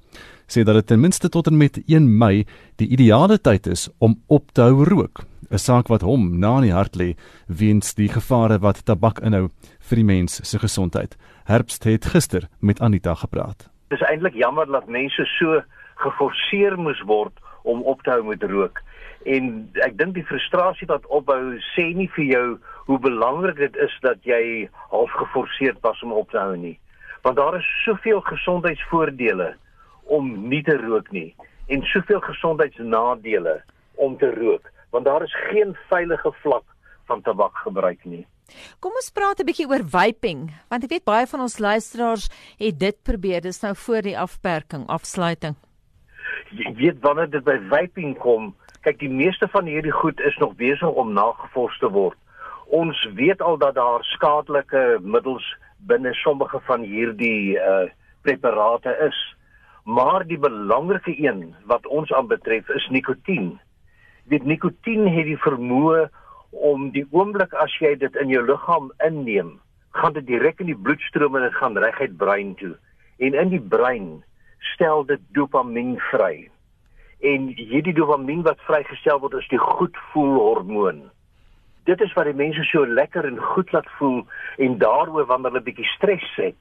sê 0.53 0.65
dat 0.69 0.75
dit 0.75 0.87
ten 0.87 1.01
minste 1.01 1.29
tot 1.33 1.47
en 1.49 1.57
met 1.57 1.79
1 1.87 2.09
Mei 2.19 2.45
die 2.77 2.89
ideale 2.93 3.39
tyd 3.41 3.67
is 3.67 3.89
om 3.99 4.19
op 4.29 4.51
te 4.53 4.63
hou 4.63 4.85
rook, 4.85 5.25
'n 5.51 5.59
saak 5.59 5.89
wat 5.89 6.03
hom 6.03 6.39
na 6.39 6.57
in 6.57 6.69
die 6.69 6.77
hart 6.77 6.97
lê 6.97 7.15
weens 7.47 7.95
die 7.95 8.09
gevare 8.09 8.59
wat 8.59 8.85
tabak 8.85 9.21
inhou 9.21 9.49
vir 9.89 9.97
die 9.97 10.05
mens 10.05 10.41
se 10.51 10.59
gesondheid. 10.59 11.17
Herbst 11.45 11.85
het 11.85 12.05
gister 12.05 12.49
met 12.61 12.81
Anita 12.81 13.15
gepraat. 13.15 13.71
Dit 13.89 14.01
is 14.01 14.09
eintlik 14.09 14.35
jammer 14.35 14.67
dat 14.67 14.89
mense 14.89 15.25
so 15.39 15.63
geforseer 15.95 16.79
moes 16.79 17.01
word 17.07 17.33
om 17.63 17.83
op 17.83 18.03
te 18.03 18.11
hou 18.11 18.23
met 18.25 18.43
rook 18.43 18.83
en 19.25 19.71
ek 19.87 19.97
dink 19.99 20.15
die 20.15 20.27
frustrasie 20.27 20.89
wat 20.91 21.07
opbou 21.07 21.59
sê 21.73 21.93
nie 21.95 22.09
vir 22.17 22.25
jou 22.25 22.47
hoe 22.89 22.99
belangrik 22.99 23.57
dit 23.57 23.77
is 23.77 23.95
dat 24.03 24.19
jy 24.27 24.69
half 24.91 25.11
geforseerd 25.11 25.79
was 25.87 26.03
om 26.03 26.13
op 26.13 26.31
te 26.31 26.39
hou 26.39 26.57
nie 26.57 26.79
want 27.23 27.39
daar 27.39 27.57
is 27.59 27.69
soveel 27.85 28.21
gesondheidsvoordele 28.27 29.53
om 30.05 30.49
nie 30.49 30.63
te 30.63 30.77
rook 30.77 31.11
nie 31.13 31.35
en 31.69 31.83
soveel 31.93 32.21
gesondheidsnadele 32.21 33.63
om 33.95 34.19
te 34.19 34.31
rook 34.35 34.71
want 34.91 35.05
daar 35.05 35.23
is 35.23 35.35
geen 35.49 35.77
veilige 35.89 36.33
vlak 36.43 36.65
van 37.07 37.23
tabakgebruik 37.23 38.05
nie 38.05 38.27
Kom 38.85 38.93
ons 38.93 39.13
praat 39.15 39.41
'n 39.41 39.47
bietjie 39.47 39.69
oor 39.69 39.85
vaping 39.85 40.51
want 40.69 40.85
ek 40.85 40.91
weet 40.91 41.05
baie 41.05 41.27
van 41.27 41.41
ons 41.41 41.59
luisteraars 41.59 42.29
het 42.59 42.79
dit 42.79 42.97
probeer 43.03 43.41
dis 43.41 43.63
nou 43.63 43.75
voor 43.75 44.03
die 44.03 44.19
afperking 44.19 44.87
afsluiting 44.87 45.57
Jy 46.53 46.75
weet 46.77 46.99
wanneer 47.01 47.31
dit 47.31 47.45
by 47.45 47.59
vaping 47.71 48.19
kom 48.19 48.55
kyk 48.83 48.99
die 48.99 49.11
meeste 49.11 49.47
van 49.53 49.69
hierdie 49.71 49.95
goed 49.95 50.21
is 50.27 50.37
nog 50.43 50.57
besig 50.59 50.99
om 50.99 51.13
nagevors 51.15 51.79
te 51.79 51.91
word. 51.91 52.19
Ons 52.75 52.99
weet 53.15 53.43
al 53.43 53.59
dat 53.61 53.77
daar 53.79 54.05
skadelike 54.15 54.99
middels 55.01 55.47
binne 55.87 56.15
sommige 56.23 56.61
van 56.67 56.87
hierdie 56.87 57.59
uh 57.59 57.89
preparate 58.23 58.93
is. 59.03 59.17
Maar 59.83 60.27
die 60.27 60.39
belangrike 60.39 61.15
een 61.19 61.55
wat 61.67 61.87
ons 61.87 62.13
aanbetref 62.13 62.69
is 62.69 62.89
nikotien. 62.89 63.61
Dit 64.25 64.45
nikotien 64.45 65.09
het 65.09 65.27
die 65.27 65.39
vermoë 65.43 66.07
om 66.51 66.91
die 66.95 67.07
oomblik 67.11 67.55
as 67.59 67.75
jy 67.81 67.97
dit 67.99 68.17
in 68.23 68.31
jou 68.31 68.45
liggaam 68.47 68.93
inneem, 69.05 69.57
gaan 69.99 70.15
dit 70.15 70.27
direk 70.27 70.61
in 70.61 70.71
die 70.71 70.79
bloedstroom 70.79 71.37
en 71.37 71.49
dit 71.49 71.59
gaan 71.59 71.79
reguit 71.79 72.17
brein 72.17 72.55
toe. 72.61 72.77
En 73.19 73.35
in 73.35 73.51
die 73.51 73.61
brein 73.61 74.23
stel 74.75 75.05
dit 75.09 75.21
dopamien 75.35 75.97
vry. 76.11 76.49
En 77.21 77.51
hierdie 77.57 77.95
dopamien 77.95 78.43
wat 78.47 78.63
vrygestel 78.69 79.19
word 79.23 79.35
is 79.41 79.51
die 79.51 79.61
goedvoel 79.63 80.39
hormoon. 80.39 81.03
Dit 81.91 82.01
is 82.01 82.13
wat 82.15 82.31
die 82.31 82.39
mense 82.39 82.63
so 82.71 82.87
lekker 82.87 83.27
en 83.27 83.41
goed 83.55 83.73
laat 83.75 83.89
voel 83.99 84.23
en 84.63 84.79
daaroor 84.79 85.27
wanneer 85.27 85.51
hulle 85.51 85.67
bietjie 85.67 85.89
stres 85.97 86.29
het, 86.39 86.59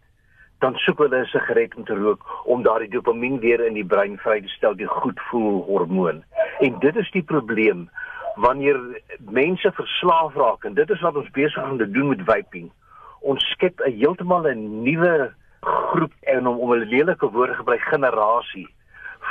dan 0.61 0.75
soek 0.85 0.99
hulle 1.01 1.19
'n 1.21 1.25
sigaret 1.25 1.75
om 1.75 1.83
te 1.83 1.95
rook 1.95 2.21
om 2.45 2.63
daardie 2.63 2.89
dopamien 2.89 3.39
weer 3.39 3.65
in 3.65 3.73
die 3.73 3.85
brein 3.85 4.17
vry 4.17 4.41
te 4.41 4.47
stel, 4.47 4.75
die 4.75 4.87
goedvoel 4.87 5.63
hormoon. 5.65 6.23
En 6.59 6.79
dit 6.79 6.95
is 6.95 7.11
die 7.11 7.23
probleem 7.23 7.89
wanneer 8.35 8.79
mense 9.19 9.71
verslaaf 9.71 10.35
raak 10.35 10.63
en 10.63 10.73
dit 10.73 10.89
is 10.89 11.01
wat 11.01 11.15
ons 11.15 11.31
besig 11.31 11.63
om 11.63 11.77
te 11.77 11.91
doen 11.91 12.07
met 12.07 12.21
vaping. 12.25 12.71
Ons 13.19 13.43
skep 13.51 13.81
'n 13.81 13.97
heeltemal 13.97 14.47
'n 14.47 14.83
nuwe 14.83 15.33
groep 15.61 16.13
en 16.21 16.47
om 16.47 16.57
om 16.57 16.73
'n 16.73 16.89
lelike 16.93 17.31
woord 17.31 17.55
gebruik 17.55 17.81
generasie 17.81 18.69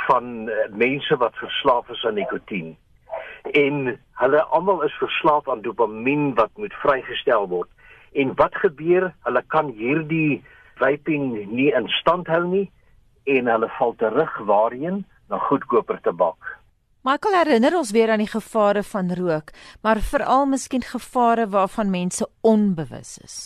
van 0.07 0.49
uh, 0.49 0.55
mense 0.69 1.17
wat 1.17 1.35
verslaaf 1.35 1.89
is 1.89 2.05
aan 2.05 2.13
nikotien. 2.13 2.77
En 3.51 3.99
hulle 4.13 4.43
almal 4.43 4.83
is 4.83 4.93
verslaaf 4.93 5.49
aan 5.49 5.61
dopamien 5.61 6.33
wat 6.33 6.49
moet 6.55 6.73
vrygestel 6.73 7.47
word. 7.47 7.69
En 8.13 8.35
wat 8.35 8.55
gebeur? 8.55 9.13
Hulle 9.23 9.43
kan 9.47 9.67
hierdie 9.67 10.43
vaping 10.81 11.29
nie 11.53 11.69
in 11.77 11.87
stand 11.99 12.27
hou 12.27 12.43
nie 12.47 12.67
en 13.29 13.47
hulle 13.53 13.69
val 13.77 13.93
terug 14.01 14.33
waarheen 14.49 15.03
na 15.29 15.39
goedkoper 15.47 16.01
tabak. 16.01 16.57
Michael 17.01 17.37
herinner 17.39 17.77
ons 17.77 17.93
weer 17.95 18.11
aan 18.13 18.21
die 18.21 18.29
gevare 18.29 18.83
van 18.85 19.07
rook, 19.17 19.49
maar 19.81 20.01
veral 20.11 20.45
miskien 20.45 20.83
gevare 20.85 21.47
waarvan 21.49 21.89
mense 21.89 22.27
onbewus 22.45 23.17
is. 23.25 23.37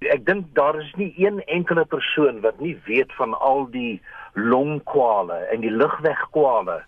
Ek 0.00 0.22
dink 0.24 0.54
daar 0.56 0.78
is 0.80 0.92
nie 0.96 1.10
een 1.18 1.42
enkele 1.52 1.84
persoon 1.84 2.40
wat 2.40 2.60
nie 2.64 2.76
weet 2.86 3.12
van 3.18 3.34
al 3.34 3.66
die 3.74 4.00
longkwale 4.38 5.36
en 5.52 5.60
die 5.60 5.74
lugwegkwale 5.74 6.78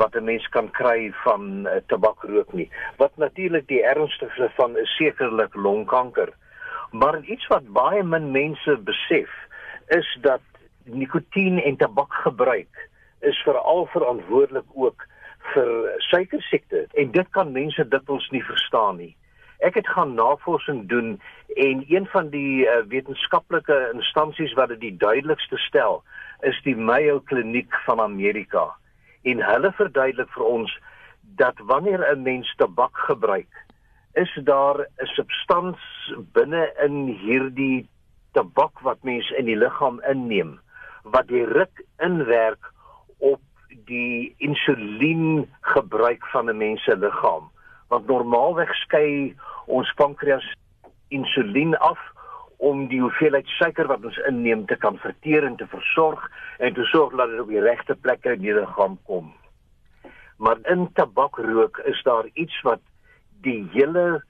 wat 0.00 0.14
'n 0.16 0.24
mens 0.24 0.46
kan 0.48 0.70
kry 0.70 1.12
van 1.24 1.66
uh, 1.66 1.76
tabakrook 1.86 2.52
nie. 2.52 2.70
Wat 2.96 3.12
natuurlik 3.16 3.66
die 3.68 3.82
ernstigste 3.84 4.48
van 4.56 4.78
is 4.78 4.96
sekerlik 4.96 5.54
longkanker. 5.54 6.32
Maar 6.90 7.20
iets 7.22 7.46
wat 7.46 7.72
baie 7.72 8.02
min 8.02 8.30
mense 8.30 8.76
besef 8.84 9.30
is 9.86 10.18
dat 10.20 10.40
nikotien 10.84 11.62
en 11.62 11.76
tabakgebruik 11.76 12.88
is 13.20 13.38
veral 13.44 13.86
verantwoordelik 13.86 14.66
ook 14.74 15.06
vir 15.52 15.70
suikersiekte 15.98 16.86
en 16.94 17.10
dit 17.10 17.30
kan 17.30 17.52
mense 17.52 17.88
dikwels 17.88 18.28
nie 18.30 18.44
verstaan 18.44 18.96
nie. 18.96 19.14
Ek 19.60 19.76
het 19.76 19.88
gaan 19.88 20.14
navorsing 20.14 20.88
doen 20.88 21.20
en 21.56 21.84
een 21.88 22.06
van 22.06 22.30
die 22.32 22.64
uh, 22.64 22.80
wetenskaplike 22.88 23.90
instansies 23.92 24.54
wat 24.56 24.72
dit 24.74 24.80
die 24.80 24.96
duidelikste 24.96 25.58
stel 25.58 26.02
is 26.48 26.60
die 26.64 26.76
Mayo 26.76 27.20
Kliniek 27.20 27.74
van 27.84 28.00
Amerika. 28.00 28.70
En 29.22 29.42
hulle 29.44 29.72
verduidelik 29.76 30.30
vir 30.32 30.44
ons 30.44 30.78
dat 31.36 31.60
wanneer 31.68 32.00
'n 32.16 32.22
mens 32.22 32.54
tabak 32.56 32.96
gebruik, 32.96 33.52
is 34.14 34.38
daar 34.44 34.78
'n 34.80 35.06
substans 35.06 35.78
binne 36.32 36.72
in 36.84 37.06
hierdie 37.06 37.88
tabak 38.32 38.80
wat 38.80 39.02
mens 39.02 39.30
in 39.30 39.44
die 39.44 39.56
liggaam 39.56 40.00
inneem 40.08 40.58
wat 41.02 41.28
direk 41.28 41.84
inwerk 41.98 42.72
op 43.18 43.40
die 43.84 44.34
insulien 44.38 45.48
gebruik 45.60 46.26
van 46.26 46.50
'n 46.50 46.56
mens 46.56 46.84
se 46.84 46.96
liggaam 46.96 47.50
want 47.88 48.06
normaalweg 48.06 48.74
skei 48.74 49.34
ons 49.66 49.92
pankreas 49.94 50.54
insulien 51.08 51.76
af 51.78 51.98
om 52.60 52.86
die 52.90 53.00
hoeveelheid 53.00 53.48
suiker 53.56 53.88
wat 53.88 54.04
ons 54.04 54.18
inneem 54.28 54.66
te 54.68 54.76
kan 54.76 54.98
verteer 55.00 55.46
en 55.48 55.56
te 55.56 55.66
versorg 55.72 56.26
en 56.58 56.74
te 56.76 56.84
sorg 56.92 57.16
dat 57.16 57.32
dit 57.32 57.40
op 57.40 57.48
die 57.48 57.62
regte 57.64 57.96
plekke 57.96 58.34
in 58.36 58.42
die 58.44 58.54
liggaam 58.54 58.98
kom. 59.08 59.32
Maar 60.36 60.60
in 60.72 60.88
tabakrook 60.92 61.80
is 61.88 62.02
daar 62.04 62.28
iets 62.32 62.60
wat 62.66 62.80
die 63.42 63.68
hele 63.72 64.22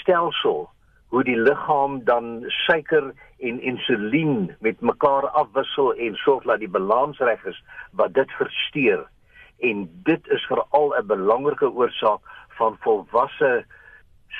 stelsel 0.00 0.68
hoe 1.08 1.24
die 1.24 1.36
liggaam 1.36 2.04
dan 2.04 2.44
suiker 2.66 3.12
en 3.38 3.60
insulien 3.60 4.50
met 4.60 4.80
mekaar 4.80 5.28
afwissel 5.28 5.94
en 5.94 6.18
sorg 6.24 6.44
dat 6.44 6.60
die 6.60 6.68
balans 6.68 7.18
reg 7.18 7.44
is 7.44 7.62
wat 7.92 8.14
dit 8.14 8.30
versteur 8.40 9.06
en 9.68 9.88
dit 10.04 10.28
is 10.36 10.44
veral 10.50 10.94
'n 10.98 11.06
belangrike 11.06 11.70
oorsaak 11.70 12.20
van 12.58 12.76
volwasse 12.80 13.64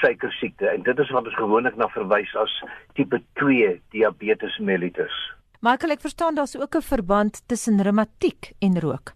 suikersiekte 0.01 0.69
en 0.69 0.83
dit 0.83 0.99
is 0.99 1.11
wat 1.11 1.25
ons 1.25 1.35
gewoonlik 1.35 1.77
na 1.77 1.89
verwys 1.89 2.35
as 2.37 2.63
tipe 2.95 3.23
2 3.41 3.81
diabetes 3.91 4.59
mellitus. 4.59 5.15
Michael, 5.61 5.93
ek 5.97 6.01
verstaan 6.01 6.35
daar's 6.35 6.57
ook 6.57 6.77
'n 6.77 6.83
verband 6.83 7.49
tussen 7.49 7.83
reumatiek 7.83 8.53
en 8.59 8.81
rook. 8.81 9.13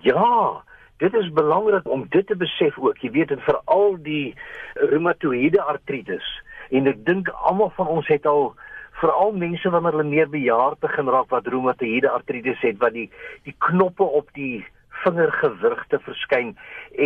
Ja, 0.00 0.62
dit 1.00 1.14
is 1.14 1.32
belangrik 1.32 1.88
om 1.88 2.06
dit 2.08 2.26
te 2.26 2.36
besef 2.36 2.78
ook. 2.78 2.98
Jy 3.00 3.10
weet, 3.10 3.30
en 3.32 3.40
veral 3.44 3.96
die 4.04 4.34
reumatoïede 4.74 5.62
artritis 5.62 6.26
en 6.70 6.86
ek 6.86 7.00
dink 7.06 7.30
almal 7.50 7.72
van 7.74 7.88
ons 7.90 8.08
het 8.12 8.26
al 8.30 8.52
veral 9.00 9.32
mense 9.32 9.70
wanneer 9.72 9.96
hulle 9.96 10.10
meer 10.10 10.28
bejaard 10.30 10.78
begin 10.84 11.08
raak 11.10 11.32
wat 11.32 11.48
reumatoïede 11.48 12.10
artritis 12.10 12.60
het 12.62 12.78
wat 12.84 12.94
die 12.94 13.08
die 13.48 13.56
knoppe 13.66 14.04
op 14.04 14.28
die 14.36 14.62
vingergewrigte 15.02 15.98
verskyn 16.04 16.54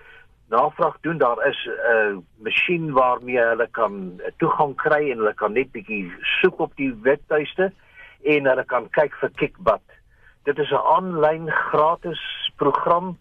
navraag 0.55 0.97
doen. 1.07 1.19
Daar 1.19 1.41
is 1.49 1.61
'n 1.67 2.23
masjien 2.47 2.93
waarmee 2.93 3.39
hulle 3.39 3.69
kan 3.71 4.21
toegang 4.39 4.75
kry 4.77 5.11
en 5.11 5.19
hulle 5.19 5.35
kan 5.35 5.53
net 5.53 5.73
bietjie 5.73 6.13
soek 6.41 6.61
op 6.61 6.73
die 6.77 6.93
webtuiste 7.03 7.73
en 8.23 8.47
hulle 8.47 8.65
kan 8.65 8.89
kyk 8.91 9.15
vir 9.21 9.31
Kickbutt. 9.41 9.89
Dit 10.45 10.59
is 10.59 10.71
'n 10.71 10.87
aanlyn 10.97 11.51
gratis 11.51 12.23
program 12.57 13.17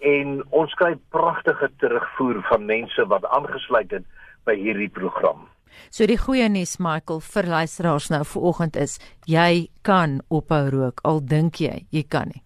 en 0.00 0.42
ons 0.50 0.74
kry 0.74 0.94
pragtige 1.08 1.70
terugvoer 1.78 2.42
van 2.50 2.66
mense 2.66 3.06
wat 3.06 3.24
aangesluit 3.24 3.90
het 3.90 4.04
by 4.44 4.54
hierdie 4.58 4.90
program. 4.90 5.48
So 5.90 6.06
die 6.06 6.18
goeie 6.18 6.48
nuus 6.48 6.76
Michael 6.78 7.20
vir 7.20 7.46
luisteraars 7.46 8.10
nou 8.10 8.24
vanoggend 8.24 8.76
is 8.76 8.98
jy 9.26 9.68
kan 9.82 10.20
ophou 10.28 10.68
rook 10.70 11.00
al 11.04 11.20
dink 11.20 11.60
jy 11.60 11.86
jy 11.90 12.02
kan 12.08 12.28
nie 12.28 12.42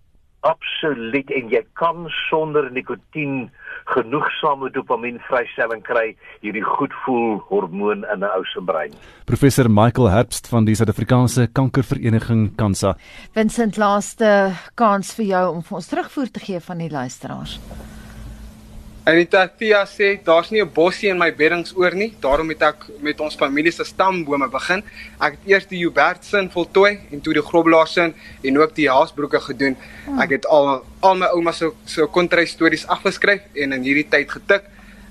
absoluut 0.46 1.30
en 1.34 1.50
jy 1.52 1.62
kan 1.78 2.06
sonder 2.28 2.70
nikotien 2.72 3.48
genoegsame 3.92 4.70
dopamienvrystelling 4.74 5.82
kry, 5.86 6.06
hierdie 6.42 6.64
goedvoel 6.66 7.38
hormoon 7.50 8.04
in 8.12 8.24
'n 8.24 8.30
ou 8.36 8.44
se 8.44 8.60
brein. 8.60 8.92
Professor 9.26 9.70
Michael 9.70 10.10
Herbst 10.10 10.48
van 10.48 10.64
die 10.64 10.74
Suid-Afrikaanse 10.74 11.48
Kankervereniging 11.52 12.56
Kansa. 12.56 12.96
Vincent, 13.34 13.76
laaste 13.76 14.52
kans 14.74 15.14
vir 15.14 15.26
jou 15.26 15.54
om 15.54 15.62
vir 15.62 15.76
ons 15.76 15.88
terugvoer 15.88 16.30
te 16.30 16.40
gee 16.40 16.60
van 16.60 16.78
die 16.78 16.90
luisteraars. 16.90 17.60
Anita 19.06 19.46
Thea 19.46 19.84
sê 19.86 20.18
daar's 20.18 20.50
nie 20.50 20.60
'n 20.60 20.72
bossie 20.74 21.08
in 21.08 21.18
my 21.18 21.30
beddingsoor 21.30 21.94
nie, 21.94 22.12
daarom 22.20 22.48
het 22.48 22.62
ek 22.62 22.86
met 23.00 23.20
ons 23.20 23.36
familie 23.36 23.70
se 23.70 23.84
stambome 23.84 24.48
begin. 24.48 24.82
Ek 25.20 25.32
het 25.32 25.40
eers 25.46 25.66
die 25.66 25.78
Hubertsin 25.84 26.50
voltooi 26.50 26.98
en 27.12 27.20
toe 27.20 27.32
die 27.32 27.42
Groblaarsin 27.42 28.14
en 28.42 28.58
ook 28.58 28.74
die 28.74 28.90
Haasbroeke 28.90 29.40
gedoen. 29.40 29.76
Hmm. 30.06 30.20
Ek 30.20 30.30
het 30.30 30.46
al 30.46 30.84
al 31.00 31.14
my 31.14 31.26
ouma 31.26 31.52
se 31.52 31.70
so 31.84 32.06
kontry 32.08 32.46
stories 32.46 32.86
afgeskryf 32.86 33.42
en 33.54 33.72
in 33.72 33.82
hierdie 33.82 34.08
tyd 34.10 34.28
getik. 34.28 34.64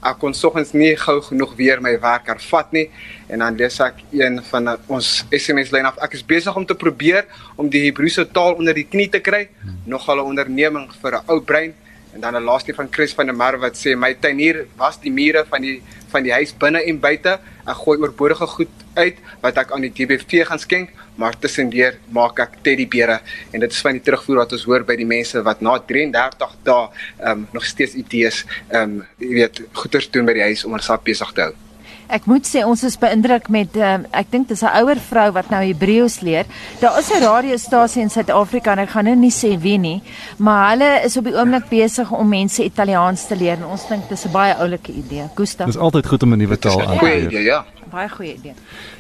Ek 0.04 0.20
kon 0.20 0.34
soggens 0.34 0.74
nie 0.74 0.96
gou 0.98 1.22
genoeg 1.22 1.56
weer 1.56 1.82
my 1.82 1.98
werk 2.00 2.28
hervat 2.28 2.74
nie 2.74 2.90
en 3.30 3.40
dan 3.40 3.56
lees 3.56 3.80
ek 3.80 4.04
een 4.12 4.44
van 4.44 4.78
ons 4.88 5.24
SMS 5.32 5.72
lyn 5.72 5.86
af. 5.86 5.98
Ek 6.04 6.14
is 6.14 6.24
besig 6.24 6.56
om 6.56 6.66
te 6.66 6.76
probeer 6.76 7.26
om 7.56 7.70
die 7.70 7.86
Hebreëse 7.86 8.28
taal 8.34 8.56
onder 8.56 8.74
die 8.74 8.90
knie 8.90 9.10
te 9.10 9.20
kry. 9.20 9.48
Hmm. 9.62 9.80
Nogal 9.86 10.18
'n 10.18 10.28
onderneming 10.36 10.92
vir 11.02 11.12
'n 11.16 11.24
ou 11.28 11.40
brein. 11.40 11.74
En 12.16 12.22
dan 12.22 12.36
'n 12.36 12.44
laaste 12.44 12.74
van 12.74 12.88
Chris 12.92 13.14
van 13.14 13.26
der 13.26 13.36
Merwe 13.36 13.60
wat 13.60 13.76
sê 13.76 13.96
my 13.96 14.14
tuinier 14.14 14.66
was 14.78 15.00
die 15.00 15.12
mure 15.12 15.46
van 15.50 15.62
die 15.62 15.82
van 16.08 16.24
die 16.24 16.32
huis 16.32 16.54
binne 16.58 16.84
en 16.84 17.00
buite. 17.00 17.40
Ek 17.68 17.76
gooi 17.76 18.00
oorbodige 18.00 18.48
goed 18.48 18.72
uit 18.94 19.18
wat 19.42 19.58
ek 19.58 19.72
aan 19.72 19.82
die 19.82 19.92
DBV 19.92 20.46
gaan 20.48 20.60
skenk, 20.60 20.90
maar 21.16 21.36
tussendeur 21.40 21.98
maak 22.08 22.40
ek 22.40 22.58
teddybere 22.62 23.20
en 23.52 23.60
dit 23.60 23.72
is 23.72 23.82
van 23.82 23.92
die 23.92 24.02
terugvoer 24.02 24.38
wat 24.38 24.52
ons 24.52 24.64
hoor 24.64 24.84
by 24.84 24.96
die 24.96 25.06
mense 25.06 25.42
wat 25.44 25.62
na 25.62 25.78
33 25.80 26.56
dae 26.64 26.88
ehm 27.20 27.32
um, 27.32 27.48
nog 27.52 27.66
steeds 27.66 27.94
idees 27.94 28.46
ehm 28.70 28.82
um, 28.82 29.06
jy 29.18 29.34
weet 29.42 29.62
goeders 29.74 30.12
doen 30.12 30.26
by 30.26 30.34
die 30.34 30.48
huis 30.48 30.66
om 30.66 30.72
homself 30.72 31.04
besig 31.04 31.32
te 31.34 31.42
hou. 31.42 31.65
Ek 32.08 32.26
moet 32.30 32.46
sê 32.46 32.64
ons 32.66 32.84
is 32.84 32.98
beïndruk 33.02 33.50
met 33.50 33.76
um, 33.78 34.06
ek 34.14 34.32
dink 34.32 34.48
dis 34.48 34.62
'n 34.62 34.74
ouer 34.82 35.00
vrou 35.00 35.32
wat 35.32 35.50
nou 35.50 35.62
Hebreëus 35.64 36.22
leer. 36.22 36.46
Daar 36.82 37.00
is 37.00 37.10
'n 37.10 37.24
radiostasie 37.24 38.02
in 38.02 38.10
Suid-Afrika 38.10 38.72
en 38.72 38.80
ek 38.80 38.90
gaan 38.90 39.06
nou 39.06 39.16
nie 39.16 39.32
sê 39.32 39.58
wie 39.60 39.78
nie, 39.78 40.02
maar 40.38 40.70
hulle 40.72 41.02
is 41.06 41.18
op 41.18 41.24
die 41.24 41.34
oomblik 41.34 41.70
besig 41.70 42.12
om 42.12 42.30
mense 42.30 42.64
Italiaans 42.64 43.28
te 43.28 43.36
leer 43.36 43.58
en 43.58 43.66
ons 43.66 43.88
dink 43.88 44.10
dis 44.10 44.26
'n 44.26 44.32
baie 44.32 44.54
oulike 44.54 44.92
idee. 44.92 45.30
Gustav. 45.36 45.68
Dis 45.68 45.78
altyd 45.78 46.06
goed 46.08 46.24
om 46.24 46.34
'n 46.34 46.38
nuwe 46.38 46.58
taal 46.58 46.82
aan 46.82 46.98
te 46.98 47.06
leer. 47.06 47.32
Ja, 47.32 47.40
ja. 47.40 47.66
Baie 47.92 48.10
goeie 48.10 48.34
idee. 48.34 48.54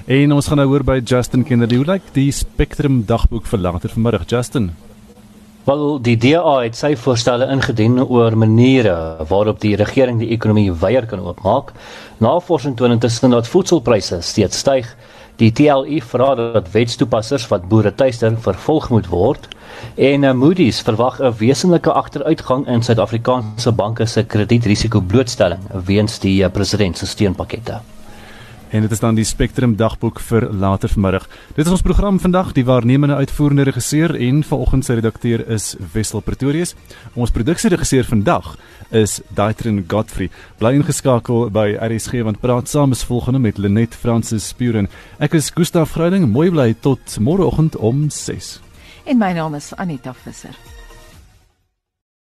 En 0.07 0.31
ons 0.31 0.47
gaan 0.47 0.57
nou 0.57 0.67
hoor 0.67 0.83
by 0.83 1.01
Justin 1.03 1.43
Kennedy. 1.43 1.75
Hoe 1.75 1.85
lyk 1.85 2.01
die 2.13 2.31
Spectrum 2.31 3.03
dagboek 3.05 3.45
vir 3.45 3.59
later 3.59 3.89
vanmiddag, 3.89 4.25
Justin? 4.27 4.71
Wel, 5.65 5.97
die 5.97 6.13
DA 6.21 6.59
het 6.61 6.75
sy 6.77 6.91
voorstelle 6.93 7.47
ingedien 7.49 7.97
oor 7.97 8.35
maniere 8.37 9.23
waarop 9.25 9.63
die 9.63 9.71
regering 9.79 10.19
die 10.21 10.27
ekonomie 10.35 10.69
weier 10.69 11.07
kan 11.09 11.23
oopmaak. 11.25 11.71
Navorsing 12.21 12.75
toon 12.77 12.93
intussen 12.93 13.33
dat 13.33 13.49
voedselpryse 13.49 14.19
steeds 14.21 14.59
styg. 14.61 14.91
Die 15.41 15.49
TLI 15.51 16.03
vra 16.05 16.35
dat 16.37 16.69
wetstoepassers 16.75 17.47
wat 17.49 17.65
boere 17.71 17.95
tuister 17.97 18.37
vervolg 18.45 18.91
moet 18.93 19.09
word 19.09 19.49
en 19.97 20.23
uh, 20.23 20.35
Moody's 20.37 20.83
verwag 20.85 21.17
'n 21.19 21.33
wesenlike 21.41 21.91
agteruitgang 21.91 22.67
in 22.67 22.85
Suid-Afrikaanse 22.85 23.71
banke 23.71 24.05
se 24.05 24.23
kredietrisiko 24.23 25.01
blootstelling 25.01 25.65
weens 25.89 26.19
die 26.19 26.43
uh, 26.43 26.51
president 26.51 26.97
se 26.97 27.07
steunpakkette. 27.07 27.81
En 28.75 28.81
dit 28.81 28.91
is 28.91 28.99
dan 28.99 29.15
die 29.15 29.23
Spectrum 29.23 29.75
dagboek 29.79 30.17
vir 30.19 30.49
later 30.51 30.91
vanmiddag. 30.91 31.29
Dit 31.55 31.65
is 31.65 31.71
ons 31.71 31.81
program 31.81 32.17
vandag. 32.19 32.51
Die 32.57 32.65
waarnemende 32.67 33.15
uitvoerende 33.15 33.63
regisseur 33.63 34.11
en 34.15 34.43
vanoggend 34.43 34.85
se 34.85 34.93
redakteur 34.93 35.47
is 35.47 35.75
Wessel 35.93 36.19
Pretorius. 36.19 36.75
Ons 37.13 37.31
produksieregisseur 37.31 38.03
vandag 38.03 38.57
is 38.91 39.21
Daitrin 39.31 39.85
Godfrey. 39.87 40.27
Bly 40.59 40.73
ingeskakel 40.81 41.47
by 41.55 41.69
RSG 41.79 42.27
want 42.27 42.43
praat 42.43 42.67
saam 42.67 42.91
is 42.91 43.07
volgende 43.07 43.39
met 43.39 43.57
Lenet 43.57 43.95
Francis 43.95 44.51
Spuren. 44.51 44.91
Ek 45.23 45.39
is 45.39 45.53
Gustaf 45.55 45.95
Grouding. 45.95 46.27
Mooi 46.27 46.51
bly 46.51 46.73
tot 46.75 47.19
môreoggend 47.19 47.79
om 47.79 48.09
6. 48.09 48.57
En 49.05 49.17
my 49.17 49.31
naam 49.31 49.55
is 49.55 49.71
Anita 49.79 50.11
Visser. 50.25 50.74